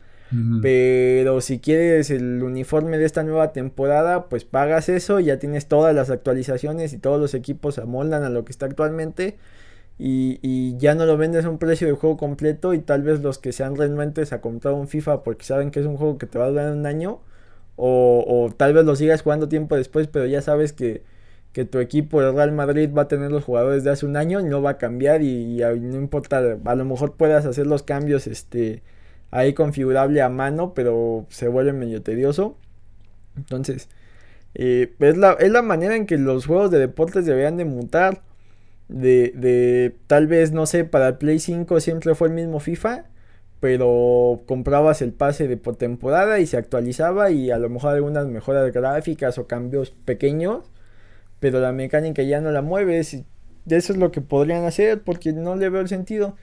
Pero 0.62 1.40
si 1.40 1.60
quieres 1.60 2.10
el 2.10 2.42
uniforme 2.42 2.98
de 2.98 3.04
esta 3.04 3.22
nueva 3.22 3.52
temporada, 3.52 4.28
pues 4.28 4.44
pagas 4.44 4.88
eso, 4.88 5.20
ya 5.20 5.38
tienes 5.38 5.68
todas 5.68 5.94
las 5.94 6.10
actualizaciones 6.10 6.92
y 6.92 6.98
todos 6.98 7.20
los 7.20 7.34
equipos 7.34 7.78
amoldan 7.78 8.24
a 8.24 8.30
lo 8.30 8.44
que 8.44 8.50
está 8.50 8.66
actualmente. 8.66 9.36
Y, 9.96 10.76
ya 10.78 10.96
no 10.96 11.06
lo 11.06 11.16
vendes 11.16 11.44
a 11.44 11.50
un 11.50 11.58
precio 11.58 11.86
de 11.86 11.92
juego 11.92 12.16
completo 12.16 12.74
y 12.74 12.80
tal 12.80 13.02
vez 13.02 13.20
los 13.20 13.38
que 13.38 13.52
sean 13.52 13.76
renuentes 13.76 14.32
a 14.32 14.40
comprar 14.40 14.74
un 14.74 14.88
FIFA 14.88 15.22
porque 15.22 15.44
saben 15.44 15.70
que 15.70 15.78
es 15.78 15.86
un 15.86 15.96
juego 15.96 16.18
que 16.18 16.26
te 16.26 16.36
va 16.36 16.46
a 16.46 16.48
durar 16.48 16.72
un 16.72 16.84
año 16.86 17.20
o, 17.76 18.24
o 18.26 18.54
tal 18.54 18.74
vez 18.74 18.84
lo 18.84 18.96
sigas 18.96 19.22
jugando 19.22 19.48
tiempo 19.48 19.76
después 19.76 20.06
pero 20.08 20.26
ya 20.26 20.42
sabes 20.42 20.72
que 20.72 21.02
que 21.54 21.64
tu 21.64 21.78
equipo, 21.78 22.20
el 22.20 22.34
Real 22.34 22.52
Madrid, 22.52 22.90
va 22.92 23.02
a 23.02 23.08
tener 23.08 23.30
los 23.30 23.44
jugadores 23.44 23.84
de 23.84 23.90
hace 23.92 24.04
un 24.04 24.16
año 24.16 24.40
y 24.40 24.44
no 24.44 24.60
va 24.60 24.70
a 24.70 24.78
cambiar 24.78 25.22
y, 25.22 25.58
no 25.58 25.96
importa, 25.96 26.58
a 26.64 26.74
lo 26.74 26.84
mejor 26.84 27.14
puedas 27.14 27.46
hacer 27.46 27.66
los 27.68 27.84
cambios 27.84 28.26
este, 28.26 28.82
ahí 29.30 29.54
configurable 29.54 30.20
a 30.20 30.28
mano, 30.28 30.74
pero 30.74 31.26
se 31.30 31.46
vuelve 31.46 31.72
medio 31.72 32.02
tedioso. 32.02 32.56
Entonces, 33.36 33.88
eh, 34.54 34.94
es, 34.98 35.16
la, 35.16 35.34
es 35.34 35.52
la 35.52 35.62
manera 35.62 35.94
en 35.94 36.06
que 36.06 36.18
los 36.18 36.46
juegos 36.46 36.72
de 36.72 36.80
deportes 36.80 37.24
deberían 37.24 37.56
de 37.56 37.64
mutar. 37.64 38.22
De, 38.88 39.32
de 39.36 39.94
tal 40.08 40.26
vez, 40.26 40.52
no 40.52 40.66
sé, 40.66 40.84
para 40.84 41.08
el 41.08 41.16
Play 41.18 41.38
5 41.38 41.80
siempre 41.80 42.14
fue 42.16 42.28
el 42.28 42.34
mismo 42.34 42.60
FIFA, 42.60 43.04
pero 43.64 44.42
comprabas 44.44 45.00
el 45.00 45.14
pase 45.14 45.48
de 45.48 45.56
por 45.56 45.76
temporada 45.76 46.38
y 46.38 46.46
se 46.46 46.58
actualizaba 46.58 47.30
y 47.30 47.50
a 47.50 47.56
lo 47.56 47.70
mejor 47.70 47.94
algunas 47.94 48.26
mejoras 48.26 48.70
gráficas 48.74 49.38
o 49.38 49.46
cambios 49.46 49.90
pequeños 50.04 50.70
pero 51.44 51.60
la 51.60 51.72
mecánica 51.72 52.22
ya 52.22 52.40
no 52.40 52.50
la 52.52 52.62
mueves. 52.62 53.12
Y 53.12 53.26
eso 53.68 53.92
es 53.92 53.98
lo 53.98 54.10
que 54.10 54.22
podrían 54.22 54.64
hacer 54.64 55.02
porque 55.02 55.34
no 55.34 55.56
le 55.56 55.68
veo 55.68 55.82
el 55.82 55.88
sentido. 55.88 56.36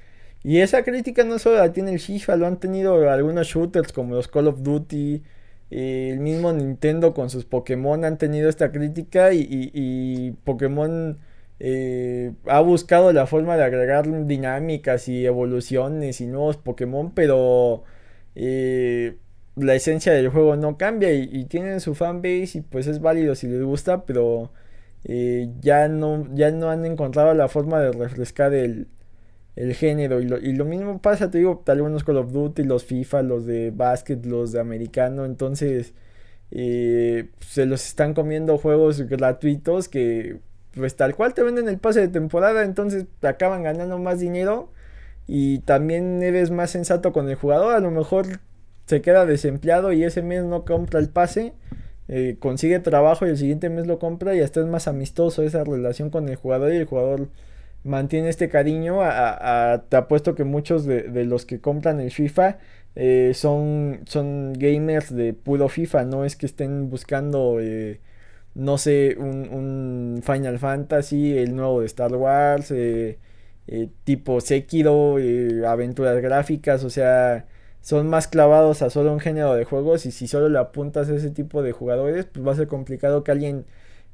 Y 0.43 0.59
esa 0.59 0.83
crítica 0.83 1.23
no 1.23 1.39
solo 1.39 1.57
la 1.57 1.73
tiene 1.73 1.93
el 1.93 1.99
FIFA, 1.99 2.35
lo 2.35 2.45
han 2.45 2.59
tenido 2.59 3.09
algunos 3.09 3.47
shooters 3.47 3.93
como 3.93 4.13
los 4.13 4.27
Call 4.27 4.47
of 4.47 4.61
Duty. 4.61 5.23
el 5.71 6.19
mismo 6.19 6.53
Nintendo 6.53 7.15
con 7.15 7.31
sus 7.31 7.45
Pokémon 7.45 8.05
han 8.05 8.19
tenido 8.19 8.47
esta 8.47 8.71
crítica 8.71 9.33
y, 9.33 10.35
Pokémon 10.43 11.17
eh, 11.63 12.33
ha 12.47 12.59
buscado 12.61 13.13
la 13.13 13.27
forma 13.27 13.55
de 13.57 13.63
agregar 13.63 14.07
dinámicas 14.25 15.07
y 15.07 15.25
evoluciones 15.25 16.21
y 16.21 16.27
nuevos 16.27 16.57
Pokémon, 16.57 17.13
pero 17.13 17.83
eh, 18.35 19.17
la 19.55 19.75
esencia 19.75 20.13
del 20.13 20.29
juego 20.29 20.55
no 20.55 20.77
cambia 20.77 21.13
y, 21.13 21.45
tienen 21.45 21.79
su 21.81 21.95
fanbase 21.95 22.59
y 22.59 22.61
pues 22.61 22.87
es 22.87 23.01
válido 23.01 23.35
si 23.35 23.47
les 23.47 23.61
gusta, 23.63 24.05
pero 24.05 24.51
ya, 25.61 25.87
no, 25.87 26.27
ya 26.33 26.51
no 26.51 26.69
han 26.69 26.85
encontrado 26.85 27.33
la 27.33 27.47
forma 27.47 27.79
de 27.81 27.91
refrescar 27.91 28.53
el, 28.53 28.87
el 29.55 29.73
género. 29.75 30.21
Y 30.21 30.25
lo, 30.27 30.37
y 30.37 30.53
lo 30.53 30.65
mismo 30.65 31.01
pasa, 31.01 31.29
te 31.31 31.39
digo, 31.39 31.63
algunos 31.67 32.03
Call 32.03 32.17
of 32.17 32.31
Duty, 32.31 32.63
los 32.63 32.85
FIFA, 32.85 33.23
los 33.23 33.45
de 33.45 33.71
básquet, 33.71 34.25
los 34.25 34.51
de 34.51 34.59
americano. 34.59 35.25
Entonces, 35.25 35.93
eh, 36.51 37.29
se 37.39 37.65
los 37.65 37.85
están 37.87 38.13
comiendo 38.13 38.57
juegos 38.57 39.01
gratuitos 39.01 39.89
que, 39.89 40.39
pues 40.75 40.95
tal 40.95 41.15
cual 41.15 41.33
te 41.33 41.43
venden 41.43 41.67
el 41.67 41.77
pase 41.77 42.01
de 42.01 42.07
temporada. 42.07 42.63
Entonces, 42.63 43.05
te 43.19 43.27
acaban 43.27 43.63
ganando 43.63 43.97
más 43.99 44.19
dinero. 44.19 44.71
Y 45.27 45.59
también 45.59 46.21
eres 46.23 46.51
más 46.51 46.71
sensato 46.71 47.13
con 47.13 47.29
el 47.29 47.35
jugador. 47.35 47.75
A 47.75 47.79
lo 47.79 47.91
mejor 47.91 48.39
se 48.85 49.01
queda 49.01 49.25
desempleado 49.25 49.93
y 49.93 50.03
ese 50.03 50.21
mes 50.21 50.43
no 50.43 50.65
compra 50.65 50.99
el 50.99 51.09
pase. 51.09 51.53
Eh, 52.07 52.35
consigue 52.39 52.79
trabajo 52.79 53.25
y 53.25 53.29
el 53.29 53.37
siguiente 53.37 53.69
mes 53.69 53.87
lo 53.87 53.99
compra 53.99 54.35
y 54.35 54.41
hasta 54.41 54.59
es 54.59 54.65
más 54.65 54.89
amistoso 54.89 55.43
esa 55.43 55.63
relación 55.63 56.09
con 56.09 56.27
el 56.27 56.35
jugador 56.35 56.73
y 56.73 56.77
el 56.77 56.85
jugador 56.85 57.29
mantiene 57.83 58.29
este 58.29 58.49
cariño. 58.49 59.01
A, 59.01 59.83
te 59.89 59.97
apuesto 59.97 60.35
que 60.35 60.43
muchos 60.43 60.85
de, 60.85 61.25
los 61.25 61.45
que 61.45 61.61
compran 61.61 61.99
el 62.01 62.11
FIFA 62.11 62.57
eh, 62.95 63.31
son, 63.33 64.01
son 64.05 64.53
gamers 64.53 65.15
de 65.15 65.33
puro 65.33 65.69
FIFA, 65.69 66.03
no 66.05 66.25
es 66.25 66.35
que 66.35 66.45
estén 66.45 66.89
buscando, 66.89 67.59
eh, 67.61 68.01
no 68.55 68.77
sé, 68.77 69.15
un, 69.19 70.21
Final 70.25 70.59
Fantasy, 70.59 71.37
el 71.37 71.55
nuevo 71.55 71.81
de 71.81 71.87
Star 71.87 72.13
Wars, 72.15 72.71
eh, 72.71 73.17
tipo 74.03 74.41
Sekiro, 74.41 75.17
aventuras 75.67 76.21
gráficas, 76.21 76.83
o 76.83 76.89
sea, 76.89 77.45
son 77.81 78.07
más 78.09 78.27
clavados 78.27 78.81
a 78.81 78.89
solo 78.89 79.13
un 79.13 79.19
género 79.19 79.55
de 79.55 79.65
juegos 79.65 80.05
y 80.05 80.11
si 80.11 80.27
solo 80.27 80.49
le 80.49 80.59
apuntas 80.59 81.09
a 81.09 81.15
ese 81.15 81.31
tipo 81.31 81.63
de 81.63 81.71
jugadores, 81.71 82.25
pues 82.25 82.45
va 82.45 82.51
a 82.53 82.55
ser 82.55 82.67
complicado 82.67 83.23
que 83.23 83.31
alguien 83.31 83.65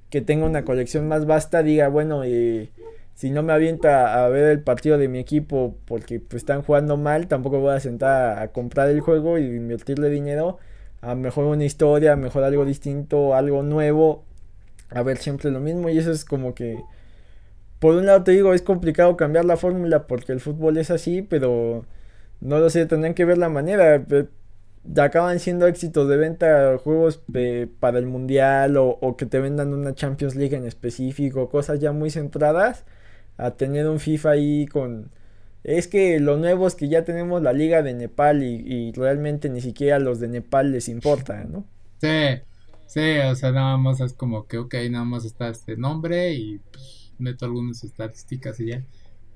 que 0.09 0.21
tenga 0.21 0.45
una 0.45 0.63
colección 0.65 1.07
más 1.07 1.25
vasta 1.25 1.63
diga, 1.63 1.89
bueno, 1.89 2.23
eh, 2.23 2.71
si 3.13 3.31
no 3.31 3.43
me 3.43 3.53
avienta 3.53 4.23
a 4.23 4.29
ver 4.29 4.45
el 4.45 4.61
partido 4.63 4.97
de 4.97 5.07
mi 5.07 5.19
equipo 5.19 5.75
porque 5.85 6.19
pues, 6.19 6.43
están 6.43 6.61
jugando 6.61 6.97
mal, 6.97 7.27
tampoco 7.27 7.59
voy 7.59 7.75
a 7.75 7.79
sentar 7.79 8.39
a, 8.39 8.47
comprar 8.49 8.89
el 8.89 9.01
juego 9.01 9.38
y 9.38 9.45
invertirle 9.45 10.09
dinero. 10.09 10.59
A 11.01 11.15
mejor 11.15 11.45
una 11.45 11.65
historia, 11.65 12.13
a 12.13 12.15
mejor 12.15 12.43
algo 12.43 12.65
distinto, 12.65 13.35
algo 13.35 13.63
nuevo. 13.63 14.23
A 14.89 15.03
ver 15.03 15.17
siempre 15.17 15.51
lo 15.51 15.59
mismo 15.59 15.89
y 15.89 15.97
eso 15.97 16.11
es 16.11 16.25
como 16.25 16.53
que... 16.55 16.79
Por 17.79 17.95
un 17.95 18.07
lado 18.07 18.23
te 18.23 18.31
digo, 18.31 18.53
es 18.53 18.61
complicado 18.61 19.17
cambiar 19.17 19.45
la 19.45 19.57
fórmula 19.57 20.07
porque 20.07 20.31
el 20.31 20.39
fútbol 20.39 20.77
es 20.77 20.89
así, 20.89 21.21
pero 21.21 21.85
no 22.41 22.59
lo 22.59 22.69
sé, 22.69 22.85
tendrían 22.85 23.13
que 23.13 23.25
ver 23.25 23.38
la 23.38 23.49
manera. 23.49 24.03
Acaban 24.97 25.39
siendo 25.39 25.67
éxitos 25.67 26.07
de 26.09 26.17
venta 26.17 26.77
juegos 26.79 27.21
para 27.79 27.99
el 27.99 28.05
mundial 28.07 28.77
o, 28.77 28.97
o, 29.01 29.17
que 29.17 29.25
te 29.25 29.39
vendan 29.39 29.73
una 29.73 29.93
Champions 29.93 30.35
League 30.35 30.55
en 30.55 30.65
específico, 30.65 31.49
cosas 31.49 31.79
ya 31.79 31.91
muy 31.91 32.09
centradas 32.09 32.85
a 33.38 33.51
tener 33.51 33.88
un 33.88 33.99
FIFA 33.99 34.31
ahí 34.31 34.65
con... 34.67 35.11
Es 35.63 35.88
que 35.88 36.19
lo 36.19 36.38
nuevo 36.38 36.67
es 36.67 36.75
que 36.75 36.88
ya 36.88 37.03
tenemos 37.03 37.41
la 37.41 37.53
liga 37.53 37.81
de 37.83 37.93
Nepal 37.93 38.43
y, 38.43 38.91
realmente 38.93 39.49
ni 39.49 39.61
siquiera 39.61 39.99
los 39.99 40.19
de 40.19 40.29
Nepal 40.29 40.71
les 40.71 40.88
importa, 40.88 41.43
¿no? 41.43 41.65
Sí, 41.99 42.41
sí, 42.88 43.17
o 43.29 43.35
sea, 43.35 43.51
nada 43.51 43.77
más 43.77 43.99
es 44.01 44.13
como 44.13 44.47
que, 44.47 44.57
ok, 44.57 44.75
nada 44.89 45.05
más 45.05 45.25
está 45.25 45.49
este 45.49 45.77
nombre 45.77 46.33
y 46.33 46.59
pues, 46.59 47.13
meto 47.19 47.45
algunas 47.45 47.83
estadísticas 47.83 48.59
y 48.59 48.67
ya. 48.67 48.83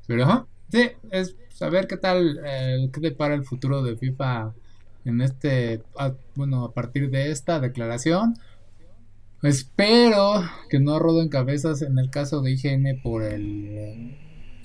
Pero, 0.07 0.47
sí, 0.71 0.89
es 1.11 1.35
saber 1.53 1.87
qué 1.87 1.97
tal, 1.97 2.39
eh, 2.43 2.89
qué 2.91 2.99
depara 3.01 3.35
el 3.35 3.43
futuro 3.43 3.83
de 3.83 3.97
FIFA 3.97 4.53
en 5.05 5.21
este, 5.21 5.83
bueno, 6.35 6.65
a 6.65 6.73
partir 6.73 7.09
de 7.09 7.31
esta 7.31 7.59
declaración. 7.59 8.35
Espero 9.43 10.43
que 10.69 10.79
no 10.79 10.99
roden 10.99 11.29
cabezas 11.29 11.81
en 11.81 11.97
el 11.97 12.11
caso 12.11 12.41
de 12.41 12.51
IGN 12.51 13.01
por 13.01 13.23
el, 13.23 14.15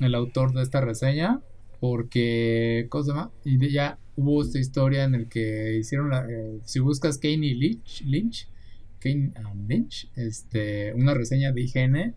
el 0.01 0.15
autor 0.15 0.53
de 0.53 0.63
esta 0.63 0.81
reseña. 0.81 1.41
Porque, 1.81 2.87
¿cómo 2.91 3.05
se 3.05 3.11
llama? 3.11 3.31
Y 3.45 3.71
ya 3.71 3.99
hubo 4.17 4.43
esta 4.43 4.59
historia 4.59 5.05
en 5.05 5.15
el 5.15 5.29
que 5.29 5.77
hicieron 5.79 6.11
la. 6.11 6.27
Eh, 6.29 6.61
si 6.65 6.81
buscas 6.81 7.19
Kane 7.19 7.55
Lynch, 7.55 8.03
Lynch, 8.05 8.49
Kane, 8.99 9.33
ah, 9.37 9.53
Lynch, 9.69 10.11
este, 10.17 10.95
una 10.95 11.15
reseña 11.15 11.53
de 11.53 11.63
IGN. 11.63 12.15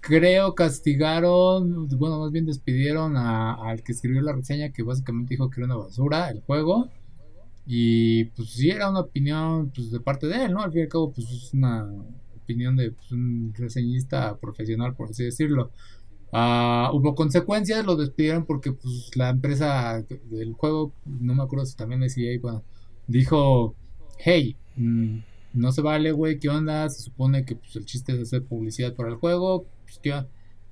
Creo 0.00 0.54
castigaron, 0.54 1.88
bueno, 1.96 2.20
más 2.20 2.32
bien 2.32 2.46
despidieron 2.46 3.16
al 3.16 3.82
que 3.82 3.92
escribió 3.92 4.20
la 4.22 4.32
reseña 4.32 4.72
que 4.72 4.82
básicamente 4.82 5.34
dijo 5.34 5.48
que 5.48 5.60
era 5.60 5.66
una 5.66 5.84
basura 5.84 6.28
el 6.30 6.40
juego 6.40 6.90
y 7.66 8.24
pues 8.24 8.50
sí 8.50 8.70
era 8.70 8.90
una 8.90 9.00
opinión 9.00 9.70
pues, 9.74 9.90
de 9.90 10.00
parte 10.00 10.26
de 10.26 10.44
él, 10.44 10.52
¿no? 10.52 10.62
Al 10.62 10.72
fin 10.72 10.80
y 10.80 10.82
al 10.84 10.88
cabo, 10.88 11.12
pues 11.12 11.28
es 11.30 11.54
una 11.54 11.88
opinión 12.36 12.76
de 12.76 12.90
pues, 12.90 13.12
un 13.12 13.52
reseñista 13.56 14.36
profesional, 14.38 14.94
por 14.94 15.10
así 15.10 15.24
decirlo. 15.24 15.70
Uh, 16.32 16.88
hubo 16.96 17.14
consecuencias, 17.14 17.84
lo 17.84 17.94
despidieron 17.94 18.46
porque 18.46 18.72
pues 18.72 19.10
la 19.16 19.28
empresa 19.28 20.02
del 20.30 20.54
juego, 20.54 20.92
no 21.04 21.34
me 21.34 21.42
acuerdo 21.42 21.66
si 21.66 21.76
también 21.76 22.00
decía, 22.00 22.30
bueno, 22.40 22.64
dijo, 23.06 23.74
hey, 24.18 24.56
mm, 24.76 25.18
no 25.54 25.72
se 25.72 25.82
vale, 25.82 26.12
güey, 26.12 26.38
¿qué 26.38 26.48
onda? 26.48 26.88
Se 26.88 27.02
supone 27.02 27.44
que 27.44 27.56
pues 27.56 27.76
el 27.76 27.84
chiste 27.84 28.12
es 28.12 28.20
hacer 28.20 28.44
publicidad 28.44 28.94
para 28.94 29.10
el 29.10 29.16
juego, 29.16 29.66
pues 29.84 29.98
qué 30.02 30.24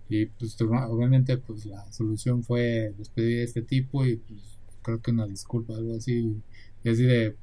y 0.08 0.26
pues 0.26 0.56
obviamente 0.60 1.36
pues 1.38 1.66
la 1.66 1.90
solución 1.92 2.42
fue 2.42 2.92
despedir 2.98 3.42
a 3.42 3.44
este 3.44 3.62
tipo 3.62 4.04
y 4.04 4.16
pues 4.16 4.40
creo 4.82 5.00
que 5.00 5.12
una 5.12 5.26
disculpa, 5.26 5.74
algo 5.76 5.94
así 5.94 6.42
y 6.82 6.88
así 6.88 7.04
de, 7.04 7.36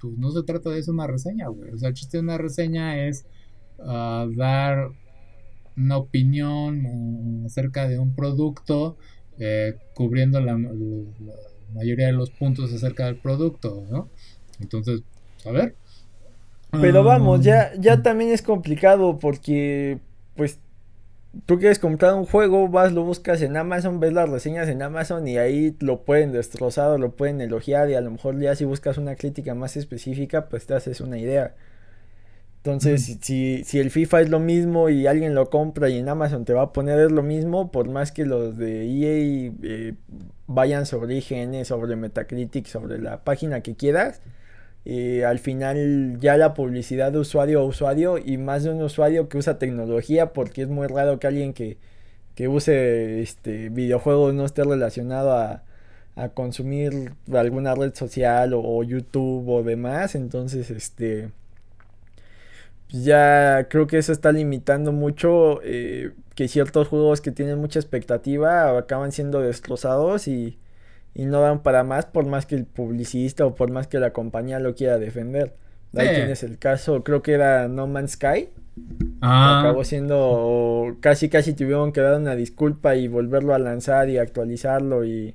pues 0.00 0.16
no 0.16 0.30
se 0.30 0.42
trata 0.42 0.70
de 0.70 0.78
eso 0.78 0.92
una 0.92 1.06
reseña, 1.06 1.48
güey. 1.48 1.70
O 1.72 1.78
sea, 1.78 1.88
el 1.88 1.94
chiste 1.94 2.18
de 2.18 2.22
una 2.22 2.38
reseña 2.38 3.06
es 3.06 3.26
ah, 3.80 4.26
dar 4.36 4.90
una 5.76 5.96
opinión 5.96 6.86
eh, 6.86 7.46
acerca 7.46 7.88
de 7.88 7.98
un 7.98 8.14
producto, 8.14 8.96
eh, 9.38 9.76
cubriendo 9.94 10.40
la, 10.40 10.58
mayoría 11.74 12.06
de 12.06 12.12
los 12.12 12.30
puntos 12.30 12.72
acerca 12.72 13.06
del 13.06 13.16
producto, 13.16 13.86
¿no? 13.90 14.08
Entonces, 14.60 15.02
a 15.44 15.50
ver. 15.50 15.76
Pero 16.70 17.02
vamos, 17.02 17.40
ya, 17.40 17.72
ya 17.78 18.02
también 18.02 18.30
es 18.30 18.42
complicado 18.42 19.18
porque, 19.18 19.98
pues, 20.36 20.58
tú 21.46 21.58
quieres 21.58 21.78
comprar 21.78 22.14
un 22.14 22.26
juego, 22.26 22.68
vas, 22.68 22.92
lo 22.92 23.04
buscas 23.04 23.42
en 23.42 23.56
Amazon, 23.56 24.00
ves 24.00 24.12
las 24.12 24.28
reseñas 24.28 24.68
en 24.68 24.82
Amazon 24.82 25.26
y 25.26 25.38
ahí 25.38 25.76
lo 25.80 26.02
pueden 26.02 26.32
destrozar 26.32 26.90
o 26.90 26.98
lo 26.98 27.12
pueden 27.12 27.40
elogiar 27.40 27.88
y 27.90 27.94
a 27.94 28.00
lo 28.00 28.10
mejor 28.10 28.38
ya 28.38 28.54
si 28.54 28.64
buscas 28.64 28.98
una 28.98 29.16
crítica 29.16 29.54
más 29.54 29.76
específica, 29.76 30.48
pues 30.48 30.66
te 30.66 30.74
haces 30.74 31.00
una 31.00 31.18
idea. 31.18 31.54
Entonces, 32.58 33.18
si, 33.20 33.64
si, 33.64 33.78
el 33.78 33.90
FIFA 33.90 34.22
es 34.22 34.30
lo 34.30 34.40
mismo 34.40 34.90
y 34.90 35.06
alguien 35.06 35.34
lo 35.34 35.48
compra 35.48 35.88
y 35.88 35.98
en 35.98 36.08
Amazon 36.08 36.44
te 36.44 36.52
va 36.52 36.62
a 36.62 36.72
poner 36.72 36.98
es 36.98 37.12
lo 37.12 37.22
mismo, 37.22 37.70
por 37.70 37.88
más 37.88 38.12
que 38.12 38.26
los 38.26 38.58
de 38.58 38.84
EA 38.84 39.52
eh, 39.62 39.94
vayan 40.48 40.84
sobre 40.84 41.16
IGN, 41.16 41.64
sobre 41.64 41.96
Metacritic, 41.96 42.66
sobre 42.66 42.98
la 42.98 43.22
página 43.22 43.62
que 43.62 43.74
quieras, 43.74 44.20
y 44.88 45.20
al 45.20 45.38
final 45.38 46.18
ya 46.18 46.38
la 46.38 46.54
publicidad 46.54 47.12
de 47.12 47.18
usuario 47.18 47.60
a 47.60 47.64
usuario 47.64 48.16
y 48.16 48.38
más 48.38 48.64
de 48.64 48.70
un 48.70 48.80
usuario 48.80 49.28
que 49.28 49.36
usa 49.36 49.58
tecnología 49.58 50.32
porque 50.32 50.62
es 50.62 50.68
muy 50.68 50.86
raro 50.86 51.18
que 51.20 51.26
alguien 51.26 51.52
que, 51.52 51.76
use 52.48 53.20
este 53.20 53.68
videojuegos 53.68 54.32
no 54.32 54.46
esté 54.46 54.64
relacionado 54.64 55.32
a, 55.32 55.62
consumir 56.34 57.12
alguna 57.34 57.74
red 57.74 57.94
social 57.94 58.54
o, 58.54 58.82
YouTube 58.82 59.46
o 59.48 59.62
demás. 59.62 60.14
Entonces 60.14 60.70
este 60.70 61.32
ya 62.88 63.66
creo 63.68 63.86
que 63.86 63.98
eso 63.98 64.12
está 64.12 64.32
limitando 64.32 64.92
mucho 64.92 65.60
eh, 65.64 66.12
que 66.34 66.48
ciertos 66.48 66.88
juegos 66.88 67.20
que 67.20 67.30
tienen 67.30 67.58
mucha 67.58 67.78
expectativa 67.78 68.78
acaban 68.78 69.12
siendo 69.12 69.40
destrozados 69.42 70.28
y 70.28 70.58
y 71.14 71.26
no 71.26 71.40
dan 71.40 71.62
para 71.62 71.84
más 71.84 72.06
por 72.06 72.26
más 72.26 72.46
que 72.46 72.54
el 72.54 72.64
publicista 72.64 73.46
o 73.46 73.54
por 73.54 73.70
más 73.70 73.86
que 73.86 73.98
la 73.98 74.12
compañía 74.12 74.58
lo 74.58 74.74
quiera 74.74 74.98
defender. 74.98 75.54
Ahí 75.96 76.14
tienes 76.14 76.42
el 76.42 76.58
caso, 76.58 77.02
creo 77.02 77.22
que 77.22 77.32
era 77.32 77.66
No 77.68 77.86
Man's 77.86 78.12
Sky. 78.12 78.50
Ah. 79.20 79.60
Acabó 79.60 79.84
siendo 79.84 80.96
casi 81.00 81.28
casi 81.28 81.54
tuvieron 81.54 81.92
que 81.92 82.00
dar 82.00 82.20
una 82.20 82.36
disculpa 82.36 82.94
y 82.94 83.08
volverlo 83.08 83.54
a 83.54 83.58
lanzar 83.58 84.08
y 84.08 84.18
actualizarlo 84.18 85.04
y, 85.04 85.34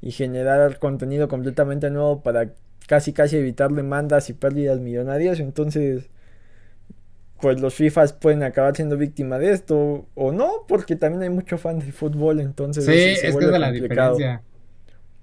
y 0.00 0.12
generar 0.12 0.78
contenido 0.78 1.26
completamente 1.26 1.90
nuevo 1.90 2.22
para 2.22 2.52
casi 2.86 3.12
casi 3.12 3.36
evitar 3.36 3.72
demandas 3.72 4.30
y 4.30 4.34
pérdidas 4.34 4.78
millonarias. 4.78 5.40
Entonces, 5.40 6.10
pues 7.40 7.60
los 7.60 7.74
FIFAs 7.74 8.12
pueden 8.14 8.42
acabar 8.42 8.74
siendo 8.74 8.96
víctimas 8.96 9.40
de 9.40 9.52
esto 9.52 10.06
o 10.14 10.32
no, 10.32 10.64
porque 10.66 10.96
también 10.96 11.22
hay 11.22 11.30
mucho 11.30 11.56
fan 11.58 11.78
de 11.78 11.92
fútbol, 11.92 12.40
entonces 12.40 12.84
sí, 12.84 12.92
es 12.92 13.20
que 13.20 13.28
es 13.28 13.36
de 13.36 13.58
la 13.58 13.70
diferencia. 13.70 14.42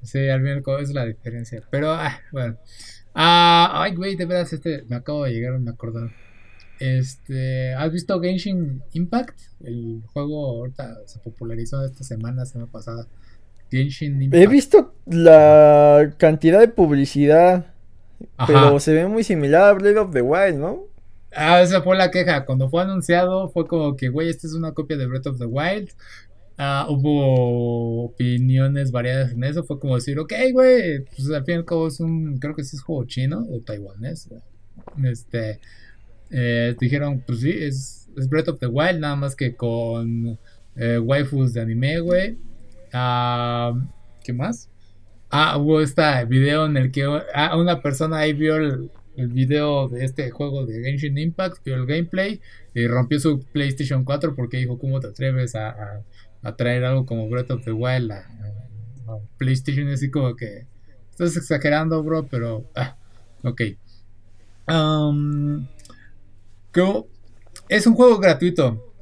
Sí, 0.05 0.29
al 0.29 0.41
fin 0.41 0.63
es 0.79 0.93
la 0.93 1.05
diferencia. 1.05 1.61
Pero, 1.69 1.91
ah, 1.91 2.19
bueno. 2.31 2.57
Ah, 3.13 3.71
ay, 3.73 3.95
güey, 3.95 4.15
de 4.15 4.25
veras, 4.25 4.51
este, 4.53 4.83
me 4.87 4.97
acabo 4.97 5.23
de 5.23 5.31
llegar, 5.31 5.57
me 5.59 5.71
acordar. 5.71 6.11
Este, 6.79 7.73
¿has 7.73 7.91
visto 7.91 8.19
Genshin 8.19 8.83
Impact? 8.91 9.39
El 9.63 10.01
juego 10.07 10.45
ahorita 10.47 10.97
se 11.05 11.19
popularizó 11.19 11.83
esta 11.85 12.03
semana, 12.03 12.45
semana 12.45 12.69
pasada. 12.71 13.07
Genshin 13.71 14.21
Impact. 14.21 14.43
He 14.43 14.47
visto 14.47 14.93
la 15.05 16.13
cantidad 16.17 16.59
de 16.59 16.67
publicidad, 16.67 17.73
pero 18.45 18.79
se 18.79 18.93
ve 18.93 19.07
muy 19.07 19.23
similar 19.23 19.69
a 19.69 19.73
Blade 19.73 19.99
of 19.99 20.11
the 20.11 20.21
Wild, 20.21 20.57
¿no? 20.57 20.83
Ah, 21.35 21.61
esa 21.61 21.81
fue 21.81 21.97
la 21.97 22.11
queja. 22.11 22.45
Cuando 22.45 22.69
fue 22.69 22.81
anunciado, 22.81 23.49
fue 23.49 23.67
como 23.67 23.97
que, 23.97 24.07
güey, 24.07 24.29
esta 24.29 24.47
es 24.47 24.53
una 24.53 24.73
copia 24.73 24.95
de 24.95 25.05
Breath 25.05 25.27
of 25.27 25.37
the 25.37 25.45
Wild. 25.45 25.89
Ah, 26.57 26.87
hubo 26.89 28.05
opiniones 28.05 28.91
variadas 28.91 29.33
en 29.33 29.43
eso. 29.43 29.63
Fue 29.63 29.79
como 29.79 29.95
decir, 29.95 30.17
ok, 30.19 30.33
güey, 30.53 31.03
pues 31.03 31.29
al 31.29 31.43
fin 31.45 31.55
y 31.55 31.57
al 31.57 31.65
cabo 31.65 31.87
es 31.87 31.99
un, 31.99 32.37
creo 32.39 32.55
que 32.55 32.63
sí 32.63 32.77
es 32.77 32.81
juego 32.81 33.05
chino 33.05 33.45
o 33.51 33.59
taiwanés. 33.59 34.29
Este, 35.03 35.59
eh, 36.29 36.75
dijeron, 36.79 37.23
pues 37.25 37.41
sí, 37.41 37.51
es, 37.51 38.09
es, 38.17 38.29
Breath 38.29 38.49
of 38.49 38.59
the 38.59 38.67
Wild, 38.67 38.99
nada 38.99 39.15
más 39.15 39.35
que 39.35 39.55
con 39.55 40.39
eh, 40.75 40.99
waifus 40.99 41.53
de 41.53 41.61
anime, 41.61 41.99
güey. 41.99 42.37
Ah, 42.93 43.73
¿Qué 44.23 44.33
más? 44.33 44.69
Ah, 45.29 45.57
hubo 45.57 45.81
este 45.81 46.25
video 46.25 46.65
en 46.65 46.77
el 46.77 46.91
que 46.91 47.03
ah, 47.33 47.57
una 47.57 47.81
persona 47.81 48.19
ahí 48.19 48.33
vio 48.33 48.55
el, 48.55 48.89
video 49.17 49.87
de 49.87 50.03
este 50.03 50.29
juego 50.31 50.65
de 50.65 50.81
Genshin 50.83 51.17
Impact, 51.17 51.63
vio 51.63 51.75
el 51.75 51.85
gameplay 51.85 52.41
y 52.73 52.87
rompió 52.87 53.19
su 53.19 53.39
PlayStation 53.39 54.03
4 54.03 54.35
porque 54.35 54.57
dijo, 54.57 54.77
¿cómo 54.77 54.99
te 54.99 55.07
atreves 55.07 55.55
a, 55.55 56.03
traer 56.53 56.85
algo 56.85 57.05
como 57.05 57.29
Breath 57.29 57.51
of 57.51 57.63
the 57.63 57.71
Wild 57.71 58.11
a, 58.11 58.25
PlayStation? 59.37 59.87
así 59.89 60.09
como 60.09 60.35
que 60.35 60.65
estás 61.11 61.35
exagerando, 61.37 62.01
bro, 62.03 62.27
pero... 62.27 62.69
Ah, 62.75 62.97
ok. 63.43 63.61
Um, 64.67 65.67
es 67.69 67.87
un 67.87 67.95
juego 67.95 68.19
gratuito 68.19 68.93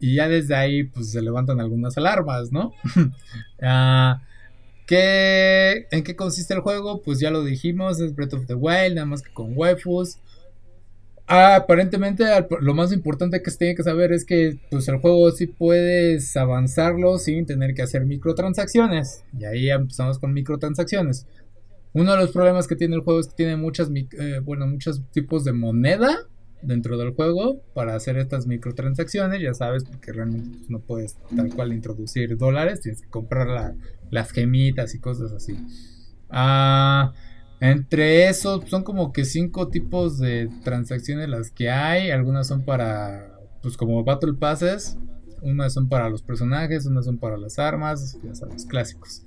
y 0.00 0.14
ya 0.14 0.28
desde 0.28 0.54
ahí 0.54 0.84
pues 0.84 1.10
se 1.10 1.20
levantan 1.20 1.60
algunas 1.60 1.96
alarmas, 1.96 2.52
¿no? 2.52 2.72
Ah, 3.60 4.22
¿En 4.90 6.02
qué 6.02 6.16
consiste 6.16 6.54
el 6.54 6.60
juego? 6.60 7.02
Pues 7.02 7.20
ya 7.20 7.30
lo 7.30 7.44
dijimos, 7.44 8.00
es 8.00 8.14
Breath 8.14 8.34
of 8.34 8.46
the 8.46 8.54
Wild, 8.54 8.94
nada 8.94 9.06
más 9.06 9.20
que 9.20 9.32
con 9.32 9.52
waifus. 9.54 10.18
Ah, 11.30 11.56
aparentemente 11.56 12.24
lo 12.62 12.74
más 12.74 12.90
importante 12.90 13.42
que 13.42 13.50
se 13.50 13.58
tiene 13.58 13.74
que 13.74 13.82
saber 13.82 14.12
es 14.12 14.24
que 14.24 14.58
pues 14.70 14.88
el 14.88 14.96
juego 14.96 15.30
sí 15.30 15.46
puedes 15.46 16.34
avanzarlo 16.38 17.18
sin 17.18 17.44
tener 17.44 17.74
que 17.74 17.82
hacer 17.82 18.06
microtransacciones. 18.06 19.24
Y 19.38 19.44
ahí 19.44 19.68
empezamos 19.68 20.18
con 20.18 20.32
microtransacciones. 20.32 21.26
Uno 21.92 22.12
de 22.12 22.18
los 22.18 22.30
problemas 22.30 22.66
que 22.66 22.76
tiene 22.76 22.96
el 22.96 23.02
juego 23.02 23.20
es 23.20 23.28
que 23.28 23.34
tiene 23.34 23.56
muchas, 23.56 23.90
eh, 23.94 24.40
bueno, 24.42 24.66
muchos 24.66 25.02
tipos 25.12 25.44
de 25.44 25.52
moneda 25.52 26.16
dentro 26.62 26.96
del 26.96 27.12
juego 27.12 27.60
para 27.74 27.94
hacer 27.94 28.16
estas 28.16 28.46
microtransacciones, 28.46 29.42
ya 29.42 29.52
sabes, 29.52 29.84
porque 29.84 30.12
realmente 30.12 30.56
pues, 30.56 30.70
no 30.70 30.80
puedes 30.80 31.18
tal 31.36 31.54
cual 31.54 31.74
introducir 31.74 32.38
dólares, 32.38 32.80
tienes 32.80 33.02
que 33.02 33.08
comprar 33.08 33.74
las 34.10 34.32
gemitas 34.32 34.94
y 34.94 34.98
cosas 34.98 35.32
así. 35.32 35.58
Ah, 36.30 37.12
entre 37.60 38.28
esos 38.28 38.68
son 38.68 38.84
como 38.84 39.12
que 39.12 39.24
cinco 39.24 39.68
tipos 39.68 40.18
de 40.18 40.48
transacciones 40.62 41.28
las 41.28 41.50
que 41.50 41.70
hay, 41.70 42.10
algunas 42.10 42.46
son 42.46 42.64
para, 42.64 43.38
pues 43.62 43.76
como 43.76 44.04
Battle 44.04 44.34
Passes, 44.34 44.96
unas 45.42 45.72
son 45.72 45.88
para 45.88 46.08
los 46.08 46.22
personajes, 46.22 46.86
unas 46.86 47.04
son 47.04 47.18
para 47.18 47.36
las 47.36 47.58
armas, 47.58 48.18
ya 48.22 48.34
sabes, 48.34 48.64
clásicos. 48.64 49.22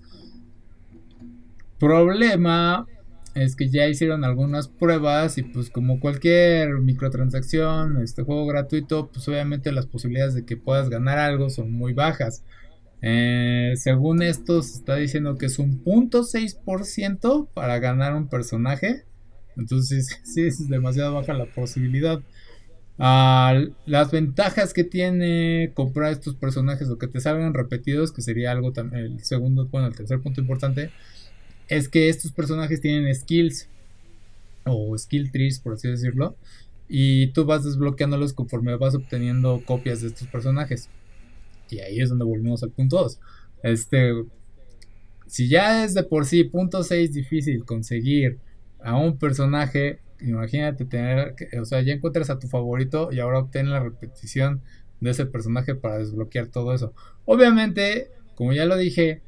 Problema 1.80 2.86
es 3.34 3.56
que 3.56 3.70
ya 3.70 3.88
hicieron 3.88 4.24
algunas 4.24 4.68
pruebas 4.68 5.38
y 5.38 5.44
pues 5.44 5.70
como 5.70 6.00
cualquier 6.00 6.80
microtransacción, 6.80 8.02
este 8.02 8.24
juego 8.24 8.46
gratuito, 8.46 9.10
pues 9.12 9.28
obviamente 9.28 9.72
las 9.72 9.86
posibilidades 9.88 10.34
de 10.34 10.46
que 10.46 10.58
puedas 10.58 10.90
ganar 10.90 11.18
algo 11.18 11.50
son 11.50 11.72
muy 11.72 11.94
bajas. 11.94 12.44
Eh, 13.02 13.74
según 13.78 14.22
esto 14.22 14.62
se 14.62 14.78
está 14.78 14.96
diciendo 14.96 15.38
que 15.38 15.48
es 15.48 15.58
un 15.60 15.84
.6% 15.84 17.48
para 17.54 17.80
ganar 17.80 18.16
un 18.16 18.28
personaje. 18.28 19.04
Entonces 19.58 20.20
sí 20.24 20.44
es 20.44 20.70
demasiado 20.70 21.16
baja 21.16 21.34
la 21.34 21.46
posibilidad. 21.46 22.22
Ah, 23.00 23.60
las 23.86 24.12
ventajas 24.12 24.74
que 24.74 24.84
tiene 24.84 25.72
comprar 25.74 26.12
estos 26.12 26.36
personajes 26.36 26.90
o 26.90 26.98
que 27.00 27.08
te 27.08 27.20
salgan 27.20 27.54
repetidos, 27.54 28.12
que 28.12 28.22
sería 28.22 28.52
algo 28.52 28.74
también, 28.74 29.06
el 29.06 29.24
segundo, 29.24 29.66
bueno, 29.68 29.88
el 29.88 29.96
tercer 29.96 30.22
punto 30.22 30.40
importante, 30.40 30.92
es 31.68 31.90
que 31.90 32.10
estos 32.10 32.32
personajes 32.32 32.82
tienen 32.82 33.14
skills 33.16 33.68
o 34.66 34.96
skill 34.98 35.32
trees, 35.32 35.60
por 35.60 35.74
así 35.74 35.88
decirlo, 35.88 36.36
y 36.88 37.28
tú 37.28 37.46
vas 37.46 37.64
desbloqueándolos 37.64 38.34
conforme 38.34 38.76
vas 38.76 38.94
obteniendo 38.94 39.64
copias 39.66 40.02
de 40.02 40.10
estos 40.10 40.28
personajes. 40.28 40.90
Y 41.72 41.80
ahí 41.80 42.00
es 42.00 42.10
donde 42.10 42.26
volvemos 42.26 42.64
al 42.64 42.72
punto 42.72 42.98
2. 42.98 43.20
Este, 43.64 44.12
si 45.28 45.48
ya 45.48 45.84
es 45.84 45.94
de 45.94 46.04
por 46.04 46.26
sí 46.26 46.44
punto 46.44 46.84
6 46.84 47.14
difícil 47.14 47.64
conseguir 47.66 48.40
a 48.84 48.98
un 48.98 49.18
personaje, 49.18 50.00
imagínate 50.20 50.86
tener, 50.86 51.36
o 51.60 51.66
sea, 51.66 51.82
ya 51.82 51.94
encuentras 51.94 52.30
a 52.30 52.40
tu 52.40 52.48
favorito 52.48 53.10
y 53.12 53.20
ahora 53.20 53.40
obtienes 53.40 53.72
la 53.72 53.80
repetición 53.80 54.62
de 55.00 55.12
ese 55.12 55.26
personaje 55.26 55.76
para 55.76 55.98
desbloquear 55.98 56.48
todo 56.48 56.74
eso. 56.74 56.94
Obviamente, 57.26 58.10
como 58.36 58.54
ya 58.54 58.66
lo 58.66 58.78
dije, 58.78 59.22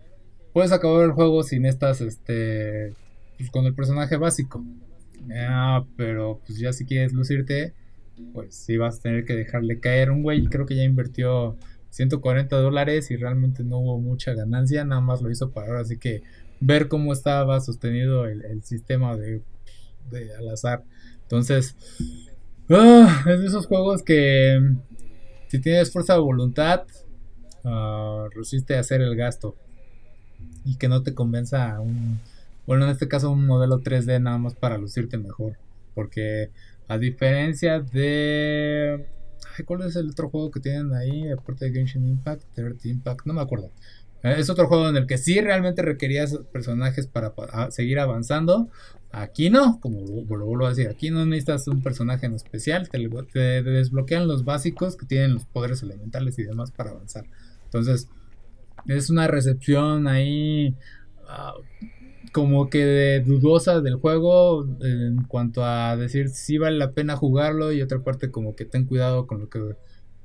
puedes 0.54 0.72
acabar 0.72 1.06
el 1.06 1.12
juego 1.12 1.44
sin 1.44 1.66
estas, 1.66 2.02
este, 2.02 2.94
pues 3.38 3.50
con 3.50 3.66
el 3.66 3.74
personaje 3.74 4.18
básico. 4.18 4.64
Ah, 5.36 5.86
pero 5.98 6.42
pues 6.46 6.60
ya 6.60 6.74
si 6.74 6.86
quieres 6.86 7.14
lucirte, 7.14 7.74
pues 8.34 8.56
sí 8.56 8.78
vas 8.78 9.00
a 9.00 9.02
tener 9.02 9.26
que 9.26 9.36
dejarle 9.36 9.80
caer. 9.80 10.12
Un 10.12 10.22
güey 10.24 10.46
creo 10.46 10.66
que 10.66 10.76
ya 10.76 10.84
invirtió 10.84 11.58
140 11.94 12.56
dólares 12.58 13.12
y 13.12 13.18
realmente 13.18 13.64
no 13.64 13.78
hubo 13.78 14.00
mucha 14.00 14.34
ganancia, 14.34 14.84
nada 14.84 15.00
más 15.00 15.22
lo 15.22 15.30
hizo 15.30 15.52
para 15.52 15.68
ahora, 15.68 15.82
así 15.82 15.98
que 15.98 16.24
ver 16.60 16.88
cómo 16.88 17.14
estaba 17.14 17.60
sostenido 17.62 18.26
el, 18.26 18.64
sistema 18.64 19.16
de, 19.16 19.44
al 20.38 20.50
azar. 20.50 20.84
Entonces, 21.22 21.76
ah, 22.70 23.24
es 23.30 23.42
de 23.42 23.46
esos 23.46 23.68
juegos 23.68 24.02
que 24.02 24.60
si 25.50 25.60
tienes 25.60 25.92
fuerza 25.92 26.14
de 26.14 26.20
voluntad, 26.20 26.84
uh, 27.64 28.28
resiste 28.36 28.76
a 28.76 28.80
hacer 28.80 29.02
el 29.02 29.16
gasto 29.16 29.56
y 30.66 30.78
que 30.78 30.88
no 30.88 31.04
te 31.04 31.14
convenza 31.14 31.80
un, 31.80 32.20
bueno, 32.66 32.86
en 32.86 32.92
este 32.92 33.08
caso 33.08 33.30
un 33.30 33.46
modelo 33.46 33.82
3D 33.82 34.20
nada 34.20 34.40
más 34.40 34.56
para 34.56 34.80
lucirte 34.80 35.20
mejor. 35.20 35.58
Porque 35.94 36.50
a 36.88 36.98
diferencia 36.98 37.80
de... 37.80 39.06
¿Cuál 39.66 39.84
es 39.84 39.96
el 39.96 40.10
otro 40.10 40.30
juego 40.30 40.52
que 40.52 40.60
tienen 40.60 40.94
ahí? 40.94 41.30
Aparte 41.32 41.66
de 41.66 41.72
Genshin 41.72 42.08
Impact, 42.08 42.44
Third 42.56 42.84
Impact, 42.84 43.26
no 43.26 43.34
me 43.34 43.42
acuerdo. 43.42 43.72
Eh, 44.24 44.36
es 44.38 44.50
otro 44.50 44.68
juego 44.68 44.90
en 44.90 44.96
el 44.96 45.06
que 45.06 45.18
sí 45.18 45.40
realmente 45.42 45.82
requerías 45.82 46.38
personajes 46.52 47.08
para, 47.08 47.34
seguir 47.72 48.00
avanzando. 48.00 48.70
Aquí 49.12 49.50
no, 49.50 49.80
como 49.80 50.00
lo, 50.02 50.46
vuelvo 50.46 50.66
a 50.66 50.70
decir, 50.70 50.90
aquí 50.90 51.12
no 51.12 51.26
necesitas 51.26 51.68
un 51.68 51.84
personaje 51.84 52.26
en 52.26 52.34
especial. 52.34 52.90
Te, 52.90 53.08
te, 53.32 53.64
desbloquean 53.64 54.28
los 54.28 54.46
básicos 54.46 54.96
que 54.96 55.06
tienen 55.06 55.34
los 55.34 55.46
poderes 55.46 55.84
elementales 55.84 56.40
y 56.40 56.44
demás 56.44 56.72
para 56.72 56.92
avanzar. 56.92 57.26
Entonces, 57.66 58.10
es 58.88 59.10
una 59.10 59.28
recepción 59.28 60.08
ahí 60.08 60.76
ah, 61.28 61.54
como 62.34 62.70
que 62.70 62.84
de 62.84 63.20
dudosa 63.22 63.80
del 63.80 63.96
juego 63.96 64.66
en 64.82 65.24
cuanto 65.26 65.64
a 65.64 65.96
decir 65.96 66.30
si 66.30 66.58
vale 66.58 66.78
la 66.78 66.92
pena 66.92 67.16
jugarlo 67.16 67.72
y 67.72 67.82
otra 67.82 68.00
parte 68.00 68.32
como 68.32 68.56
que 68.56 68.66
ten 68.66 68.86
cuidado 68.86 69.28
con 69.28 69.40
lo 69.40 69.50
que 69.50 69.60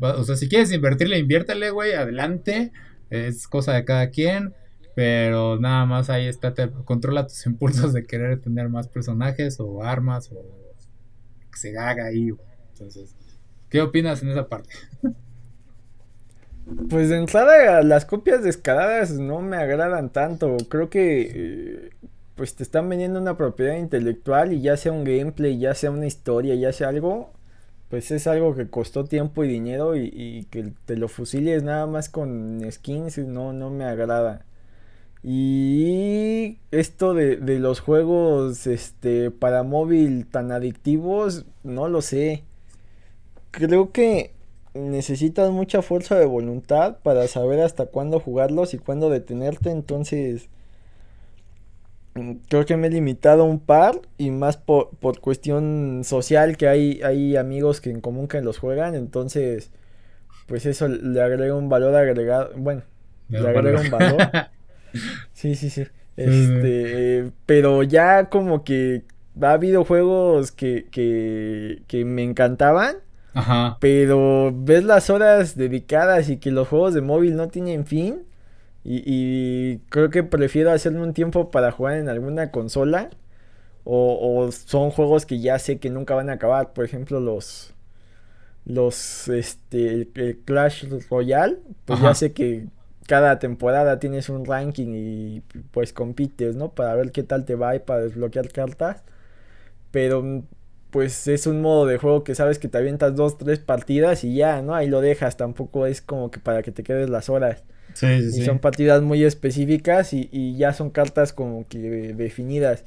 va, 0.03 0.17
o 0.17 0.25
sea 0.25 0.35
si 0.35 0.49
quieres 0.49 0.73
invertirle 0.73 1.19
inviértele 1.19 1.71
güey 1.71 1.93
adelante 1.93 2.73
es 3.11 3.47
cosa 3.47 3.75
de 3.75 3.85
cada 3.85 4.11
quien 4.11 4.55
pero 4.97 5.61
nada 5.61 5.85
más 5.85 6.09
ahí 6.09 6.27
está 6.27 6.55
te 6.55 6.71
controla 6.85 7.27
tus 7.27 7.45
impulsos 7.47 7.93
de 7.93 8.05
querer 8.07 8.41
tener 8.41 8.71
más 8.71 8.89
personajes 8.89 9.61
o 9.61 9.85
armas 9.85 10.33
o 10.33 10.43
que 11.53 11.59
se 11.59 11.79
haga 11.79 12.07
ahí 12.07 12.31
entonces 12.73 13.15
qué 13.69 13.83
opinas 13.83 14.23
en 14.23 14.31
esa 14.31 14.49
parte 14.49 14.71
Pues 16.91 17.09
de 17.09 17.17
entrada 17.17 17.83
las 17.83 18.05
copias 18.05 18.43
descaradas 18.43 19.13
no 19.13 19.41
me 19.41 19.57
agradan 19.57 20.11
tanto. 20.11 20.57
Creo 20.69 20.91
que 20.91 21.31
eh, 21.35 21.91
pues 22.35 22.55
te 22.55 22.63
están 22.63 22.89
vendiendo 22.89 23.21
una 23.21 23.37
propiedad 23.37 23.77
intelectual 23.77 24.53
y 24.53 24.61
ya 24.61 24.77
sea 24.77 24.93
un 24.93 25.05
gameplay, 25.05 25.59
ya 25.59 25.75
sea 25.75 25.91
una 25.91 26.07
historia, 26.07 26.55
ya 26.55 26.73
sea 26.73 26.89
algo, 26.89 27.31
pues 27.91 28.11
es 28.11 28.27
algo 28.27 28.55
que 28.55 28.69
costó 28.69 29.05
tiempo 29.05 29.45
y 29.45 29.49
dinero 29.49 29.97
y, 29.97 30.47
que 30.51 30.73
te 30.87 30.97
lo 30.97 31.09
fusiles 31.09 31.63
nada 31.63 31.87
más 31.87 32.09
con 32.09 32.61
skins 32.71 33.19
no, 33.19 33.53
no 33.53 33.71
me 33.71 33.85
agrada. 33.85 34.45
Y 35.23 36.59
esto 36.71 37.15
de, 37.15 37.37
de 37.37 37.59
los 37.59 37.81
juegos 37.81 38.67
este, 38.67 39.31
para 39.31 39.63
móvil 39.63 40.27
tan 40.27 40.53
adictivos, 40.53 41.47
no 41.65 41.89
lo 41.89 42.03
sé. 42.03 42.45
Creo 43.51 43.93
que 43.93 44.33
necesitas 44.79 45.51
mucha 45.51 45.83
fuerza 45.83 46.19
de 46.19 46.27
voluntad 46.27 46.99
para 47.03 47.27
saber 47.29 47.61
hasta 47.61 47.87
cuándo 47.87 48.21
jugarlos 48.21 48.75
y 48.75 48.79
cuándo 48.79 49.11
detenerte. 49.11 49.71
Entonces, 49.71 50.49
mm, 52.15 52.33
creo 52.49 52.67
que 52.67 52.77
me 52.77 52.87
he 52.89 52.91
limitado 52.91 53.43
a 53.43 53.47
un 53.47 53.61
par 53.61 54.01
y 54.17 54.31
más 54.31 54.57
por, 54.57 54.91
cuestión 55.21 56.03
social 56.05 56.57
que 56.57 56.69
hay, 56.69 57.01
hay 57.03 57.37
amigos 57.37 57.81
que 57.81 57.91
en 57.91 58.01
común 58.01 58.29
que 58.29 58.41
los 58.41 58.59
juegan. 58.59 58.95
Entonces, 58.95 59.71
pues 60.47 60.67
eso 60.67 60.89
le 60.89 61.21
agrega 61.21 61.55
un 61.55 61.69
valor 61.69 61.95
agregado. 61.95 62.51
Bueno, 62.57 62.83
le 63.29 63.39
agrega 63.39 63.81
un 63.81 63.91
valor. 63.91 64.19
sí, 65.33 65.55
sí, 65.55 65.71
sí. 65.71 65.85
Este, 66.17 67.31
pero 67.47 67.85
ya 67.85 68.29
como 68.29 68.65
que 68.65 69.05
ha 69.41 69.53
habido 69.53 69.85
juegos 69.85 70.51
que, 70.51 70.89
que, 70.91 71.83
que 71.87 72.05
me 72.05 72.25
encantaban 72.25 72.97
pero 73.81 74.53
ves 74.55 74.85
las 74.85 75.11
horas 75.11 75.57
dedicadas 75.57 76.29
y 76.29 76.39
que 76.39 76.51
los 76.51 76.69
juegos 76.69 76.95
de 76.95 77.01
móvil 77.01 77.37
no 77.37 77.49
tienen 77.49 77.87
fin. 77.87 78.25
Y, 78.85 79.79
creo 79.91 80.09
que 80.11 80.23
prefiero 80.23 80.71
hacerme 80.71 81.03
un 81.03 81.13
tiempo 81.13 81.51
para 81.51 81.73
jugar 81.73 81.99
en 81.99 82.09
alguna 82.09 82.51
consola. 82.51 83.11
O, 83.85 84.51
son 84.53 84.91
juegos 84.91 85.27
que 85.27 85.41
ya 85.41 85.59
sé 85.59 85.79
que 85.79 85.91
nunca 85.91 86.15
van 86.15 86.31
a 86.31 86.35
acabar. 86.35 86.73
Por 86.73 86.85
ejemplo, 86.85 87.21
los. 87.21 87.75
Los. 88.65 89.29
Este. 89.29 90.09
El, 90.15 90.39
Clash 90.45 90.87
Royale. 91.11 91.59
Pues 91.85 92.01
ya 92.01 92.15
sé 92.15 92.33
que 92.33 92.67
cada 93.07 93.39
temporada 93.39 93.99
tienes 93.99 94.29
un 94.29 94.45
ranking 94.45 94.93
y 94.95 95.43
pues 95.71 95.93
compites, 95.93 96.57
¿no? 96.57 96.71
Para 96.71 96.95
ver 96.95 97.13
qué 97.13 97.23
tal 97.23 97.45
te 97.45 97.55
va 97.55 97.75
y 97.77 97.81
para 97.81 98.03
desbloquear 98.03 98.49
cartas. 98.51 99.03
Pero 99.91 100.45
pues 100.91 101.29
es 101.29 101.47
un 101.47 101.61
modo 101.61 101.87
de 101.87 101.99
juego 101.99 102.25
que 102.25 102.35
sabes 102.35 102.59
que 102.59 102.69
te 102.69 102.79
avientas 102.79 103.15
dos, 103.15 103.39
tres 103.39 103.59
partidas 103.59 104.25
y 104.25 104.35
ya, 104.35 104.63
¿no? 104.63 104.75
Ahí 104.75 104.89
lo 104.89 105.01
dejas, 105.01 105.37
tampoco 105.37 105.87
es 105.87 106.01
como 106.01 106.31
que 106.31 106.41
para 106.41 106.63
que 106.63 106.73
te 106.73 106.83
quedes 106.83 107.11
las 107.11 107.29
horas. 107.29 107.63
Sí, 107.95 108.31
sí, 108.31 108.41
y 108.41 108.45
son 108.45 108.59
partidas 108.59 109.03
muy 109.03 109.25
específicas 109.25 110.13
y, 110.13 110.29
y, 110.31 110.57
ya 110.57 110.73
son 110.73 110.91
cartas 110.91 111.33
como 111.33 111.67
que 111.69 111.79
definidas. 112.15 112.85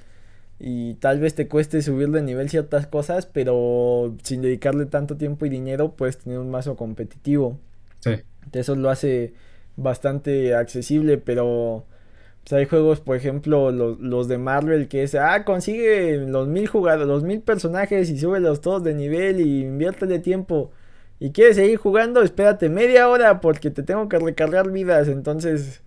Y 0.59 0.93
tal 0.95 1.19
vez 1.19 1.33
te 1.33 1.47
cueste 1.47 1.81
subir 1.81 2.09
de 2.11 2.21
nivel 2.21 2.49
ciertas 2.49 2.85
cosas, 2.85 3.25
pero 3.25 4.15
sin 4.23 4.41
dedicarle 4.41 4.85
tanto 4.85 5.17
tiempo 5.17 5.45
y 5.45 5.49
dinero 5.49 5.93
puedes 5.95 6.19
tener 6.19 6.37
un 6.37 6.51
mazo 6.51 6.75
competitivo. 6.75 7.59
Sí. 7.99 8.11
Eso 8.53 8.75
lo 8.75 8.89
hace 8.89 9.33
bastante 9.75 10.53
accesible, 10.53 11.17
pero 11.17 11.85
pues 12.43 12.53
hay 12.53 12.65
juegos, 12.65 12.99
por 12.99 13.15
ejemplo, 13.15 13.71
los, 13.71 13.99
los, 13.99 14.27
de 14.27 14.37
Marvel, 14.37 14.87
que 14.87 15.03
es, 15.03 15.15
ah, 15.15 15.45
consigue 15.45 16.17
los 16.17 16.47
mil 16.47 16.67
jugadores, 16.67 17.07
los 17.07 17.23
mil 17.23 17.41
personajes 17.41 18.09
y 18.09 18.19
súbelos 18.19 18.61
todos 18.61 18.83
de 18.83 18.93
nivel 18.95 19.39
y 19.41 19.61
inviértele 19.61 20.19
tiempo. 20.19 20.71
Y 21.19 21.31
quieres 21.31 21.55
seguir 21.55 21.77
jugando, 21.77 22.23
espérate 22.23 22.67
media 22.69 23.07
hora 23.07 23.41
porque 23.41 23.69
te 23.69 23.83
tengo 23.83 24.09
que 24.09 24.17
recargar 24.17 24.71
vidas. 24.71 25.07
Entonces, 25.07 25.83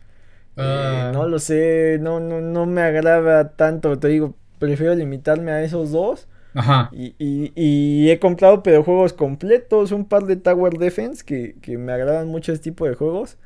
eh, 0.56 0.62
ah. 0.62 1.10
no 1.12 1.26
lo 1.26 1.40
sé, 1.40 1.98
no, 2.00 2.20
no, 2.20 2.40
no 2.40 2.66
me 2.66 2.82
agrada 2.82 3.56
tanto. 3.56 3.98
Te 3.98 4.08
digo, 4.08 4.34
prefiero 4.60 4.94
limitarme 4.94 5.50
a 5.50 5.62
esos 5.62 5.90
dos. 5.90 6.28
Ajá. 6.54 6.88
Y, 6.92 7.16
y, 7.18 7.52
y 7.56 8.10
he 8.10 8.20
comprado 8.20 8.62
pero 8.62 8.84
juegos 8.84 9.12
completos, 9.12 9.90
un 9.90 10.04
par 10.04 10.24
de 10.26 10.36
Tower 10.36 10.74
Defense 10.74 11.24
que, 11.24 11.56
que 11.60 11.78
me 11.78 11.92
agradan 11.92 12.28
mucho 12.28 12.52
este 12.52 12.70
tipo 12.70 12.86
de 12.86 12.94
juegos. 12.94 13.36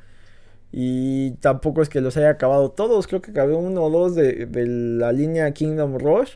Y 0.71 1.31
tampoco 1.41 1.81
es 1.81 1.89
que 1.89 2.01
los 2.01 2.17
haya 2.17 2.29
acabado 2.29 2.71
todos. 2.71 3.07
Creo 3.07 3.21
que 3.21 3.31
acabé 3.31 3.55
uno 3.55 3.83
o 3.83 3.89
dos 3.89 4.15
de, 4.15 4.47
la 4.65 5.11
línea 5.11 5.51
Kingdom 5.51 5.97
Rush. 5.97 6.35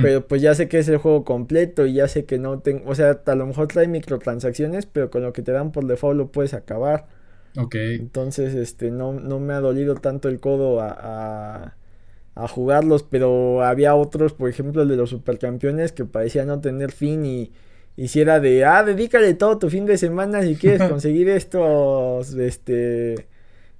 Pero 0.00 0.28
pues 0.28 0.40
ya 0.40 0.54
sé 0.54 0.68
que 0.68 0.78
es 0.78 0.86
el 0.86 0.98
juego 0.98 1.24
completo 1.24 1.86
y 1.86 1.94
ya 1.94 2.06
sé 2.06 2.24
que 2.24 2.38
no 2.38 2.60
tengo. 2.60 2.88
O 2.88 2.94
sea, 2.94 3.20
a 3.26 3.34
lo 3.34 3.46
mejor 3.46 3.66
trae 3.66 3.88
microtransacciones, 3.88 4.86
pero 4.86 5.10
con 5.10 5.22
lo 5.22 5.32
que 5.32 5.42
te 5.42 5.50
dan 5.50 5.72
por 5.72 5.86
default 5.86 6.16
lo 6.16 6.30
puedes 6.30 6.54
acabar. 6.54 7.08
Ok. 7.58 7.74
Entonces, 7.74 8.54
este, 8.54 8.92
no, 8.92 9.12
no 9.12 9.40
me 9.40 9.54
ha 9.54 9.60
dolido 9.60 9.96
tanto 9.96 10.28
el 10.28 10.38
codo 10.38 10.80
a, 10.80 11.74
a, 12.36 12.48
jugarlos. 12.48 13.02
Pero 13.02 13.64
había 13.64 13.96
otros, 13.96 14.34
por 14.34 14.48
ejemplo, 14.48 14.82
el 14.82 14.88
de 14.88 14.94
los 14.94 15.10
supercampeones 15.10 15.90
que 15.90 16.04
parecía 16.04 16.44
no 16.44 16.60
tener 16.60 16.92
fin 16.92 17.26
y. 17.26 17.50
hiciera 17.96 18.38
de, 18.38 18.64
ah, 18.64 18.84
dedícale 18.84 19.34
todo 19.34 19.58
tu 19.58 19.68
fin 19.68 19.84
de 19.84 19.98
semana 19.98 20.42
si 20.42 20.54
quieres 20.54 20.82
conseguir 20.88 21.28
estos, 21.28 22.34
este, 22.34 23.26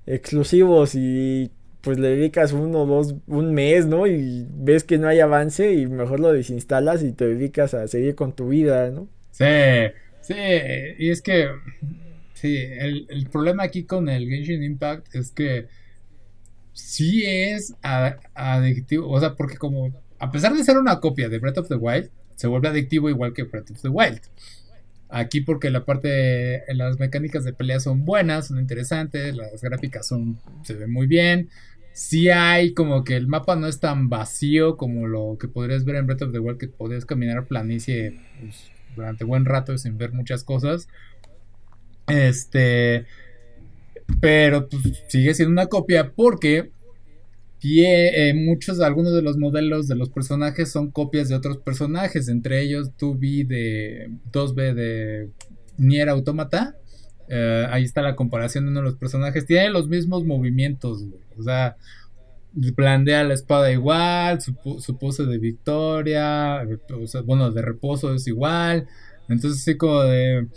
exclusivos 0.06 0.94
y 0.94 1.50
pues 1.82 1.98
le 1.98 2.08
dedicas 2.08 2.52
uno, 2.52 2.86
dos, 2.86 3.16
un 3.26 3.52
mes, 3.52 3.86
¿no? 3.86 4.06
Y 4.06 4.46
ves 4.48 4.84
que 4.84 4.98
no 4.98 5.08
hay 5.08 5.20
avance 5.20 5.72
y 5.72 5.86
mejor 5.86 6.20
lo 6.20 6.32
desinstalas 6.32 7.02
y 7.02 7.12
te 7.12 7.26
dedicas 7.26 7.74
a 7.74 7.88
seguir 7.88 8.14
con 8.14 8.34
tu 8.34 8.48
vida, 8.48 8.90
¿no? 8.90 9.08
Sí, 9.32 9.44
sí, 10.20 10.34
y 10.98 11.10
es 11.10 11.22
que, 11.22 11.48
sí, 12.34 12.56
el, 12.56 13.28
problema 13.30 13.64
aquí 13.64 13.84
con 13.84 14.08
el 14.08 14.28
Genshin 14.28 14.62
Impact 14.62 15.14
es 15.14 15.32
que 15.32 15.66
sí 16.72 17.24
es 17.26 17.74
adictivo, 17.82 19.10
o 19.10 19.18
sea, 19.18 19.34
porque 19.34 19.56
como, 19.56 19.90
a 20.20 20.30
pesar 20.30 20.54
de 20.54 20.62
ser 20.62 20.78
una 20.78 21.00
copia 21.00 21.28
de 21.28 21.38
Breath 21.38 21.58
of 21.58 21.68
the 21.68 21.74
Wild, 21.74 22.10
se 22.36 22.46
vuelve 22.46 22.68
adictivo 22.68 23.10
igual 23.10 23.32
que 23.32 23.42
Breath 23.42 23.72
of 23.72 23.82
the 23.82 23.88
Wild. 23.88 24.20
Aquí 25.14 25.42
porque 25.42 25.68
la 25.68 25.84
parte, 25.84 26.08
de, 26.08 26.62
las 26.74 26.98
mecánicas 26.98 27.44
de 27.44 27.52
pelea 27.52 27.80
son 27.80 28.06
buenas, 28.06 28.46
son 28.46 28.58
interesantes, 28.58 29.36
las 29.36 29.60
gráficas 29.60 30.06
son, 30.06 30.40
se 30.64 30.72
ven 30.72 30.90
muy 30.90 31.06
bien. 31.06 31.50
Sí 31.92 32.30
hay 32.30 32.72
como 32.72 33.04
que 33.04 33.16
el 33.16 33.28
mapa 33.28 33.54
no 33.54 33.66
es 33.66 33.78
tan 33.78 34.08
vacío 34.08 34.78
como 34.78 35.06
lo 35.06 35.36
que 35.38 35.48
podrías 35.48 35.84
ver 35.84 35.96
en 35.96 36.06
Breath 36.06 36.22
of 36.22 36.32
the 36.32 36.38
Wild, 36.38 36.56
que 36.56 36.68
podrías 36.68 37.04
caminar 37.04 37.46
planicie 37.46 38.18
pues, 38.40 38.70
durante 38.96 39.24
buen 39.24 39.44
rato 39.44 39.76
sin 39.76 39.98
ver 39.98 40.12
muchas 40.12 40.44
cosas. 40.44 40.88
Este, 42.06 43.04
pero 44.22 44.70
pues, 44.70 45.04
sigue 45.08 45.34
siendo 45.34 45.52
una 45.52 45.66
copia 45.66 46.12
porque 46.16 46.70
eh, 47.64 48.34
muchos, 48.34 48.80
algunos 48.80 49.14
de 49.14 49.22
los 49.22 49.38
modelos 49.38 49.86
de 49.86 49.94
los 49.94 50.10
personajes 50.10 50.70
son 50.72 50.90
copias 50.90 51.28
de 51.28 51.36
otros 51.36 51.58
personajes, 51.58 52.28
entre 52.28 52.60
ellos 52.60 52.90
2B 52.98 53.46
de 53.46 54.10
2B 54.32 54.74
de 54.74 55.30
Nier 55.78 56.08
Automata. 56.08 56.76
Eh, 57.28 57.66
ahí 57.70 57.84
está 57.84 58.02
la 58.02 58.16
comparación 58.16 58.64
de 58.64 58.70
uno 58.72 58.80
de 58.80 58.86
los 58.86 58.96
personajes. 58.96 59.46
Tiene 59.46 59.70
los 59.70 59.88
mismos 59.88 60.24
movimientos, 60.24 61.04
o 61.38 61.42
sea, 61.42 61.76
planea 62.74 63.24
la 63.24 63.34
espada 63.34 63.70
igual, 63.72 64.40
su, 64.40 64.54
pose 64.98 65.24
de 65.24 65.38
victoria, 65.38 66.66
bueno, 67.24 67.50
de 67.50 67.62
reposo 67.62 68.12
es 68.12 68.26
igual. 68.26 68.88
Entonces, 69.28 69.62
sí, 69.62 69.76
como 69.76 70.02
de. 70.02 70.48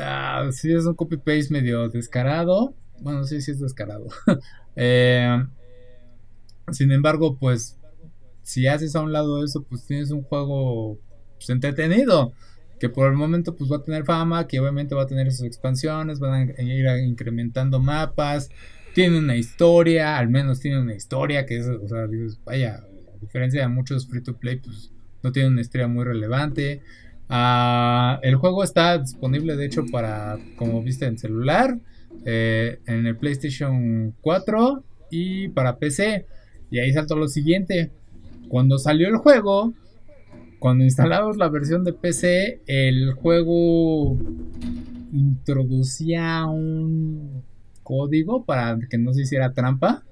Ah, 0.00 0.48
sí, 0.52 0.72
es 0.72 0.84
un 0.84 0.94
copy-paste 0.94 1.52
medio 1.52 1.88
descarado. 1.88 2.74
Bueno, 3.00 3.24
sí, 3.24 3.40
sí 3.40 3.52
es 3.52 3.60
descarado. 3.60 4.08
Eh, 4.80 5.44
sin 6.70 6.92
embargo, 6.92 7.36
pues, 7.36 7.76
si 8.42 8.66
haces 8.68 8.94
a 8.94 9.02
un 9.02 9.12
lado 9.12 9.44
eso, 9.44 9.62
pues 9.64 9.84
tienes 9.84 10.10
un 10.10 10.22
juego 10.22 10.98
pues, 11.36 11.50
entretenido. 11.50 12.32
Que 12.80 12.88
por 12.88 13.08
el 13.08 13.14
momento 13.14 13.56
pues 13.56 13.72
va 13.72 13.78
a 13.78 13.82
tener 13.82 14.04
fama, 14.04 14.46
que 14.46 14.60
obviamente 14.60 14.94
va 14.94 15.02
a 15.02 15.06
tener 15.06 15.32
sus 15.32 15.44
expansiones, 15.44 16.20
van 16.20 16.54
a 16.56 16.62
ir 16.62 16.86
incrementando 17.04 17.80
mapas, 17.80 18.50
tiene 18.94 19.18
una 19.18 19.34
historia, 19.34 20.16
al 20.16 20.28
menos 20.28 20.60
tiene 20.60 20.80
una 20.80 20.94
historia 20.94 21.44
que 21.44 21.58
es, 21.58 21.66
o 21.66 21.88
sea, 21.88 22.06
vaya, 22.44 22.84
a 23.12 23.18
diferencia 23.20 23.62
de 23.62 23.68
muchos 23.68 24.06
free 24.06 24.22
to 24.22 24.36
play, 24.36 24.56
pues 24.56 24.92
no 25.24 25.32
tiene 25.32 25.48
una 25.48 25.60
historia 25.60 25.88
muy 25.88 26.04
relevante. 26.04 26.82
Ah, 27.28 28.20
el 28.22 28.36
juego 28.36 28.62
está 28.62 28.96
disponible 28.98 29.56
de 29.56 29.66
hecho 29.66 29.84
para, 29.90 30.38
como 30.56 30.80
viste, 30.80 31.06
en 31.06 31.18
celular. 31.18 31.78
Eh, 32.24 32.80
en 32.86 33.06
el 33.06 33.16
PlayStation 33.16 34.14
4 34.20 34.84
y 35.10 35.48
para 35.48 35.78
PC. 35.78 36.26
Y 36.70 36.78
ahí 36.78 36.92
saltó 36.92 37.16
lo 37.16 37.28
siguiente. 37.28 37.90
Cuando 38.48 38.78
salió 38.78 39.08
el 39.08 39.16
juego, 39.16 39.74
cuando 40.58 40.84
instalamos 40.84 41.36
la 41.36 41.48
versión 41.48 41.84
de 41.84 41.92
PC, 41.92 42.62
el 42.66 43.12
juego 43.12 44.18
introducía 45.12 46.46
un 46.46 47.42
código 47.82 48.44
para 48.44 48.78
que 48.90 48.98
no 48.98 49.14
se 49.14 49.22
hiciera 49.22 49.52
trampa 49.52 50.02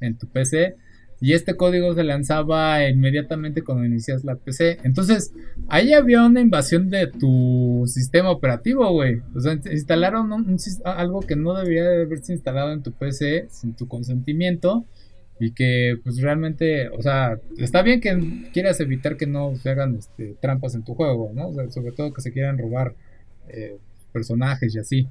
en 0.00 0.16
tu 0.16 0.26
PC 0.26 0.76
y 1.24 1.32
este 1.32 1.54
código 1.54 1.94
se 1.94 2.04
lanzaba 2.04 2.86
inmediatamente 2.86 3.62
cuando 3.62 3.86
inicias 3.86 4.24
la 4.24 4.36
PC. 4.36 4.80
Entonces, 4.84 5.32
ahí 5.68 5.94
había 5.94 6.22
una 6.22 6.42
invasión 6.42 6.90
de 6.90 7.06
tu 7.06 7.84
sistema 7.86 8.30
operativo, 8.30 8.92
güey. 8.92 9.22
O 9.34 9.40
sea, 9.40 9.54
instalaron 9.54 10.58
algo 10.84 11.20
que 11.20 11.34
no 11.34 11.54
debería 11.54 11.84
de 11.88 12.02
haberse 12.02 12.34
instalado 12.34 12.74
en 12.74 12.82
tu 12.82 12.92
PC 12.92 13.46
sin 13.48 13.72
tu 13.72 13.88
consentimiento. 13.88 14.84
Y 15.40 15.52
que, 15.52 15.96
pues 16.04 16.20
realmente, 16.20 16.90
o 16.90 17.00
sea, 17.00 17.38
está 17.56 17.80
bien 17.80 18.02
que 18.02 18.50
quieras 18.52 18.78
evitar 18.80 19.16
que 19.16 19.26
no 19.26 19.56
se 19.56 19.70
hagan 19.70 19.96
este, 19.96 20.36
trampas 20.42 20.74
en 20.74 20.84
tu 20.84 20.94
juego, 20.94 21.32
¿no? 21.34 21.48
O 21.48 21.54
sea, 21.54 21.70
sobre 21.70 21.92
todo 21.92 22.12
que 22.12 22.20
se 22.20 22.32
quieran 22.32 22.58
robar 22.58 22.92
eh, 23.48 23.78
personajes 24.12 24.74
y 24.74 24.78
así. 24.78 25.08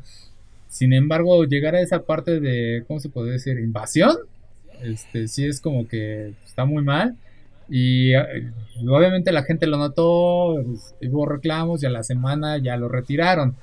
Sin 0.67 0.93
embargo, 0.93 1.43
llegar 1.45 1.73
a 1.73 1.81
esa 1.81 2.03
parte 2.03 2.39
de, 2.39 2.83
¿cómo 2.87 2.99
se 2.99 3.09
puede 3.09 3.31
decir? 3.31 3.57
Invasión 3.57 4.15
este, 4.81 5.27
sí 5.27 5.45
es 5.45 5.61
como 5.61 5.87
que 5.87 6.33
está 6.45 6.65
muy 6.65 6.83
mal. 6.83 7.17
Y 7.69 8.13
eh, 8.13 8.51
obviamente 8.87 9.31
la 9.31 9.43
gente 9.43 9.67
lo 9.67 9.77
notó, 9.77 10.55
pues, 10.65 10.95
hubo 11.09 11.25
reclamos 11.25 11.81
y 11.81 11.85
a 11.85 11.89
la 11.89 12.03
semana 12.03 12.57
ya 12.57 12.77
lo 12.77 12.89
retiraron. 12.89 13.55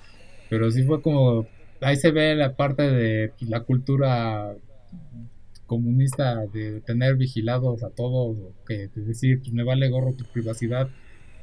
Pero 0.48 0.70
sí 0.70 0.82
fue 0.82 1.02
como, 1.02 1.46
ahí 1.80 1.96
se 1.96 2.11
ve 2.11 2.34
la 2.34 2.56
parte 2.56 2.82
de 2.82 3.32
pues, 3.38 3.50
la 3.50 3.61
cultura 3.61 4.54
comunista 5.66 6.46
de 6.46 6.80
tener 6.80 7.14
vigilados 7.14 7.84
a 7.84 7.90
todos, 7.90 8.36
que 8.66 8.88
de 8.88 9.02
decir, 9.02 9.38
pues 9.38 9.52
me 9.52 9.62
vale 9.62 9.88
gorro 9.88 10.14
tu 10.14 10.24
privacidad, 10.24 10.88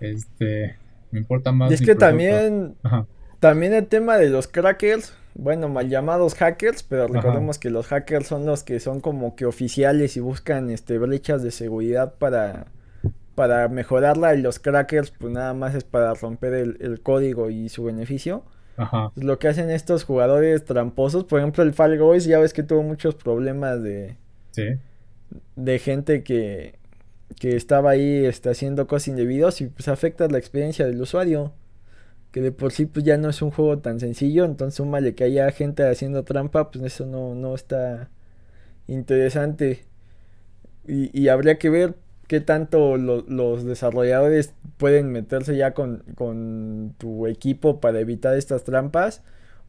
este, 0.01 0.75
me 1.11 1.19
importa 1.19 1.53
más. 1.53 1.71
Y 1.71 1.75
es 1.75 1.81
que 1.81 1.95
también, 1.95 2.75
también 3.39 3.73
el 3.73 3.87
tema 3.87 4.17
de 4.17 4.29
los 4.29 4.49
crackers, 4.49 5.13
bueno, 5.37 5.69
mal 5.69 5.87
llamados 5.87 6.33
hackers, 6.33 6.81
pero 6.81 7.07
recordemos 7.07 7.59
que 7.59 7.69
los 7.69 7.85
hackers 7.87 8.25
son 8.27 8.45
los 8.45 8.63
que 8.63 8.79
son 8.79 9.01
como 9.01 9.35
que 9.35 9.45
oficiales 9.45 10.17
y 10.17 10.19
buscan 10.19 10.71
este 10.71 10.97
brechas 10.97 11.43
de 11.43 11.51
seguridad 11.51 12.15
para, 12.15 12.65
para 13.35 13.67
mejorarla 13.67 14.33
y 14.33 14.41
los 14.41 14.57
crackers 14.57 15.11
pues 15.11 15.31
nada 15.31 15.53
más 15.53 15.75
es 15.75 15.83
para 15.83 16.13
romper 16.15 16.53
el, 16.53 17.01
código 17.01 17.51
y 17.51 17.69
su 17.69 17.83
beneficio. 17.83 18.43
Ajá. 18.77 19.11
Lo 19.15 19.37
que 19.37 19.47
hacen 19.47 19.69
estos 19.69 20.03
jugadores 20.03 20.65
tramposos, 20.65 21.23
por 21.23 21.39
ejemplo 21.39 21.63
el 21.63 21.73
Fall 21.73 21.99
Guys, 21.99 22.25
ya 22.25 22.39
ves 22.39 22.53
que 22.53 22.63
tuvo 22.63 22.81
muchos 22.81 23.13
problemas 23.13 23.81
de, 23.83 24.17
Sí. 24.51 24.63
de 25.55 25.79
gente 25.79 26.23
que, 26.23 26.79
que 27.39 27.55
estaba 27.55 27.91
ahí 27.91 28.25
este, 28.25 28.49
haciendo 28.49 28.87
cosas 28.87 29.09
indebidas 29.09 29.61
y 29.61 29.67
pues 29.67 29.87
afecta 29.87 30.27
la 30.27 30.39
experiencia 30.39 30.87
del 30.87 30.99
usuario. 30.99 31.53
Que 32.31 32.41
de 32.41 32.51
por 32.51 32.71
sí 32.73 32.85
pues 32.85 33.05
ya 33.05 33.17
no 33.17 33.29
es 33.29 33.41
un 33.41 33.51
juego 33.51 33.79
tan 33.79 33.99
sencillo, 33.99 34.45
entonces 34.45 34.75
súmale 34.77 35.15
que 35.15 35.23
haya 35.25 35.51
gente 35.51 35.83
haciendo 35.87 36.23
trampa, 36.23 36.71
pues 36.71 36.85
eso 36.85 37.05
no, 37.05 37.35
no 37.35 37.55
está 37.55 38.09
interesante. 38.87 39.85
Y, 40.87 41.09
y 41.19 41.27
habría 41.29 41.57
que 41.57 41.69
ver 41.69 41.95
qué 42.27 42.39
tanto 42.41 42.97
lo- 42.97 43.21
los 43.27 43.65
desarrolladores 43.65 44.53
pueden 44.77 45.11
meterse 45.11 45.55
ya 45.57 45.73
con, 45.73 46.03
con 46.15 46.93
tu 46.97 47.27
equipo 47.27 47.79
para 47.79 47.99
evitar 47.99 48.35
estas 48.37 48.63
trampas. 48.63 49.21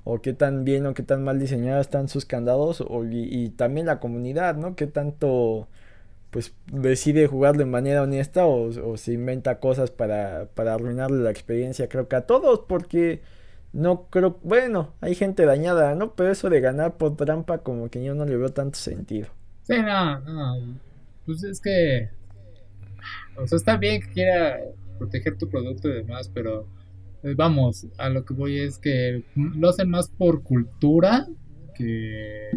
O 0.04 0.22
qué 0.22 0.32
tan 0.32 0.64
bien 0.64 0.86
o 0.86 0.94
qué 0.94 1.02
tan 1.02 1.22
mal 1.24 1.38
diseñados 1.38 1.82
están 1.86 2.08
sus 2.08 2.24
candados. 2.24 2.80
O, 2.86 3.04
y, 3.04 3.24
y 3.30 3.50
también 3.50 3.86
la 3.86 4.00
comunidad, 4.00 4.56
¿no? 4.56 4.74
Qué 4.76 4.86
tanto 4.86 5.68
pues 6.30 6.54
decide 6.72 7.26
jugar 7.26 7.56
de 7.56 7.64
manera 7.64 8.02
honesta 8.02 8.46
o, 8.46 8.68
o 8.92 8.96
se 8.96 9.12
inventa 9.14 9.60
cosas 9.60 9.90
para, 9.90 10.48
para 10.54 10.74
arruinarle 10.74 11.22
la 11.22 11.30
experiencia. 11.30 11.88
Creo 11.88 12.08
que 12.08 12.16
a 12.16 12.26
todos, 12.26 12.60
porque 12.68 13.22
no 13.72 14.08
creo, 14.10 14.38
bueno, 14.42 14.94
hay 15.00 15.14
gente 15.14 15.44
dañada, 15.46 15.94
¿no? 15.94 16.14
Pero 16.14 16.30
eso 16.32 16.50
de 16.50 16.60
ganar 16.60 16.96
por 16.98 17.16
trampa 17.16 17.58
como 17.58 17.90
que 17.90 18.04
yo 18.04 18.14
no 18.14 18.24
le 18.26 18.36
veo 18.36 18.50
tanto 18.50 18.78
sentido. 18.78 19.28
Sí, 19.62 19.74
no, 19.82 20.20
no. 20.20 20.80
Pues 21.24 21.42
es 21.44 21.60
que. 21.60 22.10
O 23.36 23.46
sea, 23.46 23.56
está 23.56 23.76
bien 23.76 24.00
que 24.02 24.08
quiera 24.12 24.58
proteger 24.98 25.36
tu 25.38 25.48
producto 25.48 25.88
y 25.88 25.92
demás, 25.94 26.28
pero. 26.32 26.68
eh, 27.22 27.34
vamos, 27.36 27.86
a 27.98 28.08
lo 28.10 28.24
que 28.24 28.34
voy 28.34 28.58
es 28.60 28.78
que 28.78 29.24
lo 29.34 29.68
hacen 29.70 29.90
más 29.90 30.10
por 30.10 30.42
cultura 30.42 31.28
que. 31.74 32.50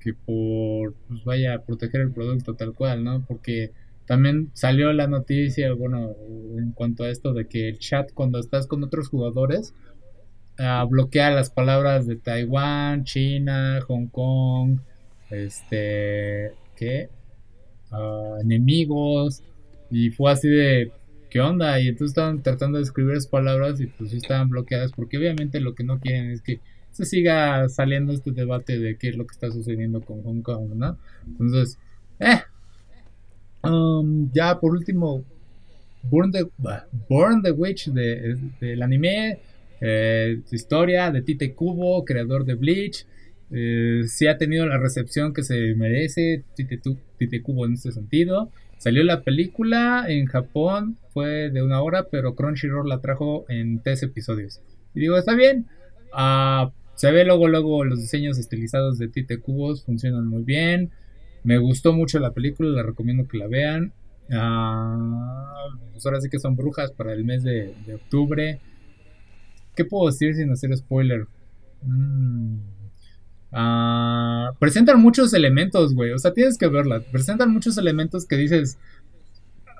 Que 0.00 0.14
por. 0.14 0.94
Pues 1.08 1.24
vaya, 1.24 1.62
proteger 1.64 2.00
el 2.02 2.12
producto 2.12 2.54
tal 2.54 2.74
cual, 2.74 3.04
¿no? 3.04 3.24
Porque 3.26 3.72
también 4.06 4.50
salió 4.54 4.92
la 4.92 5.06
noticia, 5.06 5.72
bueno, 5.74 6.16
en 6.58 6.72
cuanto 6.72 7.04
a 7.04 7.10
esto 7.10 7.32
de 7.32 7.46
que 7.46 7.68
el 7.68 7.78
chat, 7.78 8.12
cuando 8.12 8.38
estás 8.40 8.66
con 8.66 8.82
otros 8.84 9.08
jugadores. 9.08 9.74
ah, 10.58 10.84
bloquea 10.88 11.30
las 11.30 11.50
palabras 11.50 12.06
de 12.06 12.16
Taiwán, 12.16 13.04
China, 13.04 13.80
Hong 13.88 14.08
Kong, 14.08 14.80
este, 15.30 16.52
¿qué? 16.76 17.08
Ah, 17.90 18.38
enemigos, 18.42 19.42
y 19.90 20.10
fue 20.10 20.32
así 20.32 20.48
de, 20.48 20.92
¿qué 21.30 21.40
onda? 21.40 21.80
Y 21.80 21.88
entonces 21.88 22.12
estaban 22.12 22.42
tratando 22.42 22.78
de 22.78 22.84
escribir 22.84 23.14
esas 23.14 23.28
palabras 23.28 23.80
y 23.80 23.86
pues 23.86 24.12
estaban 24.12 24.48
bloqueadas, 24.50 24.92
porque 24.92 25.18
obviamente 25.18 25.60
lo 25.60 25.74
que 25.74 25.84
no 25.84 26.00
quieren 26.00 26.30
es 26.30 26.42
que 26.42 26.60
se 26.92 27.04
siga 27.04 27.68
saliendo 27.68 28.12
este 28.12 28.32
debate 28.32 28.78
de 28.78 28.96
qué 28.96 29.08
es 29.10 29.16
lo 29.16 29.26
que 29.26 29.32
está 29.32 29.50
sucediendo 29.50 30.00
con 30.00 30.22
Hong 30.22 30.42
Kong, 30.42 30.74
¿no? 30.74 30.98
Entonces, 31.26 31.78
eh, 32.18 32.40
um, 33.62 34.30
ya 34.32 34.58
por 34.58 34.72
último, 34.72 35.24
Burn 36.02 36.32
the, 36.32 36.46
Burn 37.08 37.42
the 37.42 37.52
Witch 37.52 37.88
de, 37.88 38.36
del 38.60 38.82
anime, 38.82 39.38
eh, 39.80 40.40
historia 40.50 41.10
de 41.10 41.22
Tite 41.22 41.54
Kubo, 41.54 42.04
creador 42.04 42.44
de 42.44 42.54
Bleach. 42.54 43.06
Eh, 43.52 44.02
sí 44.06 44.26
ha 44.26 44.38
tenido 44.38 44.64
la 44.66 44.78
recepción 44.78 45.34
que 45.34 45.42
se 45.42 45.74
merece 45.74 46.44
Tite, 46.54 46.80
Tite 47.18 47.42
Kubo 47.42 47.66
en 47.66 47.74
este 47.74 47.92
sentido. 47.92 48.50
Salió 48.78 49.04
la 49.04 49.22
película 49.22 50.06
en 50.08 50.26
Japón, 50.26 50.96
fue 51.12 51.50
de 51.50 51.62
una 51.62 51.82
hora, 51.82 52.08
pero 52.10 52.34
Crunchyroll 52.34 52.88
la 52.88 53.00
trajo 53.00 53.44
en 53.48 53.82
tres 53.82 54.02
episodios. 54.02 54.60
Y 54.94 55.00
digo, 55.00 55.18
está 55.18 55.34
bien. 55.34 55.66
Ah, 56.12 56.72
se 57.00 57.10
ve 57.12 57.24
luego, 57.24 57.48
luego 57.48 57.82
los 57.82 57.98
diseños 57.98 58.36
estilizados 58.36 58.98
de 58.98 59.08
Tite 59.08 59.38
Cubos 59.40 59.84
funcionan 59.84 60.26
muy 60.26 60.42
bien. 60.42 60.90
Me 61.44 61.56
gustó 61.56 61.94
mucho 61.94 62.18
la 62.18 62.34
película, 62.34 62.68
la 62.68 62.82
recomiendo 62.82 63.26
que 63.26 63.38
la 63.38 63.46
vean. 63.46 63.94
Ah, 64.30 65.64
pues 65.92 66.04
ahora 66.04 66.20
sí 66.20 66.28
que 66.28 66.38
son 66.38 66.56
brujas 66.56 66.92
para 66.92 67.14
el 67.14 67.24
mes 67.24 67.42
de, 67.42 67.74
octubre. 67.94 68.60
¿Qué 69.74 69.86
puedo 69.86 70.08
decir 70.10 70.34
sin 70.34 70.52
hacer 70.52 70.76
spoiler? 70.76 71.26
Mm. 71.80 72.58
Ah, 73.50 74.50
presentan 74.58 75.00
muchos 75.00 75.32
elementos, 75.32 75.94
güey. 75.94 76.10
O 76.10 76.18
sea, 76.18 76.34
tienes 76.34 76.58
que 76.58 76.68
verla. 76.68 77.00
Presentan 77.00 77.50
muchos 77.50 77.78
elementos 77.78 78.26
que 78.26 78.36
dices, 78.36 78.76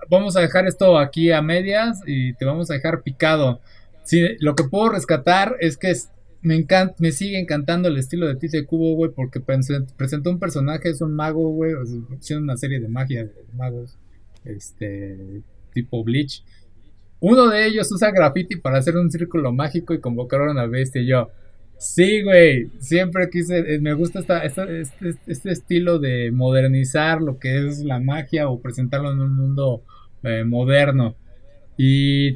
vamos 0.08 0.38
a 0.38 0.40
dejar 0.40 0.66
esto 0.66 0.98
aquí 0.98 1.32
a 1.32 1.42
medias 1.42 2.00
y 2.06 2.32
te 2.32 2.46
vamos 2.46 2.70
a 2.70 2.74
dejar 2.76 3.02
picado. 3.02 3.60
Sí, 4.04 4.26
lo 4.38 4.54
que 4.54 4.64
puedo 4.64 4.88
rescatar 4.88 5.58
es 5.60 5.76
que 5.76 5.90
es- 5.90 6.08
me 6.42 6.56
encanta, 6.56 6.94
me 6.98 7.12
sigue 7.12 7.38
encantando 7.38 7.88
el 7.88 7.96
estilo 7.98 8.26
de 8.26 8.36
Tite 8.36 8.64
Kubo, 8.64 8.94
güey, 8.94 9.10
porque 9.14 9.40
presen- 9.40 9.86
presentó 9.96 10.30
un 10.30 10.38
personaje, 10.38 10.88
es 10.90 11.00
un 11.00 11.14
mago, 11.14 11.50
güey, 11.50 11.74
o 11.74 11.84
una 12.38 12.56
serie 12.56 12.80
de 12.80 12.88
magia 12.88 13.24
de 13.24 13.32
magos, 13.56 13.98
este, 14.44 15.42
tipo 15.72 16.02
Bleach. 16.04 16.42
Uno 17.20 17.48
de 17.48 17.66
ellos 17.66 17.90
usa 17.92 18.10
graffiti 18.10 18.56
para 18.56 18.78
hacer 18.78 18.96
un 18.96 19.10
círculo 19.10 19.52
mágico 19.52 19.92
y 19.92 20.00
convocar 20.00 20.40
a 20.40 20.66
bestia. 20.66 21.02
Y 21.02 21.06
yo, 21.08 21.28
sí, 21.76 22.22
güey, 22.22 22.70
siempre 22.78 23.28
quise, 23.28 23.58
eh, 23.74 23.78
me 23.78 23.92
gusta 23.92 24.20
esta, 24.20 24.42
esta- 24.44 24.70
este, 24.70 25.14
este 25.26 25.50
estilo 25.52 25.98
de 25.98 26.30
modernizar 26.32 27.20
lo 27.20 27.38
que 27.38 27.66
es 27.66 27.80
la 27.84 28.00
magia 28.00 28.48
o 28.48 28.60
presentarlo 28.60 29.12
en 29.12 29.20
un 29.20 29.36
mundo 29.36 29.82
eh, 30.22 30.44
moderno. 30.44 31.16
Y 31.82 32.32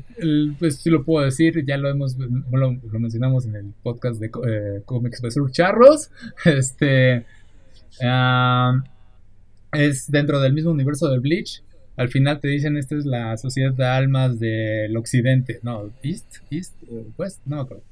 pues 0.58 0.76
sí 0.76 0.88
lo 0.88 1.04
puedo 1.04 1.22
decir, 1.22 1.66
ya 1.66 1.76
lo 1.76 1.90
hemos 1.90 2.16
lo, 2.16 2.72
mencionamos 2.98 3.44
en 3.44 3.56
el 3.56 3.74
podcast 3.82 4.18
de 4.18 4.28
eh, 4.28 4.80
Comics 4.86 5.20
Besur 5.20 5.52
Charros. 5.52 6.10
Este 6.46 7.26
es 9.72 10.10
dentro 10.10 10.40
del 10.40 10.54
mismo 10.54 10.70
universo 10.70 11.10
de 11.10 11.18
Bleach. 11.18 11.62
Al 11.98 12.08
final 12.08 12.40
te 12.40 12.48
dicen 12.48 12.78
esta 12.78 12.96
es 12.96 13.04
la 13.04 13.36
sociedad 13.36 13.74
de 13.74 13.84
almas 13.84 14.40
del 14.40 14.96
occidente. 14.96 15.60
No, 15.62 15.90
East, 16.02 16.36
East, 16.50 16.82
eh, 16.90 17.04
West, 17.18 17.42
no 17.44 17.60
acuerdo. 17.60 17.84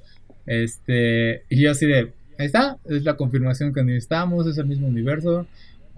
Este, 0.46 1.42
y 1.50 1.60
yo 1.60 1.72
así 1.72 1.84
de, 1.84 2.14
ahí 2.38 2.46
está, 2.46 2.78
es 2.86 3.04
la 3.04 3.18
confirmación 3.18 3.74
que 3.74 3.84
necesitamos, 3.84 4.46
es 4.46 4.56
el 4.56 4.64
mismo 4.64 4.88
universo. 4.88 5.46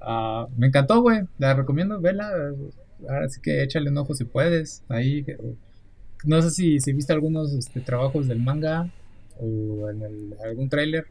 Ah, 0.03 0.49
me 0.59 0.67
encantó, 0.67 1.01
güey, 1.01 1.21
la 1.39 1.55
recomiendo, 1.55 2.01
vela. 2.01 2.29
Ahora 3.09 3.29
sí 3.29 3.41
que 3.41 3.63
échale 3.63 3.91
un 3.91 3.99
ojo 3.99 4.15
si 4.15 4.25
puedes. 4.25 4.83
Ahí, 4.89 5.25
no 6.25 6.41
sé 6.43 6.51
si, 6.51 6.81
si 6.81 6.93
viste 6.93 7.13
algunos 7.13 7.53
este, 7.55 7.81
trabajos 7.81 8.29
del 8.29 8.41
manga 8.41 8.89
o 9.41 9.91
en 9.91 10.03
el- 10.03 10.35
algún 10.45 10.69
tráiler. 10.69 11.07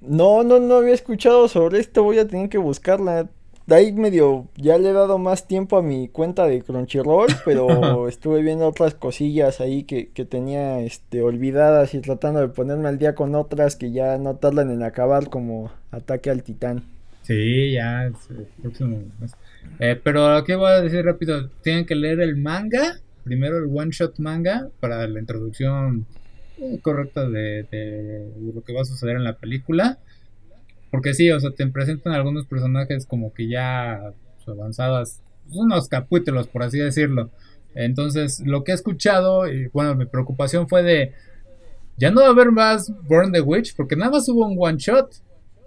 No, 0.00 0.42
no, 0.42 0.60
no 0.60 0.76
había 0.76 0.94
escuchado 0.94 1.46
sobre 1.48 1.78
esto, 1.80 2.02
voy 2.04 2.18
a 2.18 2.26
tener 2.26 2.48
que 2.48 2.58
buscarla. 2.58 3.28
De 3.66 3.74
ahí 3.74 3.92
medio, 3.92 4.48
ya 4.56 4.76
le 4.78 4.90
he 4.90 4.92
dado 4.92 5.18
más 5.18 5.46
tiempo 5.46 5.76
a 5.78 5.82
mi 5.82 6.08
cuenta 6.08 6.46
de 6.46 6.62
Crunchyroll, 6.62 7.40
pero 7.44 8.08
estuve 8.08 8.42
viendo 8.42 8.66
otras 8.68 8.94
cosillas 8.94 9.60
ahí 9.60 9.84
que, 9.84 10.10
que 10.10 10.24
tenía 10.26 10.80
este, 10.80 11.22
olvidadas 11.22 11.94
y 11.94 12.00
tratando 12.00 12.40
de 12.40 12.48
ponerme 12.48 12.88
al 12.88 12.98
día 12.98 13.14
con 13.14 13.34
otras 13.34 13.76
que 13.76 13.90
ya 13.92 14.18
no 14.18 14.36
tardan 14.36 14.70
en 14.70 14.82
acabar 14.82 15.28
como 15.30 15.70
Ataque 15.90 16.30
al 16.30 16.42
Titán. 16.42 16.84
Sí, 17.22 17.72
ya, 17.72 18.06
es 18.06 18.30
el 18.30 18.46
próximo. 18.60 18.98
Eh, 19.80 20.00
pero 20.02 20.34
aquí 20.34 20.54
voy 20.54 20.70
a 20.70 20.80
decir 20.80 21.04
rápido, 21.04 21.48
tienen 21.62 21.86
que 21.86 21.94
leer 21.94 22.20
el 22.20 22.36
manga, 22.36 23.00
primero 23.24 23.58
el 23.58 23.64
one 23.74 23.90
shot 23.90 24.18
manga 24.18 24.68
para 24.80 25.06
la 25.08 25.18
introducción 25.18 26.06
eh, 26.58 26.78
correcta 26.80 27.28
de, 27.28 27.64
de 27.64 28.32
lo 28.54 28.62
que 28.62 28.72
va 28.72 28.82
a 28.82 28.84
suceder 28.84 29.16
en 29.16 29.24
la 29.24 29.36
película. 29.36 29.98
Porque 30.90 31.12
sí, 31.12 31.28
o 31.32 31.40
sea, 31.40 31.50
te 31.50 31.66
presentan 31.66 32.12
algunos 32.12 32.46
personajes 32.46 33.04
como 33.04 33.34
que 33.34 33.48
ya 33.48 34.12
pues, 34.36 34.56
avanzadas, 34.56 35.20
unos 35.50 35.88
capítulos, 35.88 36.46
por 36.46 36.62
así 36.62 36.78
decirlo. 36.78 37.30
Entonces, 37.74 38.40
lo 38.46 38.62
que 38.62 38.70
he 38.70 38.74
escuchado, 38.76 39.48
y 39.52 39.66
bueno, 39.72 39.96
mi 39.96 40.06
preocupación 40.06 40.68
fue 40.68 40.84
de, 40.84 41.12
ya 41.96 42.12
no 42.12 42.20
va 42.20 42.28
a 42.28 42.30
haber 42.30 42.52
más 42.52 42.92
Burn 43.08 43.32
the 43.32 43.40
Witch, 43.40 43.74
porque 43.74 43.96
nada 43.96 44.12
más 44.12 44.28
hubo 44.28 44.46
un 44.46 44.56
one 44.56 44.78
shot. 44.78 45.16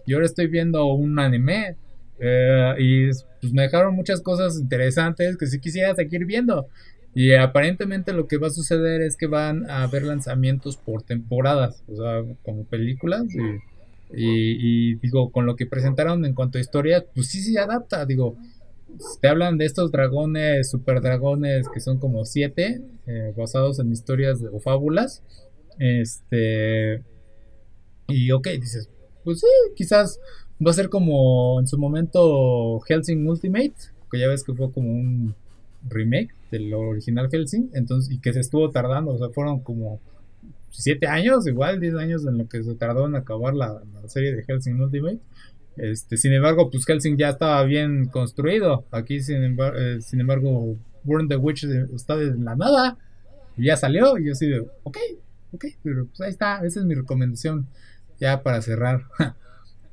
Y 0.05 0.13
ahora 0.13 0.25
estoy 0.25 0.47
viendo 0.47 0.85
un 0.85 1.19
anime. 1.19 1.75
eh, 2.19 2.75
y 2.79 3.09
pues 3.41 3.53
me 3.53 3.63
dejaron 3.63 3.95
muchas 3.95 4.21
cosas 4.21 4.59
interesantes 4.59 5.37
que 5.37 5.47
sí 5.47 5.59
quisiera 5.59 5.93
seguir 5.95 6.25
viendo. 6.25 6.67
Y 7.15 7.33
aparentemente 7.33 8.13
lo 8.13 8.27
que 8.27 8.37
va 8.37 8.47
a 8.47 8.51
suceder 8.51 9.01
es 9.01 9.15
que 9.17 9.25
van 9.27 9.69
a 9.69 9.83
haber 9.83 10.03
lanzamientos 10.03 10.77
por 10.77 11.01
temporadas, 11.03 11.83
o 11.87 11.95
sea, 11.95 12.23
como 12.43 12.63
películas. 12.65 13.23
Y, 13.33 13.39
y- 14.13 14.91
y, 14.91 14.95
digo, 14.95 15.31
con 15.31 15.45
lo 15.45 15.55
que 15.55 15.65
presentaron 15.65 16.25
en 16.25 16.33
cuanto 16.33 16.57
a 16.57 16.61
historia, 16.61 17.03
pues 17.15 17.27
sí 17.27 17.41
se 17.41 17.57
adapta. 17.59 18.05
Digo, 18.05 18.37
te 19.21 19.27
hablan 19.27 19.57
de 19.57 19.65
estos 19.65 19.91
dragones, 19.91 20.69
super 20.69 21.01
dragones, 21.01 21.67
que 21.73 21.79
son 21.79 21.97
como 21.99 22.23
siete, 22.23 22.81
eh, 23.07 23.33
basados 23.35 23.79
en 23.79 23.91
historias 23.91 24.39
de- 24.41 24.49
o 24.49 24.59
fábulas. 24.59 25.23
Este. 25.79 27.03
Y 28.07 28.31
ok, 28.31 28.47
dices, 28.61 28.89
pues 29.23 29.39
sí, 29.41 29.47
quizás 29.75 30.19
va 30.65 30.71
a 30.71 30.73
ser 30.73 30.89
como 30.89 31.59
en 31.59 31.67
su 31.67 31.77
momento 31.77 32.79
Helsing 32.81 33.27
Ultimate, 33.27 33.73
que 34.11 34.19
ya 34.19 34.27
ves 34.27 34.43
que 34.43 34.53
fue 34.53 34.71
como 34.71 34.89
un 34.89 35.35
remake 35.87 36.33
del 36.51 36.73
original 36.73 37.29
Helsing, 37.31 37.69
entonces, 37.73 38.13
y 38.13 38.19
que 38.19 38.33
se 38.33 38.39
estuvo 38.39 38.69
tardando, 38.69 39.13
o 39.13 39.17
sea, 39.17 39.29
fueron 39.29 39.59
como 39.59 39.99
7 40.71 41.07
años, 41.07 41.47
igual 41.47 41.79
10 41.79 41.95
años 41.95 42.25
en 42.25 42.37
lo 42.37 42.47
que 42.47 42.63
se 42.63 42.75
tardó 42.75 43.07
en 43.07 43.15
acabar 43.15 43.53
la, 43.53 43.81
serie 44.07 44.35
de 44.35 44.43
Helsing 44.43 44.79
Ultimate. 44.79 45.19
Este, 45.75 46.17
sin 46.17 46.33
embargo, 46.33 46.69
pues 46.71 46.85
Helsing 46.85 47.17
ya 47.17 47.29
estaba 47.29 47.63
bien 47.63 48.07
construido. 48.07 48.85
Aquí, 48.91 49.21
sin, 49.21 49.43
embargo, 49.43 49.77
eh, 49.77 50.01
sin 50.01 50.19
embargo 50.21 50.75
Burn 51.03 51.27
the 51.27 51.35
Witch 51.35 51.65
está 51.65 52.15
de 52.15 52.35
la 52.35 52.55
nada. 52.55 52.97
Y 53.57 53.65
ya 53.65 53.77
salió. 53.77 54.17
Y 54.17 54.25
yo 54.25 54.31
así 54.31 54.47
de, 54.47 54.59
ok, 54.83 54.97
ok, 55.53 55.65
pero 55.83 56.07
pues 56.07 56.21
ahí 56.21 56.29
está. 56.29 56.65
Esa 56.65 56.79
es 56.79 56.85
mi 56.85 56.95
recomendación. 56.95 57.67
Ya 58.19 58.41
para 58.41 58.61
cerrar. 58.61 59.03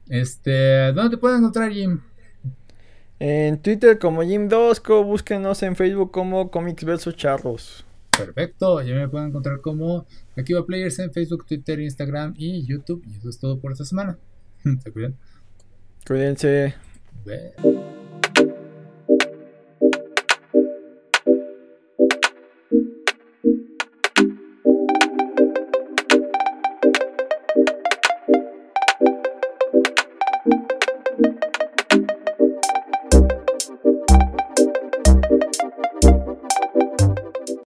este, 0.09 0.93
¿dónde 0.93 1.11
te 1.11 1.17
pueden 1.17 1.39
encontrar, 1.39 1.73
Jim? 1.73 2.01
En 3.19 3.61
Twitter 3.61 3.99
como 3.99 4.23
Jim 4.23 4.49
Dosco, 4.49 5.05
búsquenos 5.05 5.63
en 5.63 5.77
Facebook 5.77 6.11
como 6.11 6.51
Comics 6.51 6.85
vs 6.85 7.17
Charros. 7.17 7.85
Perfecto, 8.17 8.81
ya 8.83 8.95
me 8.95 9.09
pueden 9.09 9.29
encontrar 9.29 9.61
como 9.61 10.07
Aquí 10.37 10.53
va 10.53 10.67
Players 10.67 10.99
en 10.99 11.13
Facebook, 11.13 11.47
Twitter, 11.47 11.81
Instagram 11.81 12.35
y 12.37 12.65
YouTube. 12.67 13.03
Y 13.07 13.17
eso 13.17 13.29
es 13.29 13.39
todo 13.39 13.59
por 13.59 13.73
esta 13.73 13.85
semana. 13.85 14.19
¿Se 14.83 14.91
cuidan? 14.91 15.17
Cuídense. 16.07 16.75